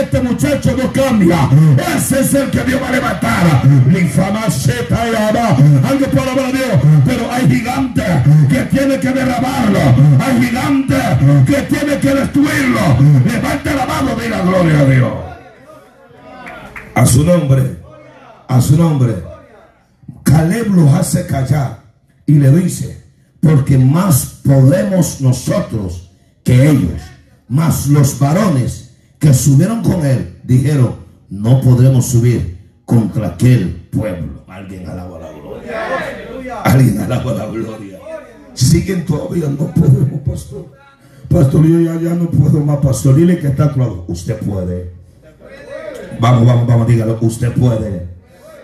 este 0.00 0.20
muchacho 0.20 0.76
no 0.76 0.92
cambia. 0.92 1.48
Ese 1.96 2.20
es 2.20 2.34
el 2.34 2.50
que 2.50 2.62
Dios 2.64 2.80
va 2.82 2.88
a 2.88 2.92
levantar. 2.92 3.66
Ni 3.86 4.08
fama 4.08 4.42
Alguien 4.44 6.10
puede 6.10 6.30
hablar 6.30 6.46
a 6.46 7.02
pero 7.06 7.32
hay 7.32 7.48
gigantes 7.48 8.04
que 8.48 8.60
tiene 8.76 8.98
que 8.98 9.08
derramarlo. 9.08 9.80
Hay 10.20 10.44
gigantes 10.44 10.51
que 11.46 11.62
tiene 11.62 11.98
que 11.98 12.14
destruirlo. 12.14 12.80
Levante 13.24 13.74
la 13.74 13.86
mano, 13.86 14.14
diga 14.16 14.42
gloria 14.42 14.78
a 14.80 14.84
Dios. 14.84 15.12
A 16.94 17.06
su 17.06 17.24
nombre, 17.24 17.76
a 18.48 18.60
su 18.60 18.76
nombre. 18.76 19.14
Caleb 20.22 20.68
los 20.74 20.92
hace 20.92 21.26
callar 21.26 21.80
y 22.26 22.34
le 22.34 22.50
dice, 22.50 23.02
porque 23.40 23.78
más 23.78 24.40
podemos 24.44 25.20
nosotros 25.20 26.10
que 26.44 26.70
ellos. 26.70 27.00
Más 27.48 27.86
los 27.86 28.18
varones 28.18 28.94
que 29.18 29.34
subieron 29.34 29.82
con 29.82 30.04
él 30.04 30.38
dijeron, 30.44 30.96
no 31.28 31.60
podremos 31.60 32.06
subir 32.06 32.58
contra 32.84 33.28
aquel 33.28 33.88
pueblo. 33.90 34.44
Alguien 34.48 34.88
alaba 34.88 35.18
la 35.18 35.32
gloria. 35.32 36.62
Alguien 36.64 37.00
alaba 37.00 37.32
la 37.32 37.46
gloria 37.46 37.91
siguen 38.54 39.04
todavía. 39.04 39.48
No 39.48 39.72
podemos, 39.72 40.20
pastor. 40.24 40.66
Pastor, 41.28 41.66
yo 41.66 41.80
ya, 41.80 42.00
ya 42.00 42.14
no 42.14 42.30
puedo 42.30 42.60
más, 42.64 42.78
pastor. 42.78 43.14
Dile 43.14 43.38
que 43.38 43.48
está 43.48 43.72
claro. 43.72 44.04
Usted 44.08 44.38
puede. 44.38 44.92
Vamos, 46.20 46.46
vamos, 46.46 46.66
vamos, 46.66 46.86
dígalo. 46.86 47.18
Usted 47.20 47.52
puede. 47.52 48.11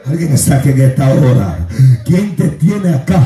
Alguien 0.09 0.33
está 0.33 0.57
aquí 0.57 0.71
en 0.71 0.81
esta 0.81 1.11
hora. 1.11 1.59
Quien 2.05 2.35
te 2.35 2.49
tiene 2.49 2.94
acá 2.94 3.23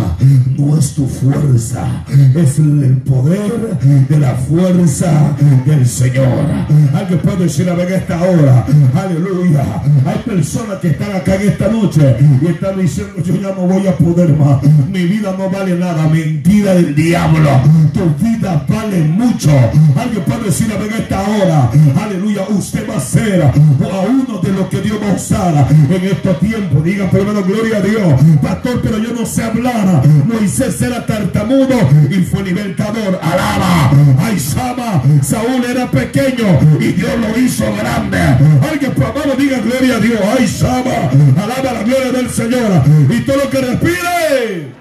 no 0.58 0.76
es 0.76 0.92
tu 0.94 1.06
fuerza, 1.06 2.04
es 2.34 2.58
el 2.58 2.96
poder 3.06 3.78
de 4.08 4.18
la 4.18 4.34
fuerza 4.34 5.36
del 5.64 5.86
Señor. 5.86 6.44
Alguien 6.92 7.20
puede 7.20 7.44
decir 7.44 7.68
a 7.70 7.74
en 7.74 7.92
esta 7.92 8.20
hora, 8.20 8.66
aleluya. 8.94 9.64
Hay 10.04 10.18
personas 10.24 10.78
que 10.80 10.88
están 10.88 11.12
acá 11.14 11.36
en 11.36 11.50
esta 11.50 11.68
noche 11.68 12.16
y 12.40 12.46
están 12.46 12.80
diciendo: 12.80 13.14
Yo 13.24 13.34
ya 13.36 13.54
no 13.54 13.66
voy 13.66 13.86
a 13.86 13.96
poder 13.96 14.36
más. 14.36 14.60
Mi 14.90 15.04
vida 15.04 15.34
no 15.38 15.48
vale 15.48 15.78
nada. 15.78 16.08
Mentira 16.08 16.74
del 16.74 16.94
diablo. 16.96 17.48
Tu 17.92 18.24
vida 18.24 18.66
vale 18.68 19.02
mucho. 19.04 19.50
Alguien 19.96 20.24
puede 20.24 20.44
decir 20.46 20.66
a 20.72 20.84
en 20.84 20.92
esta 20.92 21.20
hora, 21.20 21.70
aleluya. 22.02 22.42
Usted 22.48 22.88
va 22.90 22.96
a 22.96 23.00
ser 23.00 23.42
a 23.42 23.52
uno 24.08 24.40
de 24.42 24.52
los 24.52 24.66
que 24.66 24.80
Dios 24.80 24.98
va 25.00 25.12
a 25.12 25.14
usar 25.14 25.68
en 25.70 26.04
estos 26.04 26.40
tiempos 26.40 26.71
Diga 26.80 27.08
por 27.10 27.20
lo 27.20 27.26
menos 27.26 27.46
gloria 27.46 27.78
a 27.78 27.80
Dios. 27.80 28.20
Pastor, 28.40 28.80
pero 28.82 28.98
yo 28.98 29.12
no 29.12 29.26
sé 29.26 29.42
hablar. 29.42 30.02
Moisés 30.26 30.80
era 30.80 31.04
tartamudo 31.04 31.76
y 32.10 32.14
fue 32.24 32.42
libertador. 32.42 33.18
Alaba. 33.22 33.90
Ay, 34.18 34.38
Sama. 34.38 35.02
Saúl 35.22 35.64
era 35.64 35.90
pequeño 35.90 36.58
y 36.80 36.92
Dios 36.92 37.10
lo 37.18 37.38
hizo 37.38 37.64
grande. 37.76 38.18
Alguien 38.68 38.92
por 38.92 39.06
amado 39.06 39.34
diga 39.36 39.58
gloria 39.58 39.96
a 39.96 40.00
Dios. 40.00 40.20
Ay, 40.38 40.48
Sama. 40.48 41.10
Alaba 41.42 41.72
la 41.72 41.82
gloria 41.82 42.12
del 42.12 42.30
Señor. 42.30 42.82
Y 43.08 43.20
todo 43.20 43.36
lo 43.36 43.50
que 43.50 43.60
respire. 43.60 44.72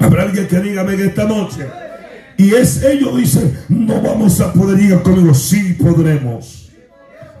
Habrá 0.00 0.22
alguien 0.22 0.46
que 0.46 0.60
diga 0.60 0.82
en 0.82 1.00
esta 1.00 1.24
noche. 1.24 1.66
Y 2.36 2.52
es 2.52 2.82
ellos 2.82 3.16
dicen, 3.16 3.56
no 3.68 4.00
vamos 4.00 4.40
a 4.40 4.52
poder. 4.52 4.76
Diga 4.76 5.02
conmigo, 5.02 5.34
sí 5.34 5.76
podremos. 5.80 6.70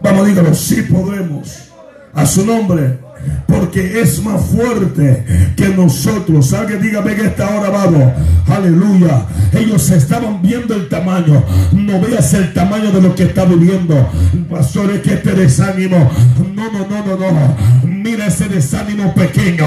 Vamos, 0.00 0.26
dígalo, 0.26 0.54
sí 0.54 0.82
podremos. 0.82 1.70
A 2.12 2.26
su 2.26 2.46
nombre 2.46 3.03
porque 3.46 4.00
es 4.00 4.22
más 4.22 4.44
fuerte 4.46 5.24
que 5.56 5.68
nosotros. 5.68 6.52
Alguien 6.52 6.82
dígame 6.82 7.14
que 7.14 7.26
esta 7.26 7.48
hora, 7.56 7.70
vamos. 7.70 8.12
Aleluya. 8.48 9.26
Ellos 9.52 9.90
estaban 9.90 10.42
viendo 10.42 10.74
el 10.74 10.88
tamaño. 10.88 11.42
No 11.72 12.00
veas 12.00 12.32
el 12.34 12.52
tamaño 12.52 12.90
de 12.92 13.00
lo 13.00 13.14
que 13.14 13.24
está 13.24 13.44
viviendo. 13.44 14.08
Pastor, 14.50 14.90
es 14.92 15.00
que 15.00 15.14
este 15.14 15.32
desánimo. 15.32 16.10
No, 16.54 16.70
no, 16.70 16.86
no, 16.86 17.04
no, 17.04 17.16
no. 17.16 17.56
Mira 17.84 18.26
ese 18.26 18.48
desánimo 18.48 19.14
pequeño 19.14 19.64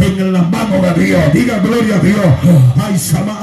en 0.00 0.32
la 0.32 0.42
mano 0.42 0.82
de 0.82 1.04
Dios. 1.04 1.32
Diga 1.32 1.58
gloria 1.60 1.96
a 1.96 2.00
Dios. 2.00 2.26
Ay, 2.76 2.96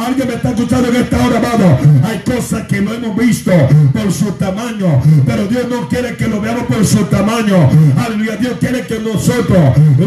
alguien 0.05 0.27
me 0.27 0.35
está 0.35 0.49
escuchando 0.49 0.89
en 0.89 0.95
esta 0.97 1.25
hora, 1.25 1.37
amado. 1.39 1.77
Hay 2.03 2.19
cosas 2.19 2.67
que 2.67 2.81
no 2.81 2.93
hemos 2.93 3.17
visto 3.17 3.51
por 3.93 4.11
su 4.11 4.31
tamaño. 4.33 5.01
Pero 5.25 5.47
Dios 5.47 5.65
no 5.69 5.87
quiere 5.87 6.15
que 6.15 6.27
lo 6.27 6.39
veamos 6.41 6.63
por 6.65 6.85
su 6.85 7.03
tamaño. 7.05 7.69
Aleluya. 7.97 8.35
Dios 8.37 8.53
quiere 8.59 8.85
que 8.85 8.99
nosotros 8.99 9.54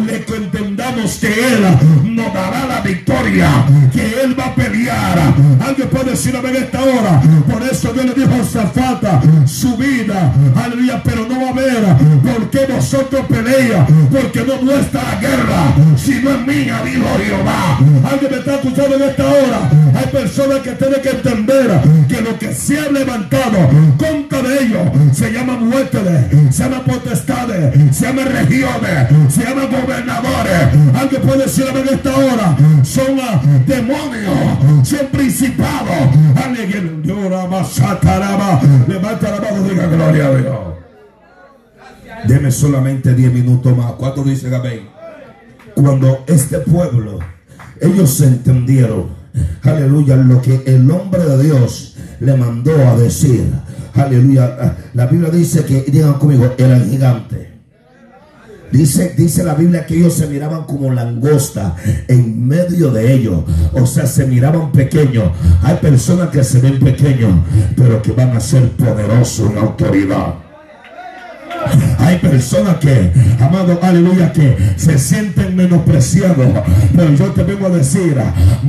le 0.06 0.16
entendamos 0.16 1.16
que 1.16 1.28
Él 1.28 1.64
nos 2.04 2.32
dará 2.32 2.66
la 2.66 2.80
victoria, 2.80 3.48
que 3.92 4.22
Él 4.22 4.38
va 4.38 4.46
a 4.46 4.54
pelear. 4.54 5.18
Alguien 5.66 5.88
puede 5.88 6.10
decir 6.10 6.36
a 6.36 6.40
ver 6.40 6.56
esta 6.56 6.82
hora. 6.82 7.20
Por 7.50 7.62
eso 7.62 7.92
Dios 7.92 8.06
le 8.06 8.14
dijo 8.14 8.34
a 8.40 8.44
Zafata 8.44 9.20
su 9.46 9.76
vida, 9.76 10.32
aleluya, 10.56 11.02
pero 11.04 11.26
no 11.26 11.40
va 11.40 11.48
a 11.48 11.50
haber 11.50 11.82
por 12.22 12.50
qué 12.50 12.72
vosotros 12.72 13.24
porque 14.10 14.44
no 14.44 14.60
nuestra 14.62 15.02
la 15.02 15.20
guerra, 15.20 15.74
sino 15.96 16.30
es 16.30 16.46
mía, 16.46 16.80
dijo 16.84 17.06
Jehová. 17.18 17.78
Alguien 18.10 18.30
me 18.30 18.38
está 18.38 18.54
escuchando 18.54 18.96
en 18.96 19.02
esta 19.02 19.24
hora. 19.24 19.70
Hay 19.94 20.06
personas 20.06 20.58
que 20.60 20.72
tienen 20.72 21.02
que 21.02 21.10
entender 21.10 21.80
que 22.08 22.20
lo 22.20 22.38
que 22.38 22.52
se 22.54 22.78
ha 22.78 22.90
levantado 22.90 23.58
contra 23.96 24.40
ellos 24.60 24.88
se 25.12 25.32
llama 25.32 25.56
muerte, 25.56 25.98
se 26.50 26.62
llama 26.64 26.84
potestades, 26.84 27.96
se 27.96 28.06
llama 28.06 28.24
regiones, 28.24 29.08
se 29.38 29.44
llama 29.44 29.66
gobernadores. 29.66 30.98
Alguien 30.98 31.22
puede 31.22 31.42
decir 31.44 31.66
en 31.68 31.88
esta 31.88 32.16
hora. 32.16 32.56
Son 32.82 33.16
demonios, 33.66 34.88
son 34.88 35.06
principados. 35.12 35.96
Alguien 36.44 37.02
levanta 38.88 39.30
la 39.30 39.40
mano, 39.40 39.68
diga 39.68 39.86
gloria 39.86 40.26
a 40.26 40.34
Dios. 40.34 40.58
Deme 42.26 42.50
solamente 42.50 43.14
10 43.14 43.32
minutos 43.32 43.76
más. 43.76 43.92
¿Cuánto 43.92 44.24
dice 44.24 44.50
Gabén? 44.50 44.88
Cuando 45.74 46.24
este 46.26 46.58
pueblo, 46.58 47.20
ellos 47.80 48.20
entendieron, 48.20 49.10
aleluya, 49.62 50.16
lo 50.16 50.42
que 50.42 50.64
el 50.66 50.90
hombre 50.90 51.22
de 51.22 51.44
Dios 51.44 51.96
le 52.18 52.36
mandó 52.36 52.72
a 52.88 52.96
decir. 52.96 53.44
Aleluya. 53.94 54.76
La 54.94 55.06
Biblia 55.06 55.30
dice 55.30 55.64
que, 55.64 55.82
digan 55.82 56.14
conmigo, 56.14 56.52
era 56.58 56.80
gigante. 56.80 57.47
Dice, 58.70 59.14
dice 59.16 59.44
la 59.44 59.54
Biblia 59.54 59.86
que 59.86 59.96
ellos 59.96 60.14
se 60.14 60.26
miraban 60.26 60.64
como 60.64 60.92
langosta 60.92 61.76
en 62.06 62.46
medio 62.46 62.90
de 62.90 63.14
ellos. 63.14 63.42
O 63.72 63.86
sea, 63.86 64.06
se 64.06 64.26
miraban 64.26 64.72
pequeños. 64.72 65.32
Hay 65.62 65.76
personas 65.76 66.30
que 66.30 66.44
se 66.44 66.60
ven 66.60 66.78
pequeños, 66.78 67.32
pero 67.76 68.00
que 68.02 68.12
van 68.12 68.36
a 68.36 68.40
ser 68.40 68.70
poderosos 68.72 69.50
en 69.50 69.58
autoridad. 69.58 70.47
Hay 71.98 72.18
personas 72.18 72.76
que, 72.76 73.10
amado, 73.40 73.78
aleluya, 73.82 74.32
que 74.32 74.56
se 74.76 74.98
sienten 74.98 75.56
menospreciados. 75.56 76.46
Pero 76.94 77.14
yo 77.14 77.26
te 77.26 77.42
vengo 77.42 77.66
a 77.66 77.70
decir, 77.70 78.16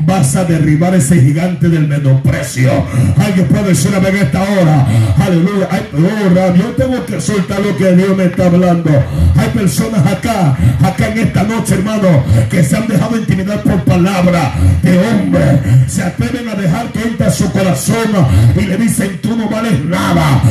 vas 0.06 0.36
a 0.36 0.46
derribar 0.46 0.96
ese 0.96 1.22
gigante 1.22 1.70
del 1.70 1.88
menosprecio. 1.88 2.72
Alguien 3.18 3.48
puede 3.48 3.70
decir 3.70 3.92
ver 4.00 4.16
esta 4.16 4.42
hora, 4.42 4.88
aleluya. 5.18 5.68
Oh, 5.94 6.56
yo 6.56 6.66
tengo 6.78 7.06
que 7.06 7.20
soltar 7.20 7.60
lo 7.60 7.76
que 7.78 7.96
Dios 7.96 8.16
me 8.16 8.26
está 8.26 8.46
hablando. 8.46 8.90
Hay 9.36 9.50
personas 9.50 10.06
acá, 10.06 10.58
acá 10.82 11.08
en 11.10 11.20
esta 11.20 11.44
noche, 11.44 11.76
hermano, 11.76 12.24
que 12.50 12.64
se 12.64 12.78
han 12.78 12.88
dejado 12.88 13.18
intimidar 13.18 13.62
por 13.64 13.84
palabra 13.84 14.54
de 14.82 14.98
hombre. 14.98 15.60
Se 15.88 16.04
atreven 16.04 16.48
a 16.50 16.56
dejar 16.56 16.92
que 16.92 17.04
entre 17.04 17.32
su 17.32 17.52
corazón 17.52 18.10
y 18.56 18.62
le 18.66 18.78
dicen, 18.78 19.20
tú 19.22 19.36
no 19.36 19.50
vales 19.50 19.84
nada. 19.86 20.42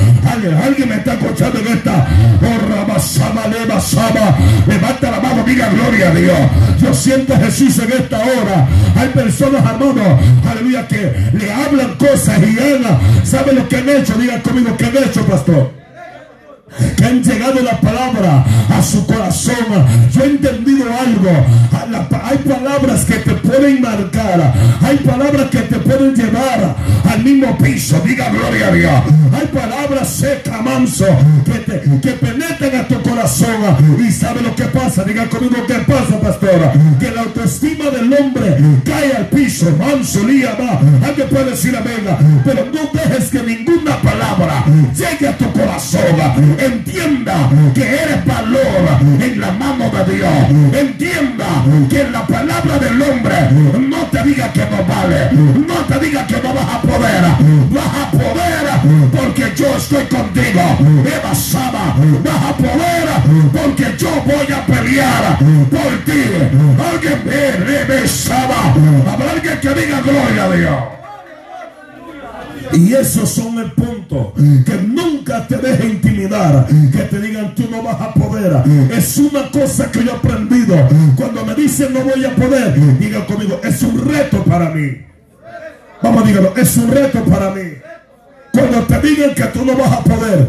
Alguien 0.64 0.88
me 0.88 0.96
está 0.96 1.14
escuchando 1.14 1.58
en 1.58 1.66
esta 1.68 2.06
Levanta 4.66 5.10
la 5.10 5.20
mano, 5.20 5.42
diga 5.44 5.68
gloria 5.68 6.08
a 6.08 6.14
Dios. 6.14 6.38
Yo 6.80 6.94
siento 6.94 7.34
a 7.34 7.38
Jesús 7.38 7.78
en 7.78 7.92
esta 7.92 8.18
hora. 8.18 8.68
Hay 8.96 9.08
personas, 9.08 9.64
hermanos, 9.64 10.20
aleluya, 10.48 10.86
que 10.86 11.30
le 11.32 11.52
hablan 11.52 11.94
cosas 11.94 12.38
y 12.40 12.58
él 12.58 12.84
sabe 13.24 13.52
lo 13.52 13.68
que 13.68 13.76
han 13.76 13.88
hecho. 13.88 14.14
Diga 14.14 14.42
conmigo, 14.42 14.76
¿qué 14.76 14.86
han 14.86 14.96
hecho, 14.96 15.24
pastor? 15.26 15.77
Que 16.96 17.04
han 17.04 17.22
llegado 17.22 17.60
la 17.60 17.80
palabra 17.80 18.44
a 18.68 18.82
su 18.82 19.06
corazón. 19.06 19.86
Yo 20.12 20.22
he 20.22 20.26
entendido 20.26 20.86
algo. 20.86 21.30
Hay 22.24 22.38
palabras 22.38 23.04
que 23.04 23.14
te 23.14 23.32
pueden 23.32 23.80
marcar. 23.80 24.54
Hay 24.82 24.96
palabras 24.98 25.50
que 25.50 25.60
te 25.60 25.76
pueden 25.76 26.14
llevar 26.14 26.76
al 27.10 27.24
mismo 27.24 27.56
piso. 27.58 28.00
Diga 28.04 28.30
gloria 28.30 28.68
a 28.68 28.72
Dios. 28.72 29.02
Hay 29.32 29.46
palabras 29.46 30.08
secas, 30.08 30.62
manso, 30.62 31.06
que, 31.44 31.58
te, 31.60 32.00
que 32.00 32.12
penetran 32.12 32.80
a 32.80 32.88
tu 32.88 33.00
corazón. 33.02 33.98
Y 33.98 34.12
sabe 34.12 34.42
lo 34.42 34.54
que 34.54 34.64
pasa. 34.64 35.04
Diga 35.04 35.26
conmigo 35.26 35.56
qué 35.66 35.74
pasa, 35.86 36.20
pastora. 36.20 36.72
Que 36.98 37.10
la 37.10 37.22
autoestima 37.22 37.90
del 37.90 38.12
hombre 38.12 38.56
cae 38.84 39.12
al 39.16 39.26
piso. 39.28 39.70
Manso, 39.78 40.26
lía 40.26 40.56
va. 40.60 40.80
Alguien 41.06 41.28
puede 41.28 41.50
decir 41.50 41.76
amén. 41.76 42.42
Pero 42.44 42.66
no 42.66 42.90
dejes 42.92 43.30
que 43.30 43.42
ninguna 43.42 43.96
palabra 44.02 44.64
llegue 44.94 45.28
a 45.28 45.36
tu 45.36 45.44
corazón 45.52 45.57
entienda 46.58 47.50
que 47.74 47.82
eres 47.82 48.24
valor 48.24 48.98
en 49.20 49.40
la 49.40 49.52
mano 49.52 49.90
de 49.90 50.16
Dios. 50.16 50.32
Entienda 50.72 51.46
que 51.88 52.04
la 52.10 52.26
palabra 52.26 52.78
del 52.78 53.00
hombre 53.00 53.36
no 53.78 53.98
te 54.06 54.22
diga 54.24 54.52
que 54.52 54.66
no 54.66 54.84
vale, 54.84 55.30
no 55.32 55.74
te 55.86 56.04
diga 56.04 56.26
que 56.26 56.40
no 56.42 56.52
vas 56.52 56.74
a 56.74 56.80
poder, 56.82 57.22
vas 57.70 57.94
a 58.02 58.10
poder 58.10 58.58
porque 59.16 59.52
yo 59.56 59.76
estoy 59.76 60.04
contigo. 60.04 60.60
Eva 61.06 61.34
Saba, 61.34 61.94
vas 62.24 62.44
a 62.44 62.56
poder 62.56 63.08
porque 63.52 63.94
yo 63.98 64.10
voy 64.24 64.52
a 64.52 64.66
pelear 64.66 65.38
por 65.38 66.04
ti. 66.04 66.22
Alguien 66.92 67.22
me 67.88 68.08
Saba, 68.08 68.74
habrá 69.12 69.30
alguien 69.30 69.60
que 69.60 69.68
diga 69.74 70.00
gloria 70.00 70.44
a 70.44 70.56
Dios. 70.56 70.97
Y 72.72 72.92
esos 72.94 73.28
son 73.30 73.58
el 73.58 73.72
punto. 73.72 74.32
Que 74.36 74.74
nunca 74.82 75.46
te 75.46 75.56
deje 75.56 75.86
intimidar. 75.86 76.66
Que 76.66 77.02
te 77.02 77.20
digan 77.20 77.54
tú 77.54 77.68
no 77.70 77.82
vas 77.82 78.00
a 78.00 78.12
poder. 78.14 78.52
Es 78.90 79.18
una 79.18 79.50
cosa 79.50 79.90
que 79.90 80.04
yo 80.04 80.12
he 80.12 80.16
aprendido. 80.16 80.76
Cuando 81.16 81.44
me 81.44 81.54
dicen 81.54 81.92
no 81.92 82.00
voy 82.00 82.24
a 82.24 82.34
poder, 82.34 82.98
diga 82.98 83.26
conmigo, 83.26 83.60
es 83.62 83.82
un 83.82 84.08
reto 84.08 84.42
para 84.44 84.70
mí. 84.70 85.08
Vamos, 86.02 86.26
dígalo, 86.26 86.54
es 86.56 86.76
un 86.76 86.90
reto 86.90 87.24
para 87.24 87.50
mí. 87.50 87.67
Cuando 88.52 88.82
te 88.82 89.00
digan 89.00 89.34
que 89.34 89.44
tú 89.44 89.64
no 89.64 89.76
vas 89.76 89.92
a 89.92 90.04
poder, 90.04 90.48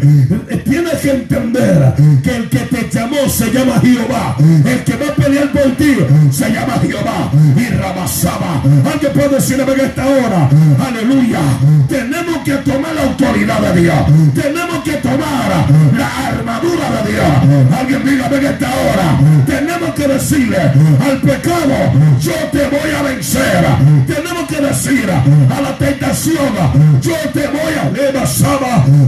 tienes 0.63 0.93
que 0.95 1.11
entender 1.11 1.93
que 2.23 2.35
el 2.35 2.49
que 2.49 2.59
te 2.59 2.89
llamó 2.89 3.27
se 3.27 3.51
llama 3.51 3.79
Jehová. 3.81 4.35
El 4.39 4.83
que 4.83 4.95
va 4.95 5.11
a 5.11 5.15
pelear 5.15 5.51
por 5.51 5.71
ti 5.75 5.97
se 6.31 6.49
llama 6.49 6.79
Jehová. 6.81 7.31
Y 7.55 7.65
Rabasaba. 7.75 8.63
Alguien 8.91 9.13
puede 9.13 9.29
decirme 9.29 9.73
en 9.73 9.79
esta 9.79 10.07
hora, 10.07 10.49
aleluya. 10.87 11.39
Tenemos 11.87 12.37
que 12.43 12.53
tomar 12.57 12.95
la 12.95 13.03
autoridad 13.03 13.59
de 13.61 13.81
Dios. 13.81 13.99
Tenemos 14.33 14.83
que 14.83 14.93
tomar 14.93 15.65
la 15.97 16.27
armadura 16.27 17.03
de 17.03 17.11
Dios. 17.11 17.77
Alguien 17.79 18.05
dígame 18.05 18.37
en 18.37 18.45
esta 18.45 18.67
hora. 18.67 19.19
Tenemos 19.45 19.93
que 19.95 20.07
decirle 20.07 20.57
al 20.57 21.21
pecado, 21.21 21.75
yo 22.19 22.33
te 22.51 22.67
voy 22.67 22.91
a 22.97 23.01
vencer. 23.03 23.65
Tenemos 24.07 24.47
que 24.47 24.61
decir 24.61 25.09
a 25.09 25.61
la 25.61 25.77
tentación, 25.77 26.53
yo 27.01 27.15
te 27.33 27.47
voy 27.47 27.73
a 27.81 27.89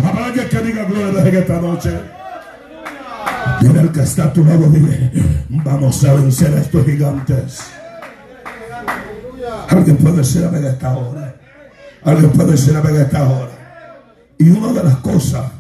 Habrá 0.04 0.34
que 0.34 0.60
diga 0.62 0.84
gloria 0.86 1.24
de 1.24 1.40
esta 1.40 1.62
noche. 1.62 1.92
Dile 3.62 3.80
al 3.80 3.92
que 3.92 4.02
está 4.02 4.26
a 4.26 4.34
tu 4.34 4.44
lado, 4.44 4.70
dile, 4.70 5.12
vamos 5.50 6.04
a 6.04 6.14
vencer 6.14 6.54
a 6.54 6.62
estos 6.62 6.86
gigantes. 6.86 7.60
Alguien 9.70 9.98
puede 9.98 10.24
ser 10.24 10.46
a 10.46 10.70
esta 10.70 10.98
hora. 10.98 11.36
Alguien 12.04 12.32
puede 12.32 12.58
ser 12.58 12.76
a 12.76 13.02
esta 13.02 13.30
hora. 13.30 13.52
Y 14.38 14.50
una 14.50 14.74
de 14.74 14.84
las 14.84 14.98
cosas 14.98 15.52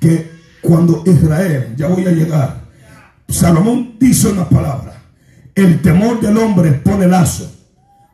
que 0.00 0.30
cuando 0.62 1.02
Israel, 1.06 1.74
ya 1.76 1.88
voy 1.88 2.06
a 2.06 2.12
llegar, 2.12 2.60
Salomón 3.28 3.96
dice 3.98 4.28
una 4.28 4.48
palabra. 4.48 4.94
El 5.54 5.82
temor 5.82 6.20
del 6.20 6.36
hombre 6.38 6.72
pone 6.72 7.06
lazo. 7.06 7.50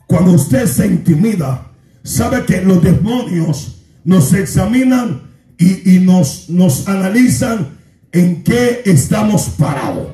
Cuando 0.06 0.32
usted 0.32 0.66
se 0.66 0.86
intimida, 0.86 1.66
sabe 2.02 2.44
que 2.44 2.60
los 2.62 2.82
demonios 2.82 3.83
nos 4.04 4.32
examinan 4.34 5.22
y, 5.58 5.98
nos, 6.00 6.50
nos 6.50 6.88
analizan 6.88 7.78
en 8.12 8.44
qué 8.44 8.82
estamos 8.84 9.48
parados. 9.50 10.08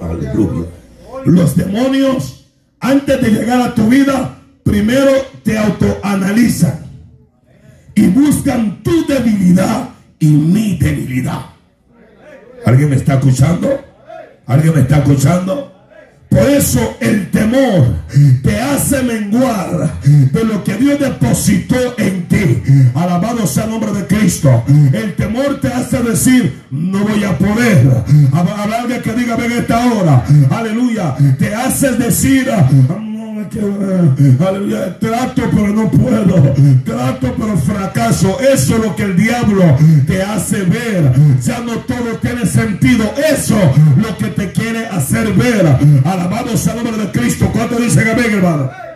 Aleluya. 0.00 0.66
Los 1.24 1.56
demonios, 1.56 2.46
antes 2.80 3.20
de 3.20 3.30
llegar 3.30 3.60
a 3.60 3.74
tu 3.74 3.88
vida, 3.88 4.38
primero 4.62 5.12
te 5.42 5.56
autoanalizan 5.56 6.86
y 7.94 8.06
buscan 8.08 8.82
tu 8.82 9.06
debilidad 9.06 9.90
y 10.18 10.28
mi 10.28 10.76
debilidad. 10.76 11.46
¿Alguien 12.64 12.90
me 12.90 12.96
está 12.96 13.14
escuchando? 13.14 13.80
¿Alguien 14.46 14.74
me 14.74 14.80
está 14.80 14.98
escuchando? 14.98 15.67
Por 16.28 16.48
eso 16.50 16.96
el 17.00 17.30
temor 17.30 17.96
te 18.42 18.60
hace 18.60 19.02
menguar 19.02 20.00
de 20.04 20.44
lo 20.44 20.62
que 20.62 20.74
Dios 20.74 20.98
depositó 20.98 21.76
en 21.98 22.28
ti. 22.28 22.62
Alabado 22.94 23.46
sea 23.46 23.64
el 23.64 23.70
nombre 23.70 23.92
de 23.92 24.06
Cristo. 24.06 24.62
El 24.92 25.14
temor 25.14 25.60
te 25.60 25.68
hace 25.68 26.02
decir, 26.02 26.62
no 26.70 27.04
voy 27.04 27.24
a 27.24 27.36
poder. 27.38 28.04
Hablar 28.32 28.88
de 28.88 29.00
que 29.00 29.12
diga, 29.12 29.36
ven 29.36 29.52
esta 29.52 29.86
hora. 29.92 30.24
Aleluya. 30.50 31.16
Te 31.38 31.54
hace 31.54 31.92
decir, 31.92 32.48
aleluya, 34.46 34.98
trato 34.98 35.42
pero 35.50 35.68
no 35.68 35.90
puedo, 35.90 36.54
trato 36.84 37.34
pero 37.36 37.56
fracaso. 37.58 38.38
Eso 38.40 38.76
es 38.76 38.84
lo 38.84 38.96
que 38.96 39.04
el 39.04 39.16
diablo 39.16 39.64
te 40.06 40.22
hace 40.22 40.62
ver. 40.64 41.12
Ya 41.42 41.60
no 41.60 41.74
todo 41.78 42.16
tiene 42.20 42.46
sentido. 42.46 43.12
Eso 43.32 43.58
lo 43.96 44.16
que 44.16 44.28
te 44.28 44.52
quiere 44.52 44.86
hacer 44.86 45.32
ver. 45.34 45.66
Alabado 46.04 46.56
sea 46.56 46.74
el 46.74 46.84
nombre 46.84 47.04
de 47.04 47.10
Cristo. 47.12 47.50
¿Cuánto 47.52 47.76
dicen 47.76 48.08
amén, 48.08 48.32
hermano? 48.32 48.87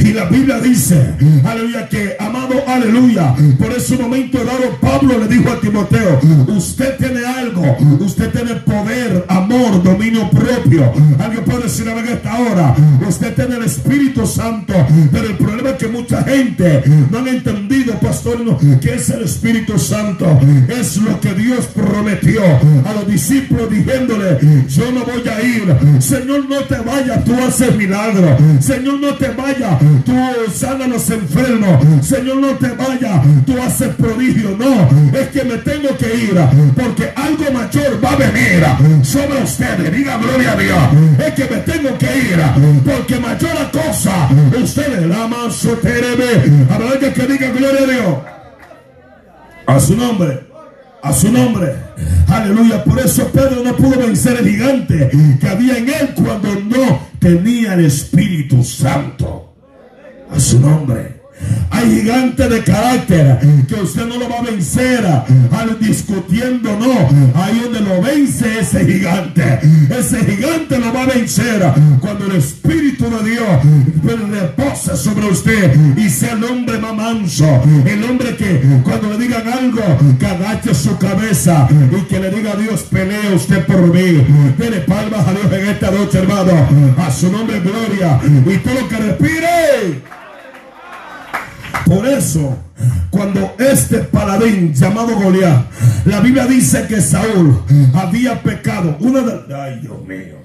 Y 0.00 0.12
la 0.12 0.26
Biblia 0.26 0.60
dice, 0.60 1.14
aleluya, 1.44 1.88
que 1.88 2.16
amado, 2.18 2.54
aleluya. 2.66 3.34
Por 3.58 3.72
ese 3.72 3.96
momento 3.96 4.38
dado, 4.44 4.78
Pablo 4.80 5.18
le 5.18 5.28
dijo 5.28 5.50
a 5.50 5.60
Timoteo, 5.60 6.20
usted 6.48 6.96
tiene 6.98 7.24
algo, 7.24 7.76
usted 8.00 8.30
tiene 8.30 8.54
poder, 8.56 9.24
amor, 9.28 9.82
dominio 9.82 10.30
propio. 10.30 10.92
Alguien 11.18 11.44
puede 11.44 11.64
decir 11.64 11.88
a 11.88 12.00
esta 12.00 12.38
hora, 12.38 12.74
usted 13.08 13.34
tiene 13.34 13.56
el 13.56 13.64
Espíritu 13.64 14.26
Santo, 14.26 14.74
pero 15.10 15.28
el 15.28 15.36
problema 15.36 15.70
es 15.70 15.76
que 15.76 15.88
mucha 15.88 16.22
gente 16.22 16.82
no 17.10 17.18
han 17.18 17.28
entendido, 17.28 17.94
pastor, 18.00 18.40
no, 18.40 18.58
que 18.80 18.94
es 18.94 19.10
el 19.10 19.22
Espíritu 19.22 19.78
Santo. 19.78 20.40
Es 20.68 20.96
lo 20.98 21.20
que 21.20 21.34
Dios 21.34 21.66
prometió 21.74 22.42
a 22.42 22.92
los 22.94 23.06
discípulos 23.06 23.70
diciéndole, 23.70 24.38
yo 24.68 24.92
no 24.92 25.04
voy 25.04 25.22
a 25.28 25.42
ir. 25.42 26.02
Señor, 26.02 26.48
no 26.48 26.60
te 26.60 26.76
vayas, 26.76 27.24
tú 27.24 27.34
haces 27.34 27.74
milagro. 27.76 28.36
Señor, 28.60 29.00
no 29.00 29.14
te 29.14 29.28
vayas 29.28 29.71
tú 30.04 30.12
sana 30.52 30.86
los 30.86 31.08
enfermos. 31.10 31.84
Señor, 32.04 32.36
no 32.36 32.48
te 32.56 32.68
vayas, 32.68 33.20
tú 33.46 33.60
haces 33.60 33.94
prodigio. 33.94 34.56
No, 34.58 34.88
es 35.18 35.28
que 35.28 35.44
me 35.44 35.56
tengo 35.58 35.96
que 35.96 36.14
ir 36.14 36.34
porque 36.74 37.12
algo 37.14 37.44
mayor 37.52 38.04
va 38.04 38.12
a 38.12 38.16
venir 38.16 39.04
sobre 39.04 39.42
ustedes. 39.42 39.92
Diga 39.92 40.18
gloria 40.18 40.52
a 40.52 40.56
Dios. 40.56 40.78
Es 41.26 41.34
que 41.34 41.54
me 41.54 41.60
tengo 41.60 41.98
que 41.98 42.06
ir 42.06 42.38
porque 42.84 43.18
mayor 43.18 43.70
cosa 43.70 44.28
ustedes 44.62 45.06
la 45.06 45.26
más 45.26 45.66
Habrá 46.70 46.98
que 46.98 47.12
que 47.12 47.26
diga 47.26 47.50
gloria 47.50 47.82
a 47.82 47.86
Dios. 47.86 48.16
A 49.66 49.80
su 49.80 49.96
nombre 49.96 50.52
a 51.02 51.12
su 51.12 51.30
nombre. 51.30 51.74
Aleluya. 52.28 52.82
Por 52.84 52.98
eso 53.00 53.26
Pedro 53.28 53.62
no 53.64 53.76
pudo 53.76 53.98
vencer 53.98 54.38
el 54.38 54.48
gigante 54.48 55.10
que 55.40 55.48
había 55.48 55.76
en 55.76 55.88
él 55.88 56.14
cuando 56.14 56.48
no 56.60 57.08
tenía 57.18 57.74
el 57.74 57.86
Espíritu 57.86 58.62
Santo 58.62 59.51
a 60.34 60.40
su 60.40 60.60
nombre. 60.60 61.22
Hay 61.70 61.90
gigantes 62.00 62.48
de 62.48 62.62
carácter 62.62 63.38
que 63.66 63.74
usted 63.74 64.06
no 64.06 64.16
lo 64.16 64.28
va 64.28 64.38
a 64.38 64.42
vencer 64.42 65.04
al 65.04 65.78
discutiendo, 65.80 66.78
no. 66.78 67.40
Ahí 67.40 67.60
donde 67.60 67.80
lo 67.80 68.00
vence 68.00 68.60
ese 68.60 68.84
gigante. 68.84 69.58
Ese 69.90 70.24
gigante 70.24 70.78
lo 70.78 70.92
va 70.92 71.02
a 71.02 71.06
vencer 71.06 71.62
cuando 72.00 72.26
el 72.26 72.36
Espíritu 72.36 73.10
de 73.10 73.30
Dios 73.30 73.48
reposa 74.30 74.96
sobre 74.96 75.26
usted 75.26 75.96
y 75.96 76.08
sea 76.08 76.34
el 76.34 76.44
hombre 76.44 76.78
más 76.78 76.94
manso. 76.94 77.62
El 77.84 78.04
hombre 78.04 78.36
que 78.36 78.60
cuando 78.84 79.10
le 79.10 79.18
digan 79.18 79.48
algo, 79.48 79.82
que 80.18 80.74
su 80.74 80.96
cabeza 80.98 81.68
y 81.70 82.02
que 82.04 82.20
le 82.20 82.30
diga 82.30 82.52
a 82.52 82.56
Dios, 82.56 82.82
pelee 82.82 83.34
usted 83.34 83.64
por 83.66 83.92
mí. 83.92 84.24
Dele 84.58 84.80
palmas 84.80 85.26
a 85.26 85.32
Dios 85.32 85.52
en 85.52 85.68
esta 85.68 85.90
noche, 85.90 86.18
hermano. 86.18 86.52
A 86.98 87.10
su 87.10 87.32
nombre, 87.32 87.60
gloria. 87.60 88.20
Y 88.22 88.58
todo 88.58 88.74
lo 88.74 88.88
que 88.88 88.96
respire. 88.96 90.21
Por 91.86 92.06
eso, 92.06 92.56
cuando 93.10 93.54
este 93.58 93.98
paladín 93.98 94.72
llamado 94.74 95.14
Goliat, 95.16 95.66
la 96.04 96.20
Biblia 96.20 96.46
dice 96.46 96.86
que 96.86 97.00
Saúl 97.00 97.62
había 97.94 98.42
pecado. 98.42 98.96
Una 99.00 99.20
de. 99.20 99.54
Ay, 99.54 99.80
Dios 99.80 100.02
mío. 100.06 100.42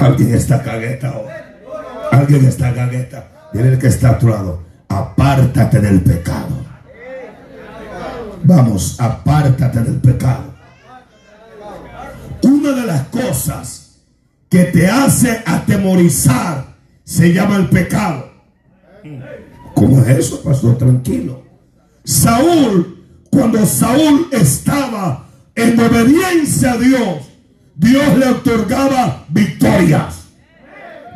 Alguien 0.00 0.34
está 0.34 0.62
cagueta 0.62 1.14
Alguien 2.12 2.44
está 2.44 2.74
cagueta. 2.74 3.50
Dile 3.52 3.70
el 3.70 3.78
que 3.78 3.88
está 3.88 4.10
a 4.10 4.18
tu 4.18 4.28
lado. 4.28 4.62
Apártate 4.88 5.80
del 5.80 6.00
pecado. 6.02 6.64
Vamos, 8.44 9.00
apártate 9.00 9.80
del 9.80 9.96
pecado. 9.96 10.54
Una 12.42 12.72
de 12.72 12.86
las 12.86 13.02
cosas 13.04 14.00
que 14.50 14.64
te 14.64 14.86
hace 14.86 15.42
atemorizar 15.46 16.66
se 17.04 17.32
llama 17.32 17.56
el 17.56 17.68
pecado. 17.68 18.33
¿Cómo 19.74 20.02
es 20.02 20.18
eso, 20.18 20.42
pastor? 20.42 20.78
Tranquilo. 20.78 21.42
Saúl, 22.04 23.04
cuando 23.30 23.64
Saúl 23.66 24.28
estaba 24.30 25.26
en 25.54 25.78
obediencia 25.78 26.72
a 26.72 26.76
Dios, 26.76 27.18
Dios 27.74 28.18
le 28.18 28.26
otorgaba 28.28 29.24
victorias. 29.28 30.24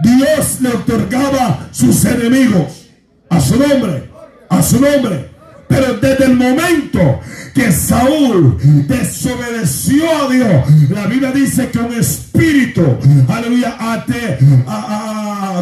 Dios 0.03 0.61
le 0.61 0.71
otorgaba 0.71 1.69
sus 1.73 2.05
enemigos. 2.05 2.89
A 3.31 3.41
su 3.41 3.57
nombre. 3.57 4.11
A 4.49 4.63
su 4.63 4.81
nombre. 4.81 5.31
Pero 5.69 5.95
desde 5.95 6.25
el 6.25 6.37
momento 6.37 7.21
que 7.59 7.73
Saúl 7.73 8.57
desobedeció 8.87 10.05
a 10.05 10.33
Dios, 10.33 10.91
la 10.91 11.07
Biblia 11.09 11.33
dice 11.33 11.69
que 11.71 11.81
un 11.81 11.93
espíritu, 11.93 12.85
aleluya, 13.27 13.77
ate, 13.81 14.39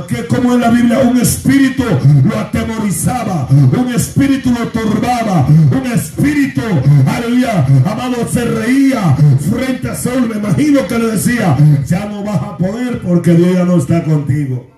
que 0.07 0.27
como 0.27 0.53
en 0.53 0.61
la 0.61 0.69
Biblia, 0.69 0.99
un 0.99 1.17
espíritu 1.17 1.85
lo 2.23 2.39
atemorizaba, 2.39 3.49
un 3.51 3.95
espíritu 3.95 4.51
lo 4.51 4.69
turbaba, 4.69 5.47
un 5.49 5.91
espíritu, 5.91 6.61
aleluya, 7.07 7.65
amado, 7.87 8.29
se 8.31 8.45
reía 8.45 9.17
frente 9.51 9.89
a 9.89 9.95
Saúl. 9.95 10.29
Me 10.29 10.37
imagino 10.37 10.87
que 10.87 10.99
le 10.99 11.13
decía, 11.13 11.57
ya 11.87 12.05
no 12.05 12.23
vas 12.23 12.43
a 12.43 12.59
poder 12.59 13.01
porque 13.01 13.33
Dios 13.33 13.55
ya 13.55 13.65
no 13.65 13.79
está 13.79 14.05
contigo. 14.05 14.76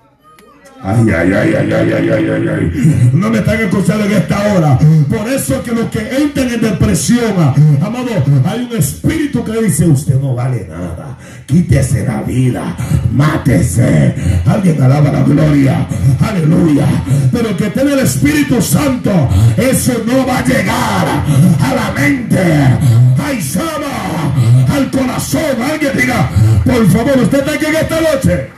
Ay, 0.80 1.10
ay, 1.10 1.32
ay, 1.32 1.54
ay, 1.54 1.72
ay, 1.72 1.92
ay, 1.92 2.30
ay, 2.30 2.48
ay, 2.48 3.10
No 3.12 3.30
me 3.30 3.38
están 3.38 3.60
escuchando 3.60 4.04
en 4.04 4.12
esta 4.12 4.54
hora. 4.54 4.78
Por 5.08 5.28
eso 5.28 5.60
que 5.64 5.72
los 5.72 5.86
que 5.90 5.98
entran 5.98 6.48
en 6.50 6.60
depresión, 6.60 7.32
amado, 7.82 8.06
hay 8.46 8.68
un 8.70 8.76
espíritu 8.76 9.42
que 9.42 9.60
dice, 9.60 9.88
usted 9.88 10.20
no 10.20 10.36
vale 10.36 10.68
nada. 10.68 11.18
Quítese 11.46 12.06
la 12.06 12.22
vida. 12.22 12.76
Mátese. 13.12 14.14
Alguien 14.46 14.80
alaba 14.80 15.10
la 15.10 15.22
gloria. 15.24 15.84
Aleluya. 16.20 16.86
Pero 17.32 17.56
que 17.56 17.70
tiene 17.70 17.94
el 17.94 18.00
Espíritu 18.00 18.62
Santo, 18.62 19.10
eso 19.56 19.94
no 20.06 20.26
va 20.26 20.38
a 20.38 20.44
llegar 20.44 21.06
a 21.60 21.74
la 21.74 21.92
mente. 22.00 22.38
Ay, 23.20 23.42
sama 23.42 24.32
al 24.72 24.90
corazón. 24.92 25.60
Alguien 25.60 25.92
diga, 25.96 26.30
por 26.64 26.88
favor, 26.88 27.18
usted 27.18 27.38
está 27.40 27.52
aquí 27.52 27.66
en 27.66 27.74
esta 27.74 28.00
noche. 28.00 28.57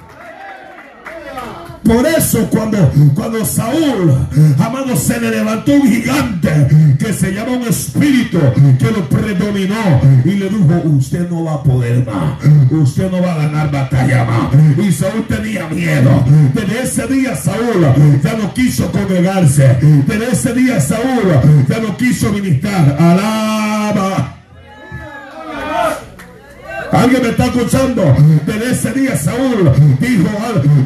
Por 1.90 2.06
eso 2.06 2.48
cuando, 2.50 2.78
cuando 3.16 3.44
Saúl, 3.44 4.14
amado, 4.60 4.96
se 4.96 5.20
le 5.20 5.32
levantó 5.32 5.72
un 5.72 5.90
gigante 5.90 6.96
que 6.96 7.12
se 7.12 7.32
llama 7.32 7.50
un 7.56 7.62
espíritu 7.64 8.38
que 8.78 8.92
lo 8.92 9.08
predominó 9.08 10.00
y 10.24 10.34
le 10.34 10.48
dijo, 10.48 10.82
usted 10.84 11.28
no 11.28 11.42
va 11.42 11.54
a 11.54 11.62
poder 11.64 12.06
más, 12.06 12.38
usted 12.70 13.10
no 13.10 13.20
va 13.20 13.34
a 13.34 13.38
ganar 13.38 13.72
batalla 13.72 14.24
más. 14.24 14.86
Y 14.86 14.92
Saúl 14.92 15.26
tenía 15.26 15.66
miedo. 15.66 16.24
Desde 16.54 16.82
ese 16.82 17.12
día 17.12 17.34
Saúl 17.34 17.84
ya 18.22 18.34
no 18.34 18.54
quiso 18.54 18.92
congregarse. 18.92 19.76
Desde 20.06 20.30
ese 20.30 20.54
día 20.54 20.80
Saúl 20.80 21.24
ya 21.68 21.80
no 21.80 21.96
quiso 21.96 22.30
ministrar. 22.32 22.96
Alaba. 23.00 24.39
Alguien 26.92 27.22
me 27.22 27.28
está 27.28 27.46
escuchando. 27.46 28.14
Desde 28.46 28.70
ese 28.72 28.92
día 28.92 29.16
Saúl 29.16 29.70
dijo, 30.00 30.28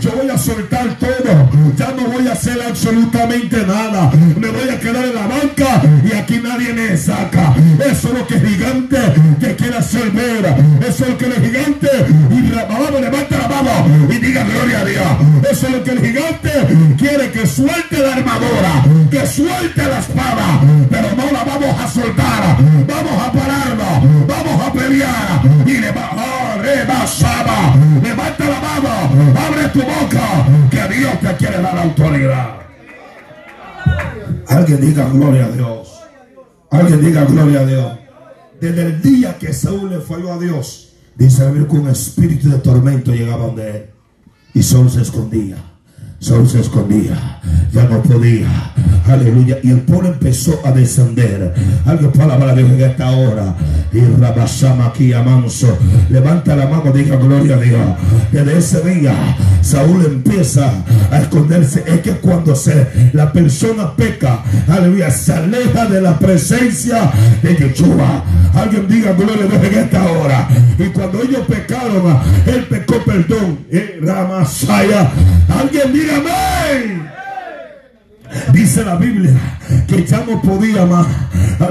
yo 0.00 0.11
voy 0.12 0.30
a 0.30 0.38
soltar 0.38 0.96
todo. 0.98 1.50
Ya 1.76 1.92
no 1.96 2.09
voy 2.09 2.28
a 2.28 2.32
hacer 2.32 2.61
absolutamente 2.62 3.64
nada. 3.66 4.11
Me 4.38 4.48
voy 4.48 4.68
a 4.68 4.78
quedar 4.78 5.05
en 5.05 5.14
la 5.14 5.26
banca 5.26 5.82
y 6.05 6.12
aquí 6.16 6.40
nadie 6.42 6.72
me 6.72 6.96
saca. 6.96 7.55
Eso 7.78 8.09
es 8.09 8.14
lo 8.14 8.26
que 8.26 8.34
el 8.34 8.46
gigante 8.46 8.98
que 9.40 9.57
quiere 9.57 9.76
hacer 9.76 10.11
ver. 10.11 10.44
Eso 10.86 11.05
es 11.05 11.11
lo 11.11 11.18
que 11.18 11.26
el 11.26 11.34
gigante 11.34 11.90
y 12.30 12.50
vamos, 12.50 13.00
levanta 13.00 13.38
la 13.38 13.48
mano 13.48 14.07
y 14.11 14.18
diga 14.18 14.44
gloria 14.44 14.80
a 14.80 14.84
Dios. 14.84 15.07
Eso 15.50 15.66
es 15.66 15.72
lo 15.72 15.84
que 15.84 15.90
el 15.92 16.00
gigante 16.00 16.50
quiere 16.98 17.30
que 17.30 17.46
suelte 17.46 17.98
la 17.98 18.14
armadura, 18.14 18.84
que 19.11 19.26
suelte 19.26 19.82
la 19.82 19.98
espada, 19.98 20.61
pero 20.90 21.09
no 21.16 21.32
la 21.32 21.44
vamos 21.44 21.80
a 21.80 21.88
soltar. 21.88 22.57
Vamos 22.86 23.22
a 23.22 23.32
pararnos, 23.32 24.26
vamos 24.26 24.53
a 24.85 24.89
pelear 24.89 25.66
y 25.66 25.80
le 25.80 25.95
Levanta 28.03 28.45
la 28.45 28.61
mano, 28.61 28.89
abre 29.39 29.68
tu 29.68 29.80
boca, 29.80 30.47
que 30.70 30.95
Dios 30.95 31.20
te 31.20 31.37
quiere 31.37 31.62
dar 31.62 31.78
autoridad. 31.78 32.57
Alguien 34.49 34.80
diga 34.80 35.09
gloria 35.09 35.47
a 35.47 35.51
Dios. 35.51 35.89
Alguien 36.70 37.05
diga 37.05 37.24
gloria 37.24 37.61
a 37.61 37.66
Dios. 37.66 37.99
Desde 38.61 38.82
el 38.82 39.03
día 39.03 39.39
que 39.39 39.53
Saúl 39.53 39.91
le 39.91 40.01
falló 40.01 40.32
a 40.32 40.39
Dios, 40.39 40.95
dice 41.16 41.45
que 41.53 41.76
un 41.76 41.89
espíritu 41.89 42.51
de 42.51 42.59
tormento 42.59 43.12
llegaba 43.12 43.47
donde 43.47 43.70
él 43.70 43.87
y 44.55 44.62
Saúl 44.62 44.91
se 44.91 45.03
escondía. 45.03 45.57
Saúl 46.25 46.49
se 46.49 46.61
escondía, 46.61 47.39
ya 47.70 47.85
no 47.85 48.03
podía. 48.03 48.49
Aleluya. 49.07 49.59
Y 49.62 49.72
el 49.72 49.83
pueblo 49.83 50.09
empezó 50.09 50.59
a 50.64 50.72
descender. 50.72 51.53
Alguien 51.85 52.12
palabra 52.12 52.55
de 52.55 52.62
Dios 52.62 52.72
en 52.72 52.81
esta 52.81 53.11
hora. 53.11 53.55
Y 53.93 54.01
Rabasama 54.01 54.87
aquí 54.87 55.12
amanso. 55.12 55.77
Levanta 56.09 56.57
la 56.57 56.66
mano, 56.66 56.91
diga 56.93 57.16
gloria 57.16 57.57
a 57.57 57.61
Dios. 57.61 57.81
Desde 58.33 58.59
ese 58.59 58.81
día, 58.89 59.37
Saúl 59.61 60.03
empieza 60.07 60.72
a 61.11 61.18
esconderse. 61.18 61.85
Es 61.87 62.01
que 62.01 62.12
cuando 62.12 62.57
se, 62.57 63.11
la 63.12 63.31
persona 63.31 63.95
peca, 63.95 64.43
aleluya, 64.66 65.11
se 65.11 65.35
aleja 65.35 65.85
de 65.85 66.01
la 66.01 66.18
presencia 66.18 67.12
de 67.43 67.55
Yeshua. 67.55 68.25
Alguien 68.55 68.88
diga 68.88 69.12
gloria 69.12 69.44
a 69.44 69.48
Dios 69.48 69.64
en 69.64 69.78
esta 69.78 70.05
hora. 70.05 70.48
Y 70.78 70.84
cuando 70.84 71.22
ellos 71.22 71.46
pecaron, 71.46 72.18
él 72.46 72.64
pecó 72.64 73.02
perdón. 73.05 73.59
Y 73.70 74.05
Ramasaya. 74.05 75.11
Alguien 75.48 75.92
diga 75.92 76.16
amén. 76.16 77.11
Dice 78.53 78.85
la 78.85 78.97
Biblia 78.97 79.32
que 79.87 80.05
ya 80.05 80.24
no 80.24 80.41
podía 80.43 80.85
más. 80.87 81.07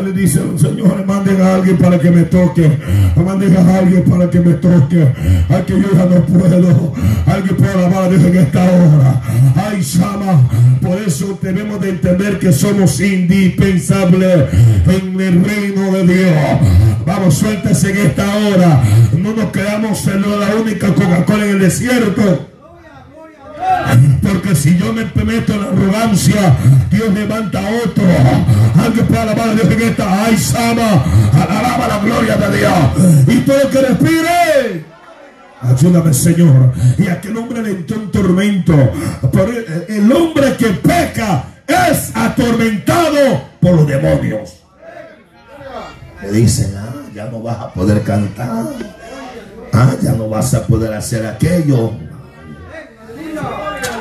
Le 0.04 0.12
dice, 0.12 0.40
Señor, 0.58 1.06
manden 1.06 1.42
a 1.42 1.56
alguien 1.56 1.78
para 1.78 2.00
que 2.00 2.10
me 2.10 2.24
toque. 2.24 2.78
Manden 3.16 3.56
a 3.56 3.78
alguien 3.78 4.04
para 4.04 4.30
que 4.30 4.40
me 4.40 4.54
toque. 4.54 5.08
Ay, 5.50 5.64
que 5.66 5.74
yo 5.74 5.88
ya 5.94 6.06
no 6.06 6.26
puedo. 6.26 6.94
Alguien 7.26 7.56
puede 7.56 7.74
alabar 7.74 8.12
a 8.12 8.16
en 8.16 8.38
esta 8.38 8.64
hora. 8.64 9.22
Ay, 9.56 9.84
Sama. 9.84 10.50
Por 10.82 10.98
eso 11.02 11.38
tenemos 11.42 11.80
de 11.82 11.90
entender 11.90 12.40
que 12.40 12.52
somos 12.52 13.00
indispensables 13.00 14.46
en 14.88 15.22
el 15.22 15.46
reino 15.46 15.92
de 15.92 16.08
Dios. 16.08 16.34
Vamos, 17.06 17.36
suéltese 17.36 17.92
en 17.92 17.98
esta 18.08 18.26
hora. 18.38 18.84
No 19.18 19.34
nos 19.34 19.52
quedamos 19.52 20.06
en 20.08 20.22
la 20.22 20.56
única 20.56 20.94
Coca-Cola 20.94 21.46
en 21.46 21.52
el 21.52 21.60
desierto. 21.60 22.53
Porque 24.22 24.56
si 24.56 24.78
yo 24.78 24.94
me 24.94 25.04
meto 25.24 25.54
en 25.54 25.62
la 25.62 25.68
arrogancia, 25.68 26.56
Dios 26.90 27.14
levanta 27.14 27.60
a 27.60 27.70
otro. 27.86 28.04
Alguien 28.84 29.06
puede 29.08 29.22
alabar 29.22 29.50
a 29.50 29.54
Dios 29.54 29.72
en 29.72 29.82
esta. 29.82 30.26
Ay, 30.26 30.38
Sama, 30.38 31.04
alaba 31.34 31.88
la 31.88 32.00
gloria 32.00 32.38
de 32.38 32.58
Dios. 32.58 33.28
Y 33.28 33.40
todo 33.42 33.70
que 33.70 33.82
respire. 33.82 34.86
Ayúdame, 35.62 36.14
Señor. 36.14 36.74
Y 36.98 37.08
aquel 37.08 37.38
hombre 37.38 37.62
le 37.62 37.70
entró 37.72 37.98
un 37.98 38.12
tormento. 38.12 38.74
Pero 39.32 39.52
el 39.88 40.12
hombre 40.12 40.56
que 40.58 40.68
peca 40.68 41.46
es 41.68 42.12
atormentado 42.16 43.44
por 43.60 43.76
los 43.76 43.88
demonios. 43.88 44.58
Le 46.22 46.32
dicen, 46.32 46.74
ah, 46.78 46.94
ya 47.14 47.26
no 47.26 47.42
vas 47.42 47.60
a 47.60 47.74
poder 47.74 48.02
cantar. 48.04 48.66
Ah, 49.72 49.94
ya 50.02 50.14
no 50.14 50.30
vas 50.30 50.54
a 50.54 50.66
poder 50.66 50.94
hacer 50.94 51.26
aquello. 51.26 51.94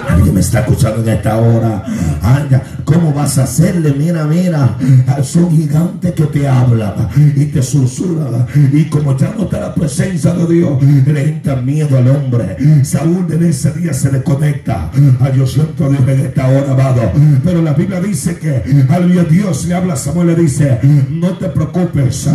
Alguien 0.09 0.35
me 0.35 0.41
está 0.41 0.61
escuchando 0.61 1.03
en 1.03 1.09
esta 1.09 1.37
hora. 1.37 1.85
Anda, 2.23 2.63
¿cómo 2.85 3.13
vas 3.13 3.39
a 3.39 3.45
hacerle? 3.45 3.95
Mira, 3.97 4.25
mira. 4.25 4.77
Son 5.23 5.51
gigantes 5.51 6.13
que 6.13 6.25
te 6.25 6.49
hablan 6.49 6.95
y 7.37 7.47
te 7.47 7.63
susurran. 7.63 8.47
Y 8.73 8.85
como 8.87 9.17
ya 9.17 9.33
no 9.37 9.45
está 9.45 9.61
la 9.61 9.75
presencia 9.75 10.35
de 10.35 10.55
Dios, 10.55 10.83
le 10.83 11.29
entra 11.29 11.57
miedo 11.57 11.97
al 11.97 12.09
hombre. 12.09 12.57
Saúl 12.85 13.27
en 13.31 13.45
ese 13.45 13.73
día 13.73 13.95
se 13.95 14.13
le 14.13 14.23
conecta. 14.23 14.91
Ay, 15.21 15.33
yo 15.37 15.47
siento 15.47 15.87
a 15.87 15.89
Dios 15.89 16.03
en 16.07 16.21
esta 16.21 16.49
hora, 16.49 16.73
amado. 16.73 17.13
Pero 17.45 17.63
la 17.63 17.73
Biblia 17.73 18.01
dice 18.01 18.37
que, 18.37 18.63
aleluya, 18.91 19.25
Dios 19.25 19.65
le 19.67 19.75
habla 19.75 19.95
a 19.95 19.97
Samuel, 19.97 20.29
le 20.29 20.37
dice, 20.37 20.79
no 21.11 21.31
te 21.39 21.49
preocupes. 21.49 22.29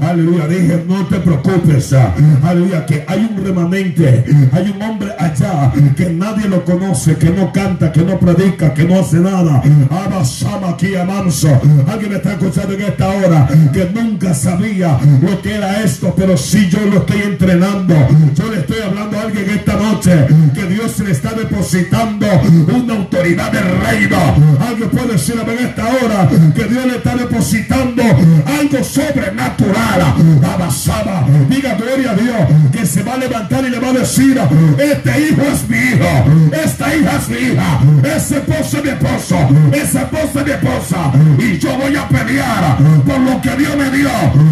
Aleluya, 0.00 0.46
dije, 0.46 0.84
no 0.86 1.04
te 1.06 1.16
preocupes. 1.16 1.94
Aleluya, 2.42 2.86
que 2.86 3.04
hay 3.06 3.28
un 3.30 3.44
remanente, 3.44 4.24
hay 4.52 4.74
un 4.74 4.82
hombre 4.82 5.12
allá 5.18 5.72
que 5.96 6.10
nadie 6.10 6.37
lo 6.44 6.64
conoce 6.64 7.16
que 7.16 7.30
no 7.30 7.52
canta, 7.52 7.90
que 7.90 8.02
no 8.02 8.18
predica, 8.18 8.74
que 8.74 8.84
no 8.84 9.00
hace 9.00 9.16
nada. 9.16 9.62
Abasama 9.90 10.70
aquí 10.70 10.94
amanso. 10.94 11.48
Alguien 11.90 12.10
me 12.10 12.16
está 12.16 12.32
escuchando 12.32 12.74
en 12.74 12.82
esta 12.82 13.08
hora 13.08 13.48
que 13.72 13.90
nunca 13.94 14.34
sabía 14.34 14.98
lo 15.20 15.40
que 15.42 15.54
era 15.54 15.82
esto, 15.82 16.14
pero 16.16 16.36
si 16.36 16.68
yo 16.68 16.80
lo 16.86 16.98
estoy 16.98 17.22
entrenando. 17.22 17.94
Yo 18.34 18.50
le 18.50 18.60
estoy 18.60 18.80
hablando 18.80 19.18
a 19.18 19.22
alguien 19.22 19.50
esta 19.50 19.74
noche 19.74 20.26
que 20.54 20.66
Dios 20.66 20.98
le 21.00 21.12
está 21.12 21.32
depositando 21.32 22.26
una 22.74 22.94
autoridad 22.94 23.52
del 23.52 23.64
reino. 23.80 24.16
Alguien 24.60 24.90
puede 24.90 25.12
decirme 25.12 25.52
en 25.54 25.66
esta 25.66 25.84
hora 25.86 26.28
que 26.54 26.64
Dios 26.64 26.86
le 26.86 26.96
está 26.96 27.16
depositando 27.16 28.02
algo 28.02 28.84
sobrenatural. 28.84 30.14
Abasama, 30.42 31.26
diga 31.48 31.74
gloria 31.74 32.12
a 32.12 32.14
Dios 32.14 32.36
que 32.72 32.86
se 32.86 33.02
va 33.02 33.14
a 33.14 33.18
levantar 33.18 33.64
y 33.64 33.70
le 33.70 33.78
va 33.78 33.88
a 33.88 33.92
decir: 33.92 34.40
Este 34.78 35.10
hijo 35.20 35.42
es 35.42 35.68
mi 35.68 35.76
hijo, 35.76 36.06
esta 36.52 36.94
hija 36.94 37.16
es 37.16 37.28
mi 37.28 37.36
hija, 37.36 37.80
ese 38.16 38.36
esposo 38.38 38.78
es 38.78 38.84
mi 38.84 38.90
esposo, 38.90 39.36
esa 39.72 40.02
esposa 40.02 40.40
es 40.40 40.44
mi 40.46 40.50
esposa. 40.52 41.12
Y 41.38 41.58
yo 41.58 41.76
voy 41.76 41.96
a 41.96 42.08
pelear 42.08 42.78
por 43.06 43.20
lo 43.20 43.40
que 43.40 43.50
Dios 43.56 43.76
me 43.76 43.90
dio, 43.90 44.10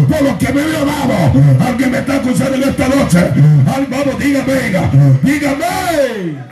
por 0.09 0.21
lo 0.21 0.37
que 0.37 0.53
me 0.53 0.61
dio 0.61 0.85
dado. 0.85 1.67
Alguien 1.67 1.91
me 1.91 1.99
está 1.99 2.15
escuchando 2.15 2.55
en 2.55 2.63
esta 2.63 2.87
noche. 2.87 3.19
Al 3.19 3.87
dígame, 4.19 4.53
dígame. 5.23 6.47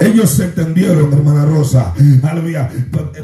Ellos 0.00 0.40
entendieron, 0.40 1.12
hermana 1.12 1.44
Rosa. 1.44 1.92
Aleluya. 2.22 2.70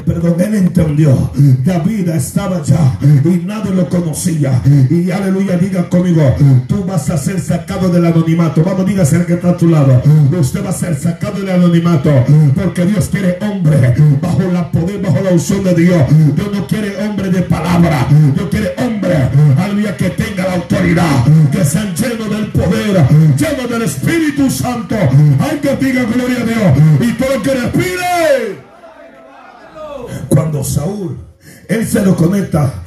Perdón, 0.05 0.35
él 0.39 0.55
entendió. 0.55 1.31
David 1.65 2.09
estaba 2.09 2.57
allá 2.57 2.97
y 3.01 3.43
nadie 3.45 3.73
lo 3.73 3.89
conocía. 3.89 4.61
Y 4.89 5.09
aleluya, 5.09 5.57
diga 5.57 5.89
conmigo, 5.89 6.35
tú 6.67 6.85
vas 6.85 7.09
a 7.09 7.17
ser 7.17 7.39
sacado 7.39 7.89
del 7.89 8.05
anonimato. 8.05 8.63
Vamos, 8.63 8.85
dígase 8.85 9.17
el 9.17 9.25
que 9.25 9.33
está 9.33 9.51
a 9.51 9.57
tu 9.57 9.67
lado. 9.67 10.01
Usted 10.39 10.63
va 10.63 10.69
a 10.69 10.73
ser 10.73 10.95
sacado 10.95 11.39
del 11.39 11.49
anonimato. 11.49 12.11
Porque 12.53 12.85
Dios 12.85 13.09
quiere 13.09 13.37
hombre 13.41 13.95
bajo 14.21 14.43
la 14.51 14.71
poder, 14.71 15.01
bajo 15.01 15.19
la 15.21 15.31
unción 15.31 15.63
de 15.63 15.73
Dios. 15.73 16.03
Dios 16.35 16.49
no 16.53 16.67
quiere 16.67 16.95
hombre 17.03 17.29
de 17.31 17.41
palabra. 17.41 18.07
Dios 18.35 18.47
quiere 18.51 18.73
hombre, 18.77 19.15
aleluya, 19.57 19.97
que 19.97 20.11
tenga 20.11 20.45
la 20.45 20.53
autoridad. 20.53 21.25
Que 21.51 21.65
sean 21.65 21.95
llenos 21.95 22.29
del 22.29 22.47
poder, 22.47 23.07
llenos 23.35 23.69
del 23.69 23.81
Espíritu 23.81 24.49
Santo. 24.51 24.95
Hay 24.95 25.57
que 25.57 25.75
diga 25.77 26.03
gloria 26.03 26.41
a 26.41 26.45
Dios 26.45 26.66
y 27.01 27.13
todo 27.13 27.33
el 27.35 27.41
que 27.41 27.53
respire. 27.53 28.67
Cuando 30.29 30.63
Saúl 30.63 31.27
él 31.67 31.85
se 31.85 32.03
lo 32.03 32.15
conecta. 32.15 32.83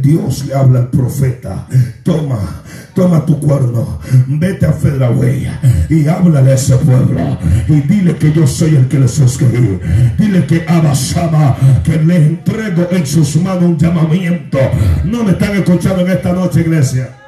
Dios 0.00 0.46
le 0.46 0.54
habla 0.54 0.80
al 0.80 0.90
profeta. 0.90 1.66
Toma, 2.02 2.62
toma 2.94 3.24
tu 3.26 3.38
cuerno. 3.38 3.98
Vete 4.26 4.66
a 4.66 4.72
Fedraway 4.72 5.48
y 5.88 6.08
háblale 6.08 6.52
a 6.52 6.54
ese 6.54 6.76
pueblo. 6.76 7.38
Y 7.68 7.80
dile 7.82 8.16
que 8.16 8.32
yo 8.32 8.46
soy 8.46 8.76
el 8.76 8.88
que 8.88 8.98
les 8.98 9.18
escogí. 9.18 9.78
Dile 10.18 10.46
que 10.46 10.64
Abasama, 10.66 11.56
que 11.84 11.98
le 11.98 12.16
entrego 12.16 12.88
en 12.90 13.06
sus 13.06 13.36
manos 13.36 13.64
un 13.64 13.78
llamamiento. 13.78 14.58
No 15.04 15.24
me 15.24 15.32
están 15.32 15.56
escuchando 15.56 16.00
en 16.00 16.12
esta 16.12 16.32
noche, 16.32 16.60
iglesia. 16.60 17.21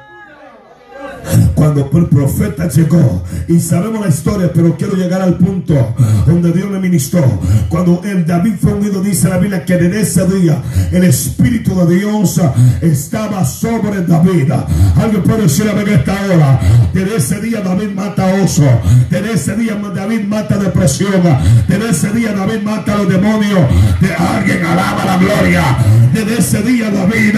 Cuando 1.53 1.89
el 1.93 2.05
profeta 2.07 2.67
llegó, 2.67 3.23
y 3.47 3.59
sabemos 3.59 4.01
la 4.01 4.09
historia, 4.09 4.51
pero 4.53 4.75
quiero 4.77 4.95
llegar 4.95 5.21
al 5.21 5.37
punto 5.37 5.95
donde 6.25 6.51
Dios 6.51 6.71
le 6.71 6.79
ministró. 6.79 7.23
Cuando 7.69 8.01
el 8.03 8.25
David 8.25 8.53
fue 8.61 8.73
unido, 8.73 9.01
dice 9.01 9.29
la 9.29 9.37
Biblia 9.37 9.65
que 9.65 9.77
desde 9.77 10.01
ese 10.01 10.27
día 10.27 10.61
el 10.91 11.03
Espíritu 11.03 11.75
de 11.85 11.95
Dios 11.95 12.41
estaba 12.81 13.45
sobre 13.45 14.01
David. 14.01 14.51
Alguien 14.95 15.23
puede 15.23 15.43
decir 15.43 15.67
a 15.69 15.81
esta 15.81 16.13
hora, 16.33 16.59
desde 16.93 17.15
ese 17.17 17.41
día 17.41 17.61
David 17.61 17.89
mata 17.95 18.25
oso, 18.43 18.67
desde 19.09 19.33
ese 19.33 19.55
día 19.55 19.75
David 19.75 20.25
mata 20.27 20.57
depresión, 20.57 21.21
desde 21.67 21.89
ese 21.89 22.11
día 22.11 22.33
David 22.33 22.61
mata 22.63 22.93
a 22.93 22.97
los 22.97 23.09
demonios, 23.09 23.59
de 24.01 24.13
alguien 24.13 24.65
alaba 24.65 25.05
la 25.05 25.17
gloria, 25.17 25.77
desde 26.15 26.39
ese 26.39 26.63
día 26.63 26.89
David, 26.89 27.35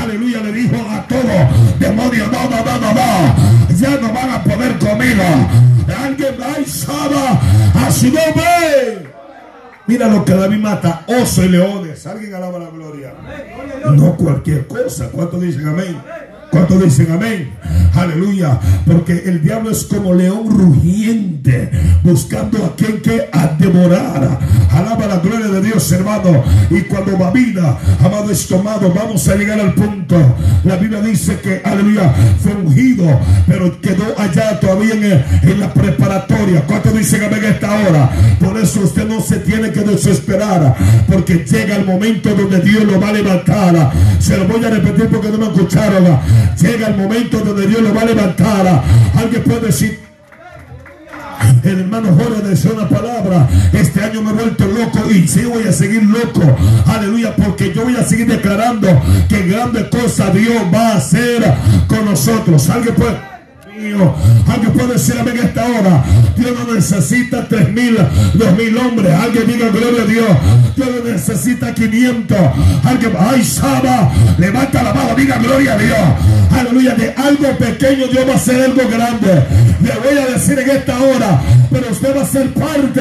aleluya, 0.00 0.40
le 0.42 0.52
dijo 0.52 0.76
a 0.88 1.02
todos, 1.08 1.78
demonios, 1.80 2.30
no, 2.30 2.48
no, 2.48 2.64
no, 2.64 2.78
no, 2.78 2.94
no, 2.94 3.76
ya 3.76 3.90
no 4.00 4.12
van 4.12 4.30
a 4.30 4.44
poder 4.44 4.78
conmigo. 4.78 5.22
Alguien 6.04 6.36
saba 6.66 7.40
a 7.74 7.90
su 7.90 8.06
nombre. 8.06 9.08
Mira 9.88 10.06
lo 10.08 10.24
que 10.24 10.34
David 10.34 10.58
mata, 10.58 11.04
oso 11.06 11.44
y 11.44 11.48
leones. 11.48 12.06
Alguien 12.06 12.34
alaba 12.34 12.60
la 12.60 12.70
gloria. 12.70 13.12
No 13.90 14.16
cualquier 14.16 14.68
cosa. 14.68 15.08
¿Cuánto 15.10 15.40
dicen 15.40 15.66
amén? 15.66 15.96
¿Cuánto 16.52 16.78
dicen 16.78 17.10
amén? 17.10 17.50
Aleluya. 17.94 18.60
Porque 18.86 19.22
el 19.24 19.42
diablo 19.42 19.70
es 19.70 19.84
como 19.84 20.12
león 20.12 20.50
rugiente, 20.50 21.70
buscando 22.02 22.62
a 22.62 22.76
quien 22.76 23.00
que 23.00 23.26
a 23.32 23.46
devorar. 23.58 24.38
Alaba 24.70 25.06
la 25.06 25.16
gloria 25.16 25.48
de 25.48 25.62
Dios, 25.62 25.90
hermano. 25.92 26.44
Y 26.68 26.82
cuando 26.82 27.16
vida, 27.32 27.78
amado 28.04 28.30
es 28.30 28.46
tomado, 28.46 28.92
vamos 28.92 29.26
a 29.28 29.34
llegar 29.34 29.60
al 29.60 29.72
punto. 29.72 30.16
La 30.64 30.76
Biblia 30.76 31.00
dice 31.00 31.38
que, 31.40 31.62
aleluya, 31.64 32.12
fue 32.42 32.54
ungido, 32.54 33.18
pero 33.46 33.80
quedó 33.80 34.14
allá 34.18 34.60
todavía 34.60 34.92
en, 35.42 35.58
la 35.58 35.72
preparatoria. 35.72 36.66
¿Cuánto 36.66 36.90
dicen 36.90 37.24
amén 37.24 37.44
a 37.44 37.48
esta 37.48 37.72
hora? 37.72 38.10
Por 38.38 38.58
eso 38.58 38.80
usted 38.80 39.08
no 39.08 39.22
se 39.22 39.38
tiene 39.38 39.70
que 39.70 39.80
desesperar, 39.80 40.76
porque 41.06 41.46
llega 41.50 41.76
el 41.76 41.86
momento 41.86 42.34
donde 42.34 42.60
Dios 42.60 42.84
lo 42.84 43.00
va 43.00 43.08
a 43.08 43.12
levantar. 43.12 43.90
Se 44.18 44.36
lo 44.36 44.46
voy 44.46 44.62
a 44.64 44.70
repetir 44.70 45.06
porque 45.06 45.30
no 45.30 45.38
me 45.38 45.46
escucharon. 45.46 46.41
Llega 46.60 46.88
el 46.88 46.96
momento 46.96 47.38
donde 47.40 47.66
Dios 47.66 47.82
lo 47.82 47.94
va 47.94 48.02
a 48.02 48.06
levantar. 48.06 48.82
Alguien 49.16 49.42
puede 49.42 49.66
decir, 49.66 50.00
el 51.64 51.80
hermano 51.80 52.16
Jorge 52.16 52.42
decía 52.42 52.72
una 52.72 52.88
palabra. 52.88 53.48
Este 53.72 54.02
año 54.02 54.22
me 54.22 54.30
he 54.30 54.34
vuelto 54.34 54.66
loco 54.66 55.10
y 55.10 55.28
sí 55.28 55.44
voy 55.44 55.64
a 55.64 55.72
seguir 55.72 56.02
loco. 56.02 56.42
Aleluya, 56.86 57.34
porque 57.36 57.72
yo 57.72 57.84
voy 57.84 57.96
a 57.96 58.04
seguir 58.04 58.26
declarando 58.26 58.88
que 59.28 59.46
grande 59.46 59.88
cosa 59.88 60.30
Dios 60.30 60.62
va 60.72 60.88
a 60.88 60.96
hacer 60.96 61.42
con 61.86 62.04
nosotros. 62.04 62.68
Alguien 62.70 62.94
puede 62.94 63.31
Alguien 63.82 64.72
puede 64.72 64.92
decir 64.94 65.16
amén 65.18 65.36
esta 65.42 65.64
hora. 65.64 66.04
Dios 66.36 66.52
no 66.56 66.74
necesita 66.74 67.48
tres 67.48 67.68
mil, 67.70 67.96
dos 68.34 68.56
mil 68.56 68.76
hombres. 68.78 69.12
Alguien 69.12 69.46
diga 69.46 69.68
gloria 69.70 70.02
a 70.02 70.06
Dios. 70.06 70.28
Dios 70.76 70.88
no 70.88 71.10
necesita 71.10 71.74
500. 71.74 72.38
Alguien, 72.84 73.12
ay, 73.18 73.44
Saba, 73.44 74.12
levanta 74.38 74.82
la 74.82 74.94
mano, 74.94 75.14
diga 75.16 75.38
gloria 75.38 75.74
a 75.74 75.78
Dios. 75.78 75.98
Aleluya, 76.56 76.94
de 76.94 77.12
algo 77.16 77.58
pequeño 77.58 78.06
Dios 78.06 78.28
va 78.28 78.32
a 78.32 78.36
hacer 78.36 78.62
algo 78.62 78.88
grande. 78.88 79.42
Le 79.82 79.92
voy 79.98 80.18
a 80.18 80.32
decir 80.32 80.58
en 80.58 80.70
esta 80.70 81.00
hora, 81.00 81.42
pero 81.70 81.90
usted 81.90 82.16
va 82.16 82.22
a 82.22 82.26
ser 82.26 82.54
parte 82.54 83.00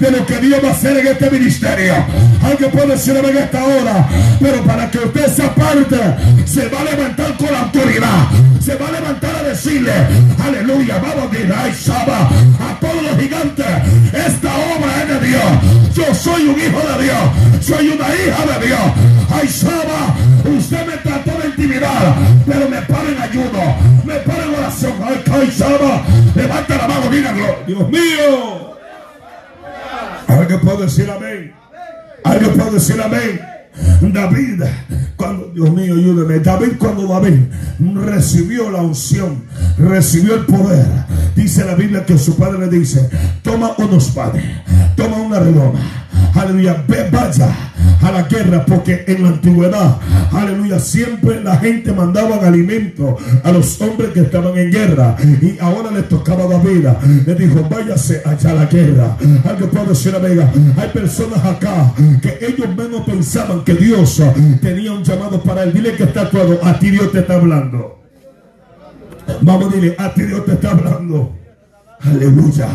de 0.00 0.10
lo 0.10 0.24
que 0.24 0.38
Dios 0.38 0.60
va 0.64 0.68
a 0.68 0.72
hacer 0.72 0.96
en 0.96 1.06
este 1.08 1.30
ministerio. 1.30 1.94
Alguien 2.42 2.70
puede 2.70 2.86
decir 2.88 3.16
en 3.16 3.36
esta 3.36 3.64
hora, 3.64 4.08
pero 4.40 4.62
para 4.62 4.90
que 4.90 4.98
usted 4.98 5.26
sea 5.34 5.54
parte, 5.54 5.96
se 6.46 6.68
va 6.68 6.80
a 6.80 6.84
levantar 6.84 7.36
con 7.36 7.52
la 7.52 7.60
autoridad. 7.60 8.28
Se 8.60 8.76
va 8.76 8.88
a 8.88 8.92
levantar 8.92 9.34
a 9.34 9.42
decirle, 9.42 9.92
Aleluya. 10.44 10.98
Vamos 10.98 11.22
a 12.60 12.80
todos 12.80 13.02
los 13.02 13.18
gigantes. 13.18 13.66
Esta 14.12 14.54
obra 14.54 15.02
es 15.02 15.08
de 15.08 15.28
Dios. 15.28 15.94
Yo 15.94 16.14
soy 16.14 16.42
un 16.48 16.60
hijo 16.60 16.78
de 16.78 17.04
Dios. 17.04 17.16
Soy 17.60 17.88
una 17.88 18.06
hija 18.14 18.58
de 18.58 18.66
Dios. 18.66 18.80
Ay, 19.30 19.48
Saba, 19.48 20.14
usted 20.44 20.86
me 20.86 20.96
trató 20.98 21.30
de 21.40 21.48
intimidar, 21.48 22.14
pero 22.46 22.68
me 22.68 22.82
para 22.82 23.08
en 23.08 23.22
ayuno. 23.22 23.76
Me 24.04 24.14
para 24.14 24.44
en 24.44 24.54
oración. 24.54 24.92
Ay, 25.04 25.22
ay 25.32 25.50
Saba, 25.50 26.02
levanta 26.34 26.76
la 26.76 26.88
mano, 26.88 27.10
díganlo. 27.10 27.56
Dios 27.66 27.88
mío. 27.88 28.76
Alguien 30.28 30.60
puede 30.60 30.82
decir 30.84 31.10
amén. 31.10 31.54
Alguien 32.24 32.52
puede 32.52 32.70
decir 32.72 33.00
amén. 33.00 33.51
David, 34.00 34.62
cuando, 35.16 35.50
Dios 35.54 35.72
mío, 35.72 35.94
ayúdeme. 35.94 36.40
David, 36.40 36.72
cuando 36.78 37.06
David 37.06 37.40
recibió 37.78 38.70
la 38.70 38.82
unción, 38.82 39.44
recibió 39.78 40.34
el 40.34 40.46
poder, 40.46 40.86
dice 41.34 41.64
la 41.64 41.74
Biblia 41.74 42.04
que 42.04 42.18
su 42.18 42.36
padre 42.36 42.58
le 42.58 42.78
dice: 42.78 43.08
Toma 43.42 43.74
unos 43.78 44.08
panes, 44.08 44.44
toma 44.96 45.16
una 45.16 45.40
redoma, 45.40 46.01
aleluya, 46.34 46.84
vaya 47.10 47.48
a 48.02 48.10
la 48.10 48.22
guerra, 48.22 48.64
porque 48.66 49.04
en 49.06 49.22
la 49.22 49.28
antigüedad, 49.30 49.96
aleluya, 50.32 50.78
siempre 50.78 51.42
la 51.42 51.56
gente 51.56 51.92
mandaba 51.92 52.36
alimento 52.46 53.16
a 53.44 53.52
los 53.52 53.80
hombres 53.80 54.10
que 54.10 54.20
estaban 54.20 54.56
en 54.58 54.70
guerra, 54.70 55.16
y 55.40 55.58
ahora 55.60 55.90
le 55.90 56.02
tocaba 56.02 56.44
a 56.44 56.48
David, 56.48 56.86
le 57.26 57.34
dijo: 57.34 57.66
Váyase 57.68 58.22
allá 58.24 58.50
a 58.50 58.54
la 58.54 58.66
guerra. 58.66 59.16
Alguien 59.48 59.70
puede 59.70 59.86
decir, 59.86 60.14
amiga, 60.14 60.50
hay 60.76 60.88
personas 60.88 61.44
acá 61.44 61.92
que 62.20 62.38
ellos 62.44 62.68
menos 62.76 63.02
pensaban 63.02 63.62
que 63.64 63.74
Dios 63.74 64.20
tenía 64.60 64.92
un 64.92 65.04
llamado 65.04 65.42
para 65.42 65.62
él. 65.62 65.72
Dile 65.72 65.94
que 65.94 66.04
está 66.04 66.28
todo. 66.28 66.58
A 66.64 66.78
ti 66.78 66.90
Dios 66.90 67.12
te 67.12 67.20
está 67.20 67.34
hablando. 67.34 68.00
Vamos, 69.40 69.72
dile, 69.72 69.94
a 69.98 70.12
ti 70.12 70.22
Dios 70.22 70.44
te 70.44 70.52
está 70.52 70.70
hablando. 70.72 71.41
Aleluya. 72.04 72.68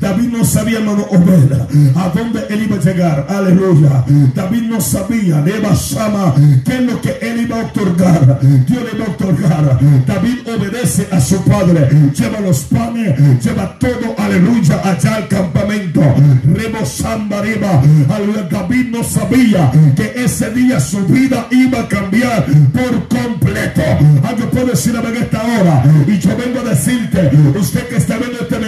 David 0.00 0.28
no 0.28 0.44
sabía, 0.44 0.78
hermano 0.78 1.06
Obeda, 1.10 1.66
a 1.96 2.08
dónde 2.08 2.46
él 2.50 2.64
iba 2.64 2.76
a 2.76 2.80
llegar. 2.80 3.26
Aleluya. 3.28 4.04
David 4.34 4.62
no 4.62 4.80
sabía, 4.80 5.42
Eva 5.46 5.74
Sama, 5.76 6.34
qué 6.64 6.74
es 6.74 6.82
lo 6.82 7.00
que 7.00 7.18
él 7.20 7.42
iba 7.42 7.60
a 7.60 7.64
otorgar. 7.66 8.40
Dios 8.40 8.82
le 8.92 8.98
va 8.98 9.06
a 9.06 9.10
otorgar. 9.10 9.78
David 10.06 10.38
obedece 10.46 11.08
a 11.10 11.20
su 11.20 11.42
padre. 11.42 11.88
Lleva 12.12 12.40
los 12.40 12.60
panes, 12.64 13.44
lleva 13.44 13.78
todo, 13.78 14.14
aleluya, 14.18 14.80
allá 14.84 15.16
al 15.16 15.28
campamento. 15.28 16.00
Rebo 16.44 16.84
Samba. 16.84 17.42
David 17.42 18.88
no 18.90 19.02
sabía 19.02 19.70
que 19.96 20.12
ese 20.16 20.50
día 20.50 20.78
su 20.80 21.04
vida 21.06 21.46
iba 21.50 21.80
a 21.80 21.88
cambiar 21.88 22.46
por 22.72 23.08
completo. 23.08 23.82
Alguien 24.22 24.50
puede 24.50 24.66
decir 24.66 24.96
a 24.96 25.00
esta 25.00 25.42
hora. 25.42 25.84
Y 26.06 26.18
yo 26.18 26.36
vengo 26.36 26.60
a 26.60 26.70
decirte, 26.70 27.30
usted 27.58 27.88
que 27.88 27.96
está 27.96 28.18
viendo 28.18 28.40
este 28.40 28.58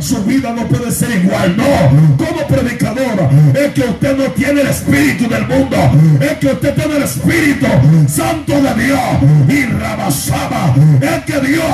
su 0.00 0.24
vida 0.24 0.52
no 0.52 0.66
puede 0.66 0.90
ser 0.90 1.10
igual. 1.22 1.56
No, 1.56 1.64
como 2.16 2.46
predicador, 2.46 3.28
es 3.54 3.72
que 3.72 3.82
usted 3.82 4.16
no 4.16 4.24
tiene 4.32 4.62
el 4.62 4.68
espíritu 4.68 5.28
del 5.28 5.46
mundo, 5.46 5.76
es 6.20 6.38
que 6.38 6.46
usted 6.48 6.74
tiene 6.74 6.96
el 6.96 7.02
espíritu 7.02 7.66
santo 8.08 8.52
de 8.52 8.84
Dios. 8.84 9.00
Y 9.48 9.64
rabasaba, 9.66 10.74
es 11.00 11.24
que 11.24 11.40
Dios 11.46 11.64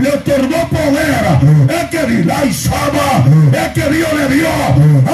le 0.00 0.08
otorgó 0.10 0.68
poder, 0.68 1.24
es 1.68 1.90
que 1.90 2.06
Saba, 2.52 3.24
es 3.52 3.68
que 3.72 3.90
Dios 3.90 4.08
le 4.14 4.34
dio 4.36 4.48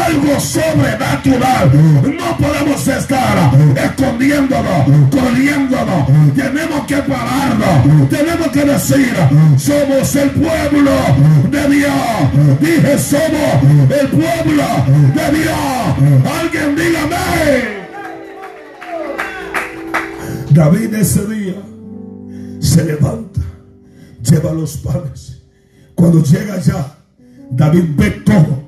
algo 0.05 0.41
sobrenatural. 0.41 1.71
No 2.03 2.37
podemos 2.37 2.87
estar 2.87 3.51
escondiéndonos, 3.77 5.11
corriéndonos. 5.11 6.07
Tenemos 6.35 6.87
que 6.87 6.97
pararnos, 6.97 8.09
tenemos 8.09 8.49
que 8.49 8.65
decir, 8.65 9.15
somos 9.57 10.17
el 10.17 10.31
pueblo 10.31 10.91
de 11.51 11.69
Dios. 11.69 11.82
Dije, 12.61 12.99
somos 12.99 13.91
el 13.91 14.09
pueblo 14.09 14.65
de 15.15 15.39
Dios. 15.39 16.33
Alguien 16.41 16.77
dígame. 16.77 17.83
David 20.51 20.95
ese 20.95 21.27
día 21.27 21.63
se 22.61 22.85
levanta, 22.85 23.41
lleva 24.23 24.53
los 24.53 24.77
panes. 24.77 25.43
Cuando 25.95 26.23
llega 26.23 26.55
allá, 26.55 26.95
David 27.51 27.85
ve 27.97 28.11
todo. 28.25 28.63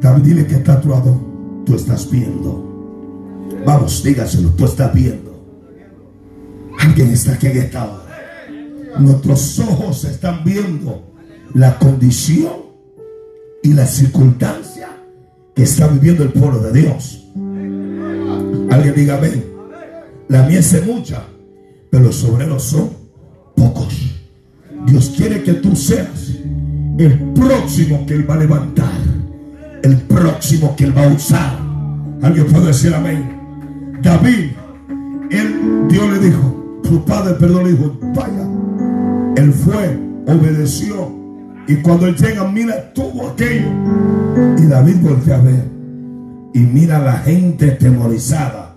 David 0.00 0.22
dile 0.22 0.46
que 0.46 0.54
está 0.56 0.80
lado 0.84 1.62
Tú 1.64 1.74
estás 1.74 2.10
viendo. 2.10 2.66
Vamos, 3.64 4.02
dígaselo, 4.02 4.50
tú 4.50 4.64
estás 4.64 4.92
viendo. 4.92 5.30
Alguien 6.78 7.10
está 7.10 7.32
aquí 7.32 7.46
en 7.46 7.58
esta. 7.58 7.88
Nuestros 8.98 9.58
ojos 9.60 10.04
están 10.04 10.42
viendo 10.44 11.09
la 11.54 11.78
condición 11.78 12.52
y 13.62 13.72
la 13.72 13.86
circunstancia 13.86 14.88
que 15.54 15.62
está 15.64 15.88
viviendo 15.88 16.22
el 16.22 16.32
pueblo 16.32 16.60
de 16.60 16.80
Dios. 16.80 17.28
Alguien 18.70 18.94
diga 18.94 19.16
amén. 19.16 19.44
La 20.28 20.44
mies 20.44 20.72
es 20.72 20.86
mucha, 20.86 21.24
pero 21.90 22.04
los 22.04 22.24
obreros 22.24 22.62
son 22.62 22.90
pocos. 23.56 23.94
Dios 24.86 25.12
quiere 25.16 25.42
que 25.42 25.54
tú 25.54 25.74
seas 25.74 26.30
el 26.98 27.18
próximo 27.34 28.06
que 28.06 28.14
Él 28.14 28.30
va 28.30 28.34
a 28.34 28.38
levantar, 28.38 28.92
el 29.82 29.96
próximo 30.02 30.74
que 30.76 30.84
Él 30.84 30.96
va 30.96 31.04
a 31.04 31.08
usar. 31.08 31.58
Alguien 32.22 32.46
puede 32.46 32.66
decir 32.66 32.94
amén. 32.94 33.40
David, 34.02 34.50
él, 35.30 35.88
Dios 35.88 36.10
le 36.10 36.18
dijo, 36.18 36.80
tu 36.82 37.04
padre, 37.04 37.34
perdón, 37.34 37.64
le 37.64 37.72
dijo, 37.72 37.96
vaya. 38.14 38.48
Él 39.36 39.52
fue 39.52 39.98
obedeció. 40.26 41.19
Y 41.66 41.76
cuando 41.76 42.06
él 42.06 42.16
llega, 42.16 42.44
mira 42.50 42.92
todo 42.92 43.28
aquello. 43.28 43.68
Y 44.58 44.66
David 44.66 44.96
voltea 45.02 45.36
a 45.36 45.40
ver. 45.40 45.64
Y 46.54 46.60
mira 46.60 46.98
la 46.98 47.18
gente 47.18 47.72
temorizada. 47.72 48.76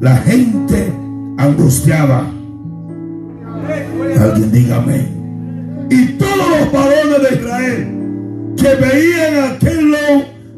La 0.00 0.16
gente 0.18 0.92
angustiada. 1.38 2.30
Alguien 4.20 4.52
dígame. 4.52 5.06
Y 5.90 6.06
todos 6.18 6.36
los 6.36 6.72
varones 6.72 7.30
de 7.30 7.36
Israel 7.36 7.98
que 8.56 8.74
veían 8.74 9.34
a 9.36 9.50
aquel, 9.52 9.94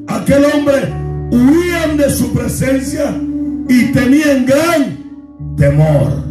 aquel 0.09 0.45
hombre 0.45 0.93
huían 1.31 1.97
de 1.97 2.11
su 2.11 2.33
presencia 2.33 3.15
y 3.69 3.93
tenían 3.93 4.47
gran 4.47 4.99
temor. 5.57 6.25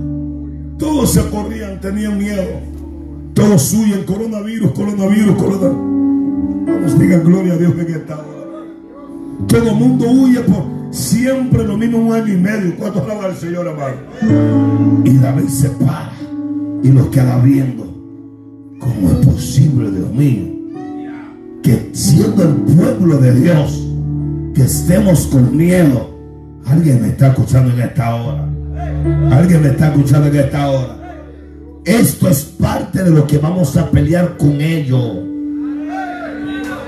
Todos 0.77 1.13
se 1.13 1.29
corrían, 1.29 1.79
tenían 1.79 2.17
miedo. 2.17 2.61
Todos 3.39 3.73
huyen, 3.73 4.03
coronavirus, 4.03 4.71
coronavirus, 4.73 5.35
coronavirus. 5.37 6.67
Vamos, 6.67 6.99
digan 6.99 7.23
gloria 7.23 7.53
a 7.53 7.57
Dios 7.57 7.71
en 7.71 7.95
esta 7.95 8.15
hora. 8.15 8.65
Todo 9.47 9.73
mundo 9.75 10.11
huye 10.11 10.41
por 10.41 10.65
siempre 10.91 11.63
lo 11.63 11.77
mismo 11.77 11.99
un 11.99 12.11
año 12.11 12.33
y 12.33 12.37
medio. 12.37 12.75
¿Cuánto 12.75 13.01
alaba 13.01 13.27
el 13.27 13.37
Señor, 13.37 13.65
amado? 13.69 13.95
Y 15.05 15.17
David 15.19 15.47
se 15.47 15.69
para 15.69 16.11
y 16.83 16.89
los 16.89 17.07
queda 17.07 17.39
viendo. 17.39 17.85
¿Cómo 18.77 19.09
es 19.09 19.25
posible, 19.25 19.89
Dios 19.89 20.11
mío? 20.11 20.43
Que 21.63 21.91
siendo 21.93 22.43
el 22.43 22.55
pueblo 22.55 23.19
de 23.19 23.35
Dios, 23.35 23.87
que 24.53 24.63
estemos 24.63 25.27
con 25.27 25.55
miedo. 25.55 26.09
Alguien 26.65 27.01
me 27.01 27.07
está 27.07 27.29
escuchando 27.29 27.71
en 27.71 27.79
esta 27.79 28.15
hora. 28.15 28.49
Alguien 29.31 29.61
me 29.61 29.69
está 29.69 29.87
escuchando 29.87 30.27
en 30.27 30.35
esta 30.35 30.69
hora. 30.69 30.98
Esto 31.89 32.29
es 32.29 32.43
parte 32.43 33.03
de 33.03 33.09
lo 33.09 33.25
que 33.25 33.39
vamos 33.39 33.75
a 33.75 33.89
pelear 33.89 34.37
con 34.37 34.61
ellos. 34.61 35.17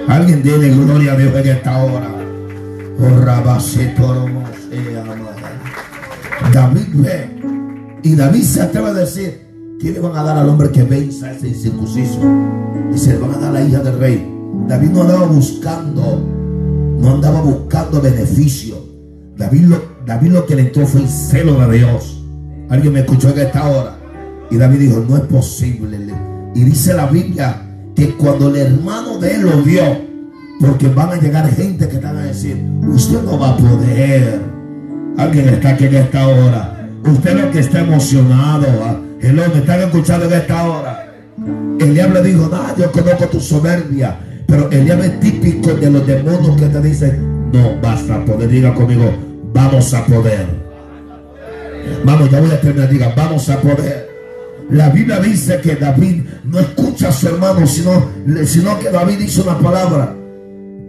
Alguien 0.08 0.43
tiene 0.43 0.70
gloria 0.70 1.14
a 1.14 1.18
Dios 1.18 1.36
en 1.38 1.47
esta 1.47 1.84
hora. 1.84 2.08
Oh, 2.99 3.20
David 6.54 6.88
ve. 6.93 7.30
Y 8.04 8.16
David 8.16 8.43
se 8.43 8.62
atreve 8.62 8.89
a 8.89 8.93
decir, 8.93 9.41
¿qué 9.80 9.91
le 9.91 9.99
van 9.99 10.16
a 10.16 10.22
dar 10.22 10.38
al 10.38 10.47
hombre 10.47 10.70
que 10.70 10.84
venza 10.84 11.26
a 11.26 11.32
ese 11.32 11.47
incircunciso? 11.47 12.20
Y 12.93 12.97
se 12.99 13.14
le 13.14 13.18
van 13.18 13.32
a 13.32 13.38
dar 13.39 13.49
a 13.49 13.54
la 13.54 13.64
hija 13.64 13.80
del 13.80 13.97
rey. 13.97 14.32
David 14.68 14.89
no 14.89 15.02
andaba 15.02 15.26
buscando, 15.26 16.24
no 16.99 17.10
andaba 17.10 17.41
buscando 17.41 17.99
beneficio. 18.02 18.76
David 19.36 19.62
lo, 19.62 19.82
David 20.06 20.32
lo 20.32 20.45
que 20.45 20.56
le 20.56 20.62
entró 20.62 20.86
fue 20.86 21.02
el 21.02 21.10
celo 21.10 21.60
de 21.60 21.80
Dios. 21.80 22.24
Alguien 22.70 22.93
me 22.93 22.99
escuchó 22.99 23.30
en 23.30 23.39
esta 23.39 23.68
hora. 23.68 24.01
Y 24.52 24.58
David 24.58 24.80
dijo, 24.80 25.06
no 25.08 25.16
es 25.16 25.24
posible. 25.24 25.97
Y 26.54 26.64
dice 26.66 26.93
la 26.93 27.08
Biblia 27.08 27.62
que 27.95 28.10
cuando 28.16 28.49
el 28.49 28.58
hermano 28.58 29.18
de 29.18 29.36
él 29.36 29.41
lo 29.43 29.62
vio, 29.64 29.84
porque 30.60 30.88
van 30.89 31.10
a 31.10 31.16
llegar 31.16 31.49
gente 31.49 31.88
que 31.88 31.97
van 31.97 32.18
a 32.18 32.26
decir, 32.26 32.62
usted 32.88 33.24
no 33.24 33.39
va 33.39 33.52
a 33.52 33.58
poder. 33.58 34.41
Alguien 35.18 35.49
está 35.49 35.70
aquí 35.70 35.86
en 35.86 35.95
esta 35.95 36.28
hora. 36.28 36.89
Usted 37.04 37.34
lo 37.34 37.52
que 37.52 37.60
está 37.60 37.80
emocionado. 37.80 38.68
El 39.22 39.39
¿ah? 39.39 39.47
me 39.54 39.60
están 39.60 39.82
escuchando 39.82 40.26
en 40.26 40.34
esta 40.34 40.70
hora. 40.70 41.14
El 41.80 41.93
diablo 41.93 42.22
dijo, 42.22 42.49
no, 42.49 42.78
yo 42.78 42.91
conozco 42.91 43.26
tu 43.28 43.39
soberbia. 43.39 44.18
Pero 44.45 44.70
el 44.70 44.84
diablo 44.86 45.06
es 45.06 45.20
típico 45.22 45.74
de 45.74 45.89
los 45.89 46.06
demonios 46.06 46.58
que 46.58 46.68
te 46.68 46.82
dicen, 46.82 47.52
no 47.52 47.80
vas 47.82 48.08
a 48.10 48.24
poder. 48.26 48.49
Diga 48.49 48.74
conmigo, 48.74 49.12
vamos 49.54 49.93
a 49.93 50.06
poder. 50.06 50.45
Vamos, 52.04 52.30
ya 52.30 52.41
voy 52.41 52.52
a 52.52 52.60
terminar. 52.60 52.89
Diga, 52.89 53.14
vamos 53.16 53.49
a 53.49 53.60
poder. 53.60 54.11
La 54.72 54.89
Biblia 54.89 55.19
dice 55.19 55.59
que 55.59 55.76
David 55.76 56.24
no 56.45 56.59
escucha 56.59 57.09
a 57.09 57.11
su 57.11 57.28
hermano, 57.28 57.67
sino, 57.67 58.80
que 58.80 58.89
David 58.89 59.17
dice 59.19 59.41
una 59.41 59.59
palabra. 59.59 60.15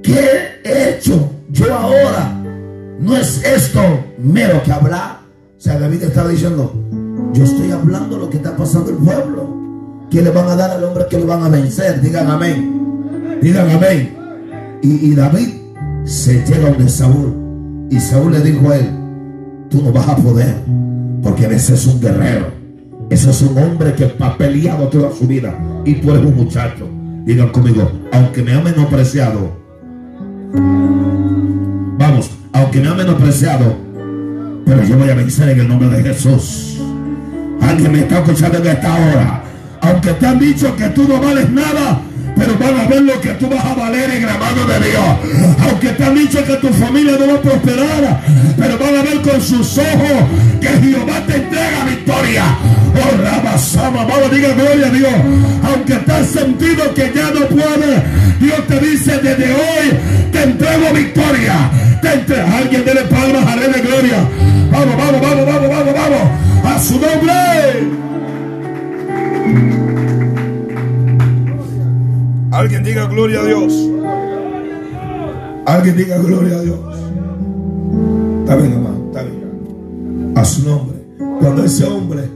¿Qué 0.04 0.60
he 0.62 0.90
hecho 0.90 1.30
yo 1.50 1.74
ahora? 1.74 2.32
No 3.00 3.16
es 3.16 3.42
esto 3.44 3.80
mero 4.18 4.62
que 4.62 4.72
hablar. 4.72 5.22
O 5.58 5.60
sea, 5.60 5.80
David 5.80 6.04
estaba 6.04 6.28
diciendo, 6.28 6.72
yo 7.32 7.42
estoy 7.42 7.72
hablando 7.72 8.18
lo 8.18 8.30
que 8.30 8.36
está 8.36 8.56
pasando 8.56 8.90
el 8.90 8.98
pueblo. 8.98 10.08
¿Qué 10.10 10.22
le 10.22 10.30
van 10.30 10.48
a 10.48 10.54
dar 10.54 10.70
al 10.70 10.84
hombre 10.84 11.06
que 11.10 11.18
lo 11.18 11.26
van 11.26 11.42
a 11.42 11.48
vencer? 11.48 12.00
Digan 12.00 12.30
amén. 12.30 13.40
Digan 13.42 13.68
amén. 13.68 14.16
Y, 14.80 15.10
y 15.10 15.14
David 15.16 15.48
se 16.04 16.44
llega 16.44 16.70
donde 16.70 16.88
Saúl. 16.88 17.88
Y 17.90 17.98
Saúl 17.98 18.30
le 18.30 18.40
dijo 18.40 18.70
a 18.70 18.76
él, 18.76 18.88
tú 19.68 19.82
no 19.82 19.90
vas 19.90 20.08
a 20.08 20.16
poder, 20.16 20.54
porque 21.20 21.46
ese 21.46 21.74
es 21.74 21.86
un 21.86 22.00
guerrero. 22.00 22.61
Ese 23.10 23.30
es 23.30 23.42
un 23.42 23.58
hombre 23.58 23.94
que 23.94 24.12
ha 24.18 24.36
peleado 24.36 24.88
toda 24.88 25.10
su 25.12 25.26
vida. 25.26 25.54
Y 25.84 25.94
tú 25.94 26.10
eres 26.10 26.24
un 26.24 26.36
muchacho. 26.36 26.88
Digan 27.24 27.50
conmigo, 27.50 27.90
aunque 28.12 28.42
me 28.42 28.52
ha 28.52 28.60
menospreciado. 28.60 29.52
Vamos, 31.98 32.30
aunque 32.52 32.80
me 32.80 32.88
ha 32.88 32.94
menospreciado. 32.94 33.76
Pero 34.64 34.84
yo 34.84 34.96
voy 34.96 35.10
a 35.10 35.14
vencer 35.14 35.48
en 35.50 35.60
el 35.60 35.68
nombre 35.68 35.88
de 35.88 36.02
Jesús. 36.02 36.80
Alguien 37.60 37.92
me 37.92 38.00
está 38.00 38.18
escuchando 38.18 38.58
en 38.58 38.66
esta 38.66 38.94
hora. 38.94 39.44
Aunque 39.80 40.12
te 40.12 40.26
han 40.26 40.38
dicho 40.38 40.74
que 40.76 40.88
tú 40.90 41.06
no 41.08 41.20
vales 41.20 41.50
nada 41.50 42.00
pero 42.36 42.58
van 42.58 42.80
a 42.80 42.86
ver 42.86 43.02
lo 43.02 43.20
que 43.20 43.30
tú 43.30 43.48
vas 43.48 43.64
a 43.64 43.74
valer 43.74 44.10
en 44.10 44.26
la 44.26 44.38
mano 44.38 44.64
de 44.66 44.88
Dios. 44.88 45.56
Aunque 45.68 45.88
te 45.90 46.04
han 46.04 46.14
dicho 46.14 46.44
que 46.44 46.54
tu 46.54 46.68
familia 46.68 47.16
no 47.18 47.26
va 47.26 47.34
a 47.34 47.40
prosperar, 47.40 48.20
pero 48.56 48.78
van 48.78 48.96
a 48.96 49.02
ver 49.02 49.20
con 49.20 49.40
sus 49.40 49.78
ojos 49.78 50.28
que 50.60 50.68
Jehová 50.68 51.22
te 51.26 51.36
entrega 51.36 51.84
victoria. 51.84 52.44
Oh, 52.94 53.22
Rabasama, 53.22 54.04
vamos, 54.04 54.30
diga 54.30 54.52
gloria 54.54 54.86
a 54.86 54.90
Dios. 54.90 55.14
Aunque 55.64 55.94
te 55.94 56.12
has 56.12 56.26
sentido 56.26 56.94
que 56.94 57.12
ya 57.14 57.30
no 57.30 57.46
puedes, 57.46 58.40
Dios 58.40 58.66
te 58.66 58.78
dice 58.80 59.18
desde 59.18 59.52
hoy, 59.52 60.30
te 60.30 60.42
entrego 60.42 60.92
victoria. 60.92 61.70
Te 62.02 62.12
entre... 62.12 62.40
Alguien 62.40 62.84
dele 62.84 63.02
palmas, 63.02 63.46
haré 63.46 63.68
de 63.68 63.80
gloria. 63.80 64.28
Vamos, 64.70 64.96
vamos, 64.96 65.20
vamos, 65.20 65.46
vamos, 65.46 65.68
vamos, 65.68 65.94
vamos. 65.94 66.74
A 66.74 66.78
su 66.78 66.94
nombre. 66.94 68.01
Alguien 72.52 72.84
diga 72.84 73.06
gloria 73.06 73.40
a 73.40 73.44
Dios. 73.46 73.72
Alguien 75.64 75.96
diga 75.96 76.18
gloria 76.18 76.56
a 76.56 76.60
Dios. 76.60 76.78
Está 78.40 78.56
bien, 78.56 78.72
hermano, 78.72 79.06
está 79.06 79.22
bien. 79.22 80.32
A 80.36 80.44
su 80.44 80.68
nombre. 80.68 80.98
Cuando 81.40 81.64
ese 81.64 81.84
hombre, 81.86 82.28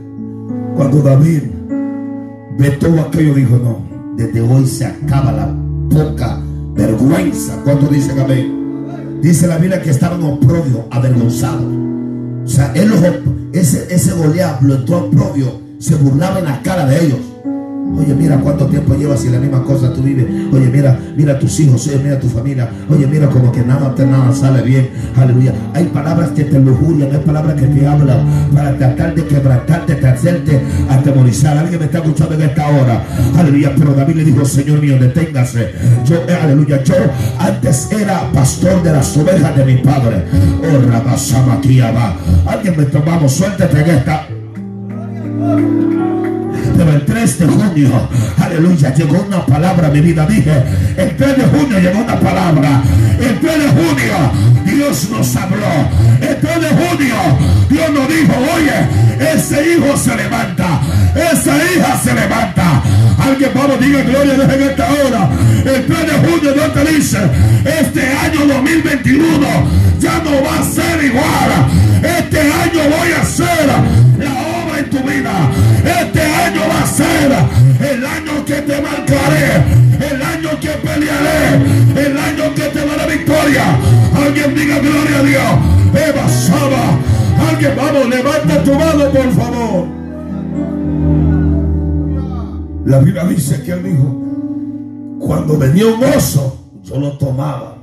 cuando 0.75 1.03
David 1.03 1.43
ve 2.57 2.71
todo 2.71 2.99
aquello, 3.01 3.35
dijo: 3.35 3.57
No, 3.57 3.77
desde 4.17 4.41
hoy 4.41 4.65
se 4.65 4.87
acaba 4.87 5.31
la 5.31 5.55
poca 5.87 6.41
vergüenza. 6.73 7.55
¿Cuánto 7.63 7.85
dicen 7.85 8.19
amén? 8.19 9.19
Dice 9.21 9.45
la 9.45 9.59
Biblia 9.59 9.83
que 9.83 9.91
estaban 9.91 10.23
oprobio, 10.23 10.85
avergonzados. 10.89 11.71
O 12.43 12.47
sea, 12.47 12.73
él 12.73 12.91
ese, 13.53 13.93
ese 13.93 14.13
Goliat 14.13 14.61
lo 14.63 14.75
entró 14.77 14.97
oprobio, 14.97 15.61
se 15.77 15.93
burlaba 15.93 16.39
en 16.39 16.45
la 16.45 16.59
cara 16.63 16.87
de 16.87 17.05
ellos. 17.05 17.19
Oye, 17.95 18.13
mira 18.13 18.37
cuánto 18.39 18.67
tiempo 18.67 18.95
llevas 18.95 19.23
y 19.25 19.29
la 19.29 19.39
misma 19.39 19.63
cosa 19.63 19.91
tú 19.93 20.01
vives. 20.01 20.25
Oye, 20.51 20.67
mira, 20.67 20.99
mira 21.15 21.39
tus 21.39 21.59
hijos, 21.59 21.87
oye, 21.87 21.99
mira 22.03 22.19
tu 22.19 22.27
familia. 22.27 22.69
Oye, 22.89 23.07
mira 23.07 23.27
como 23.27 23.51
que 23.51 23.61
nada 23.63 23.93
te 23.95 24.05
nada 24.05 24.33
sale 24.33 24.61
bien. 24.61 24.89
Aleluya. 25.15 25.53
Hay 25.73 25.85
palabras 25.85 26.29
que 26.31 26.43
te 26.43 26.59
lujurian, 26.59 27.09
hay 27.11 27.19
palabras 27.19 27.55
que 27.55 27.67
te 27.67 27.87
hablan 27.87 28.25
para 28.53 28.77
tratar 28.77 29.15
de 29.15 29.25
quebrantarte, 29.25 29.95
de 29.95 30.07
hacerte 30.07 30.61
atemorizar. 30.89 31.57
Alguien 31.57 31.79
me 31.79 31.85
está 31.85 31.99
escuchando 31.99 32.35
en 32.35 32.41
esta 32.41 32.67
hora. 32.67 33.03
Aleluya. 33.37 33.73
Pero 33.77 33.93
David 33.93 34.15
le 34.15 34.25
dijo, 34.25 34.45
Señor 34.45 34.79
mío, 34.79 34.97
deténgase. 34.99 35.71
Yo, 36.05 36.17
eh, 36.27 36.37
aleluya, 36.41 36.83
yo 36.83 36.95
antes 37.39 37.91
era 37.91 38.31
pastor 38.31 38.83
de 38.83 38.91
las 38.91 39.15
ovejas 39.17 39.55
de 39.55 39.65
mi 39.65 39.77
padre. 39.77 40.23
Oh, 40.61 40.91
Rabasama 40.91 41.53
aquí 41.53 41.79
va. 41.79 42.15
Alguien 42.45 42.77
me 42.77 42.83
tomamos, 42.85 43.31
suéltate 43.33 43.81
en 43.81 43.89
esta 43.89 44.27
el 46.89 47.05
3 47.05 47.39
de 47.39 47.47
junio, 47.47 48.09
aleluya, 48.37 48.93
llegó 48.93 49.25
una 49.27 49.45
palabra 49.45 49.87
a 49.87 49.91
mi 49.91 50.01
vida. 50.01 50.25
Dije, 50.25 50.63
el 50.97 51.15
3 51.15 51.37
de 51.37 51.43
junio 51.43 51.79
llegó 51.79 51.99
una 51.99 52.19
palabra. 52.19 52.81
El 53.19 53.39
3 53.39 53.59
de 53.59 53.69
junio 53.69 54.15
Dios 54.65 55.09
nos 55.09 55.35
habló. 55.35 55.89
El 56.21 56.37
3 56.37 56.61
de 56.61 56.67
junio 56.69 57.15
Dios 57.69 57.91
nos 57.91 58.07
dijo, 58.07 58.33
oye, 58.55 59.33
ese 59.33 59.73
hijo 59.73 59.97
se 59.97 60.15
levanta, 60.15 60.81
esa 61.15 61.55
hija 61.57 61.99
se 62.03 62.13
levanta. 62.13 62.81
Alguien, 63.19 63.51
vamos, 63.53 63.79
diga 63.79 64.01
gloria 64.03 64.33
a 64.33 64.55
esta 64.55 64.87
hora. 64.91 65.29
El 65.65 65.85
3 65.85 65.87
de 65.87 66.27
junio 66.27 66.53
Dios 66.53 66.73
te 66.73 66.85
dice, 66.93 67.17
este 67.65 68.01
año 68.01 68.53
2021 68.53 69.47
ya 69.99 70.21
no 70.23 70.31
va 70.43 70.59
a 70.59 70.63
ser 70.63 71.03
igual. 71.03 71.67
Este 72.03 72.39
año 72.39 72.81
voy 72.89 73.11
a 73.11 73.23
obra 74.23 74.46
tu 74.89 74.97
vida. 74.99 75.49
Este 75.83 76.21
año 76.21 76.61
va 76.69 76.83
a 76.83 76.87
ser 76.87 77.31
el 77.91 78.05
año 78.05 78.45
que 78.45 78.55
te 78.55 78.81
marcaré, 78.81 80.11
el 80.11 80.21
año 80.21 80.59
que 80.59 80.69
pelearé, 80.69 82.07
el 82.07 82.17
año 82.17 82.55
que 82.55 82.63
te 82.63 82.85
dará 82.85 83.05
victoria. 83.05 83.77
Alguien 84.15 84.55
diga 84.55 84.79
gloria 84.79 85.19
a 85.19 85.23
Dios. 85.23 85.77
Eva 86.09 86.29
Saba. 86.29 86.97
Alguien, 87.49 87.71
vamos, 87.75 88.09
levanta 88.09 88.63
tu 88.63 88.73
mano, 88.73 89.09
por 89.11 89.31
favor. 89.31 89.87
La 92.85 92.99
Biblia 92.99 93.25
dice 93.25 93.61
que 93.63 93.71
él 93.73 93.83
dijo, 93.83 95.17
cuando 95.19 95.57
venía 95.57 95.87
un 95.87 96.03
oso, 96.03 96.69
yo 96.83 96.97
lo 96.97 97.17
tomaba. 97.17 97.77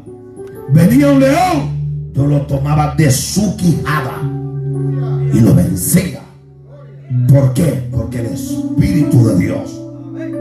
Venía 0.71 1.13
un 1.13 1.21
león, 1.21 2.13
yo 2.15 2.27
lo 2.27 2.41
tomaba 2.43 2.95
de 2.97 3.11
su 3.11 3.57
quijada 3.57 4.23
y 5.33 5.41
lo 5.41 5.55
vencía. 5.55 6.24
¿Por 7.29 7.53
qué? 7.55 7.89
Porque 7.91 8.21
el 8.21 8.27
Espíritu 8.27 9.27
de 9.29 9.39
Dios 9.39 9.81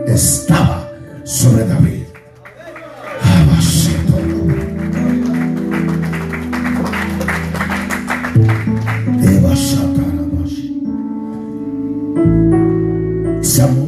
estaba 0.07 0.89
sobre 1.23 1.65
David. 1.65 2.03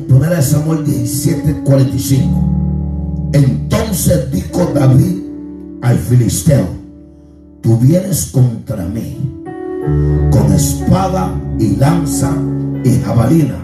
Poner 0.08 0.34
a 0.34 0.42
Samuel 0.42 0.86
17, 0.86 1.64
45. 1.66 3.30
Entonces 3.34 4.32
dijo 4.32 4.72
David 4.74 5.24
al 5.82 5.98
filisteo, 5.98 6.68
tú 7.62 7.78
vienes 7.78 8.28
contra 8.28 8.86
mí 8.86 9.18
con 10.32 10.54
espada 10.54 11.34
y 11.60 11.76
lanza 11.76 12.34
y 12.86 13.02
jabalina, 13.02 13.58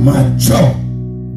mas 0.00 0.44
yo 0.44 0.56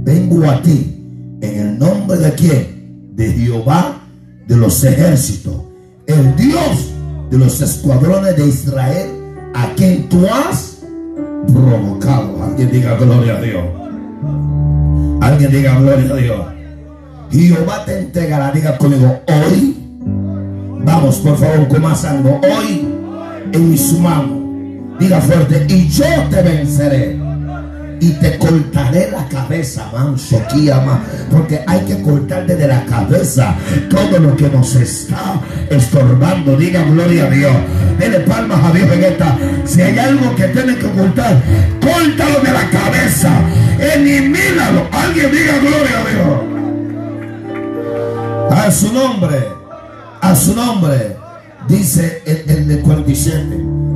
vengo 0.03 0.49
a 0.49 0.59
ti 0.63 1.37
en 1.41 1.59
el 1.59 1.79
nombre 1.79 2.17
de 2.17 2.33
quién? 2.33 3.15
De 3.15 3.31
Jehová 3.31 4.01
de 4.47 4.57
los 4.57 4.83
ejércitos, 4.83 5.53
el 6.07 6.35
Dios 6.35 6.91
de 7.29 7.37
los 7.37 7.61
escuadrones 7.61 8.35
de 8.35 8.47
Israel, 8.47 9.09
a 9.53 9.67
quien 9.75 10.09
tú 10.09 10.25
has 10.25 10.79
provocado. 11.47 12.43
Alguien 12.43 12.71
diga 12.71 12.95
gloria 12.95 13.37
a 13.37 13.41
Dios. 13.41 13.63
Alguien 15.21 15.51
diga 15.51 15.79
gloria 15.79 16.11
a 16.11 16.15
Dios. 16.15 16.45
Jehová 17.29 17.85
te 17.85 17.99
entregará, 17.99 18.51
diga 18.51 18.75
conmigo, 18.75 19.19
hoy. 19.27 19.77
Vamos, 20.83 21.17
por 21.17 21.37
favor, 21.37 21.67
algo. 22.05 22.41
Hoy 22.41 22.87
en 23.53 23.77
su 23.77 23.99
mano. 23.99 24.39
Diga 24.99 25.21
fuerte, 25.21 25.65
y 25.69 25.87
yo 25.87 26.05
te 26.29 26.41
venceré 26.41 27.18
y 28.01 28.11
te 28.13 28.37
cortaré 28.37 29.11
la 29.11 29.27
cabeza, 29.27 29.89
manso, 29.91 30.41
ama 30.73 31.03
porque 31.29 31.61
hay 31.67 31.81
que 31.81 32.01
cortar 32.01 32.45
desde 32.45 32.67
la 32.67 32.85
cabeza 32.85 33.55
todo 33.89 34.19
lo 34.19 34.35
que 34.35 34.49
nos 34.49 34.75
está 34.75 35.41
estorbando. 35.69 36.55
Diga 36.55 36.83
gloria 36.83 37.25
a 37.25 37.29
Dios. 37.29 37.55
Dele 37.97 38.21
palmas 38.21 38.63
a 38.63 38.71
Dios 38.71 38.89
en 38.91 39.03
esta. 39.03 39.37
Si 39.65 39.81
hay 39.81 39.97
algo 39.97 40.35
que 40.35 40.47
tiene 40.47 40.77
que 40.77 40.85
ocultar, 40.85 41.41
córtalo 41.81 42.39
de 42.41 42.51
la 42.51 42.69
cabeza. 42.69 43.31
Elimínalo. 43.79 44.87
Alguien 44.91 45.31
diga 45.31 45.57
gloria 45.59 45.99
a 45.99 46.05
Dios. 46.09 46.39
A 48.51 48.71
su 48.71 48.93
nombre. 48.93 49.47
A 50.21 50.35
su 50.35 50.55
nombre. 50.55 51.17
Dice 51.67 52.23
el, 52.25 52.49
el 52.49 52.67
de 52.67 52.79
47. 52.79 53.43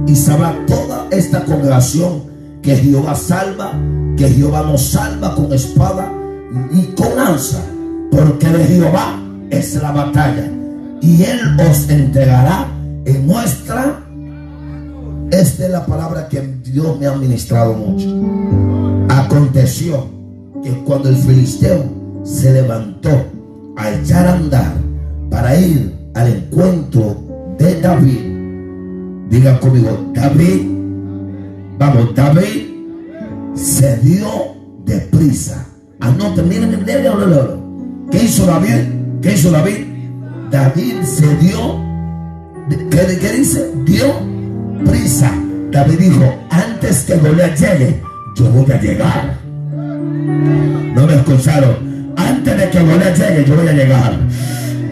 Y 0.08 0.16
sabrá 0.16 0.54
toda 0.68 1.08
esta 1.12 1.46
congregación 1.46 2.33
que 2.64 2.78
Jehová 2.78 3.14
salva, 3.14 3.74
que 4.18 4.30
Jehová 4.30 4.64
nos 4.64 4.82
salva 4.82 5.36
con 5.36 5.52
espada 5.52 6.12
y 6.72 6.84
con 6.96 7.16
lanza, 7.16 7.62
porque 8.10 8.48
de 8.48 8.64
Jehová 8.64 9.20
es 9.50 9.76
la 9.76 9.92
batalla 9.92 10.50
y 11.02 11.24
él 11.24 11.40
os 11.70 11.90
entregará 11.90 12.68
en 13.06 13.28
nuestra. 13.28 14.00
Esta 15.30 15.66
es 15.66 15.72
la 15.72 15.86
palabra 15.86 16.30
que 16.30 16.42
Dios 16.64 16.98
me 17.00 17.08
ha 17.08 17.16
ministrado 17.16 17.74
mucho. 17.74 18.08
Aconteció 19.10 20.08
que 20.64 20.72
cuando 20.86 21.10
el 21.10 21.18
filisteo 21.18 21.84
se 22.24 22.54
levantó 22.54 23.10
a 23.76 23.92
echar 23.92 24.28
a 24.28 24.34
andar 24.36 24.74
para 25.30 25.60
ir 25.60 25.94
al 26.14 26.28
encuentro 26.28 27.18
de 27.58 27.82
David, 27.82 29.30
diga 29.30 29.60
conmigo, 29.60 30.12
David 30.14 30.73
Vamos, 31.78 32.16
David 32.16 32.74
se 33.56 33.98
dio 33.98 34.56
deprisa. 34.86 35.66
Anoten, 36.00 36.48
miren, 36.48 36.84
miren, 36.86 38.10
¿Qué 38.12 38.24
hizo 38.24 38.46
David? 38.46 39.22
¿Qué 39.22 39.34
hizo 39.34 39.52
David? 39.52 39.86
David 40.52 41.04
se 41.04 41.36
dio, 41.38 41.82
¿qué, 42.70 43.18
qué 43.20 43.32
dice? 43.38 43.72
Dio 43.86 44.06
prisa. 44.86 45.32
David 45.72 45.98
dijo, 45.98 46.36
antes 46.52 47.04
que 47.04 47.16
Goliat 47.16 47.58
llegue, 47.58 48.02
yo 48.36 48.50
voy 48.52 48.72
a 48.72 48.80
llegar. 48.80 49.38
No 49.74 51.08
me 51.08 51.16
escucharon. 51.16 52.14
Antes 52.16 52.58
de 52.58 52.70
que 52.70 52.80
Goliat 52.80 53.18
llegue, 53.18 53.46
yo 53.46 53.56
voy 53.56 53.68
a 53.68 53.74
llegar. 53.74 54.20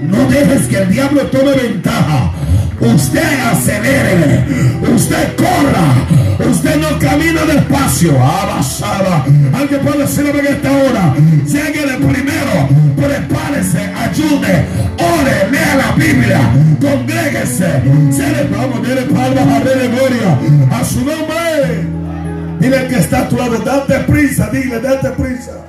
No 0.02 0.30
dejes 0.30 0.68
que 0.68 0.78
el 0.78 0.90
diablo 0.90 1.22
tome 1.28 1.54
ventaja 1.54 2.34
usted 2.82 3.40
acelere, 3.52 4.44
usted 4.94 5.36
corra, 5.36 6.50
usted 6.50 6.78
no 6.78 7.00
camina 7.00 7.46
despacio, 7.46 8.12
avanzada. 8.20 9.26
Alguien 9.54 9.82
puede 9.82 10.00
decirle 10.00 10.40
en 10.40 10.48
esta 10.48 10.72
hora, 10.72 11.16
llegue 11.46 11.86
de 11.86 11.98
primero, 11.98 12.70
prepárese, 12.96 13.80
ayude, 13.80 14.66
ore, 14.98 15.52
lea 15.52 15.76
la 15.76 15.92
Biblia, 15.94 16.40
congréguese, 16.82 17.84
se 18.12 18.28
le 18.32 18.44
vamos, 18.56 18.82
dele 18.88 19.02
palmas 19.04 19.48
a 19.48 19.60
de 19.60 19.88
Gloria, 19.88 20.40
a 20.72 20.84
su 20.84 21.00
nombre. 21.00 22.02
Dile 22.60 22.88
que 22.88 23.00
está 23.00 23.22
a 23.22 23.30
tu 23.30 23.38
lado, 23.38 23.58
date 23.58 24.00
prisa, 24.02 24.50
dile, 24.52 24.80
date 24.80 25.10
prisa. 25.12 25.66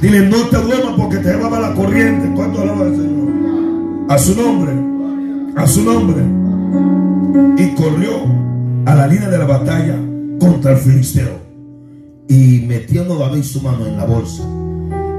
Dile, 0.00 0.28
no 0.28 0.38
te 0.48 0.56
duermas 0.56 0.94
porque 0.96 1.18
te 1.18 1.28
llevaba 1.28 1.60
la 1.60 1.72
corriente. 1.72 2.28
¿Cuánto 2.34 2.62
alaba 2.62 2.84
el 2.86 2.96
Señor? 2.96 4.10
A 4.10 4.18
su 4.18 4.34
nombre 4.34 4.93
a 5.56 5.66
su 5.66 5.82
nombre. 5.82 6.22
Y 7.58 7.74
corrió 7.74 8.12
a 8.86 8.94
la 8.94 9.06
línea 9.06 9.28
de 9.28 9.38
la 9.38 9.46
batalla 9.46 9.96
contra 10.38 10.72
el 10.72 10.78
filisteo. 10.78 11.38
Y 12.28 12.64
metiendo 12.66 13.18
David 13.18 13.42
su 13.42 13.60
mano 13.60 13.86
en 13.86 13.96
la 13.96 14.04
bolsa 14.04 14.44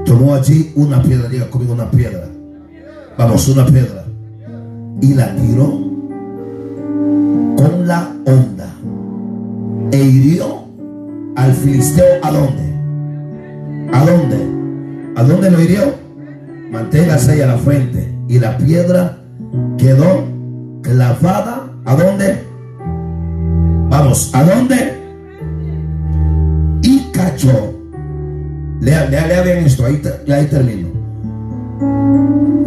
tomó 0.04 0.34
allí 0.34 0.72
una 0.76 1.02
piedra. 1.02 1.28
Diga 1.28 1.50
conmigo 1.50 1.74
una 1.74 1.90
piedra. 1.90 2.28
Vamos 3.18 3.48
una 3.48 3.66
piedra. 3.66 4.04
Y 5.00 5.14
la 5.14 5.34
tiró 5.34 5.64
con 7.56 7.86
la 7.86 8.12
onda. 8.24 8.74
E 9.92 10.02
hirió 10.02 10.64
al 11.36 11.52
filisteo 11.52 12.04
a 12.22 12.30
dónde 12.32 12.66
a 13.92 14.04
dónde 14.04 14.36
a 15.14 15.22
dónde 15.22 15.50
lo 15.50 15.60
hirió 15.60 15.94
manténgase 16.70 17.32
ahí 17.32 17.40
a 17.40 17.46
la 17.46 17.58
frente. 17.58 18.12
Y 18.28 18.38
la 18.38 18.58
piedra 18.58 19.18
quedó 19.78 20.24
clavada. 20.82 21.70
¿A 21.84 21.94
dónde? 21.94 22.42
Vamos, 23.88 24.30
¿a 24.34 24.44
dónde? 24.44 24.98
Y 26.82 27.00
cayó. 27.12 27.74
Lea, 28.80 29.06
lea, 29.06 29.26
lea 29.26 29.42
bien 29.42 29.58
esto, 29.58 29.86
ahí, 29.86 30.02
ahí 30.32 30.46
termino. 30.46 30.88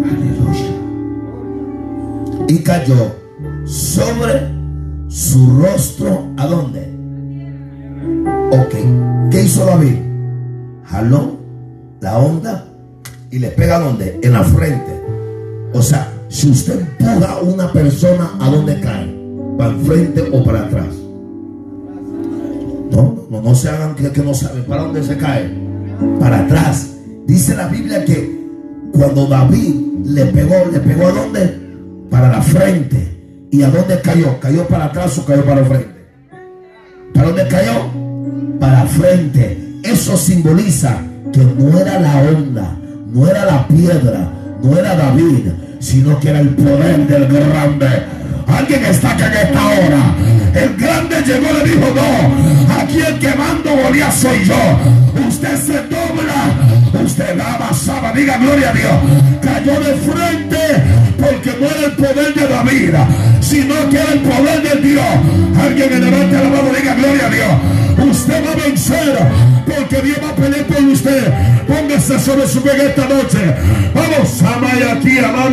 Aleluya. 0.03 0.71
Y 2.47 2.59
cayó 2.59 3.15
sobre 3.65 4.49
su 5.09 5.61
rostro. 5.61 6.27
¿A 6.37 6.47
dónde? 6.47 6.89
Ok. 8.51 9.29
¿Qué 9.31 9.43
hizo 9.43 9.65
David? 9.65 9.95
Jaló 10.85 11.37
la 12.01 12.17
onda 12.17 12.65
y 13.31 13.39
le 13.39 13.49
pega 13.49 13.75
a 13.75 13.79
dónde? 13.79 14.19
En 14.23 14.33
la 14.33 14.43
frente. 14.43 14.99
O 15.73 15.81
sea, 15.81 16.11
si 16.29 16.51
usted 16.51 16.79
empuja 16.79 17.31
a 17.31 17.39
una 17.39 17.71
persona, 17.73 18.31
¿a 18.39 18.49
dónde 18.49 18.79
cae? 18.79 19.13
¿Para 19.57 19.71
el 19.71 19.81
frente 19.81 20.29
o 20.31 20.43
para 20.43 20.61
atrás? 20.61 20.87
No, 22.91 23.25
no, 23.29 23.41
no 23.41 23.55
se 23.55 23.69
hagan 23.69 23.95
que, 23.95 24.11
que 24.11 24.21
no 24.21 24.33
saben 24.33 24.63
para 24.65 24.83
dónde 24.83 25.03
se 25.03 25.17
cae. 25.17 25.51
Para 26.19 26.41
atrás. 26.41 26.95
Dice 27.25 27.55
la 27.55 27.67
Biblia 27.67 28.05
que 28.05 28.39
cuando 28.93 29.27
David 29.27 29.75
le 30.05 30.25
pegó, 30.27 30.55
le 30.71 30.79
pegó 30.79 31.07
a 31.07 31.11
dónde? 31.11 31.59
Para 32.09 32.29
la 32.29 32.41
frente. 32.41 33.47
¿Y 33.51 33.63
a 33.63 33.69
dónde 33.69 33.99
cayó? 34.01 34.39
¿Cayó 34.39 34.67
para 34.67 34.85
atrás 34.85 35.17
o 35.17 35.25
cayó 35.25 35.43
para 35.43 35.61
la 35.61 35.67
frente? 35.67 35.89
¿Para 37.13 37.27
dónde 37.27 37.47
cayó? 37.47 37.89
Para 38.59 38.85
frente. 38.85 39.79
Eso 39.83 40.15
simboliza 40.15 41.01
que 41.33 41.43
no 41.43 41.77
era 41.79 41.99
la 41.99 42.21
onda, 42.21 42.77
no 43.07 43.27
era 43.27 43.45
la 43.45 43.67
piedra, 43.67 44.31
no 44.61 44.77
era 44.77 44.95
David, 44.95 45.47
sino 45.79 46.19
que 46.19 46.29
era 46.29 46.39
el 46.39 46.49
poder 46.49 47.07
del 47.07 47.27
grande. 47.27 47.87
Alguien 48.47 48.85
está 48.85 49.11
acá 49.11 49.27
en 49.27 49.47
esta 49.47 49.67
hora. 49.67 50.15
El 50.53 50.75
grande 50.75 51.15
llegó 51.21 51.47
y 51.51 51.57
le 51.57 51.75
dijo, 51.75 51.93
no, 51.95 52.81
aquí 52.81 52.99
el 52.99 53.19
que 53.19 53.35
mando 53.35 53.71
Goliat 53.75 54.11
soy 54.11 54.43
yo. 54.43 54.55
Usted 55.27 55.55
se 55.57 55.73
dobla, 55.83 57.03
usted 57.03 57.35
la 57.37 57.57
basaba, 57.57 58.11
diga 58.13 58.37
gloria 58.37 58.69
a 58.69 58.73
Dios. 58.73 58.93
Cayó 59.41 59.79
de 59.79 59.93
frente 59.95 60.59
porque 61.19 61.51
no 61.59 61.67
era 61.67 61.85
el 61.85 61.91
poder 61.93 62.33
de 62.33 62.47
David, 62.47 62.93
sino 63.41 63.89
que 63.89 63.97
era 63.97 64.13
el 64.13 64.19
poder 64.19 64.61
de 64.63 64.89
Dios. 64.89 65.05
Alguien 65.61 65.89
que 65.89 65.99
levante 65.99 66.35
la 66.35 66.49
mano, 66.49 66.69
diga 66.75 66.95
gloria 66.95 67.27
a 67.27 67.29
Dios. 67.29 68.09
Usted 68.11 68.45
va 68.45 68.51
a 68.53 68.55
vencer, 68.55 69.17
porque 69.65 70.01
Dios 70.01 70.17
va 70.23 70.29
a 70.29 70.35
pelear 70.35 70.65
por 70.65 70.83
usted. 70.83 71.33
Póngase 71.67 72.19
sobre 72.19 72.47
su 72.47 72.61
pie 72.61 72.71
esta 72.87 73.05
noche. 73.07 73.55
Vamos, 73.93 74.41
amaya 74.41 74.93
aquí, 74.93 75.19
amamos. 75.19 75.49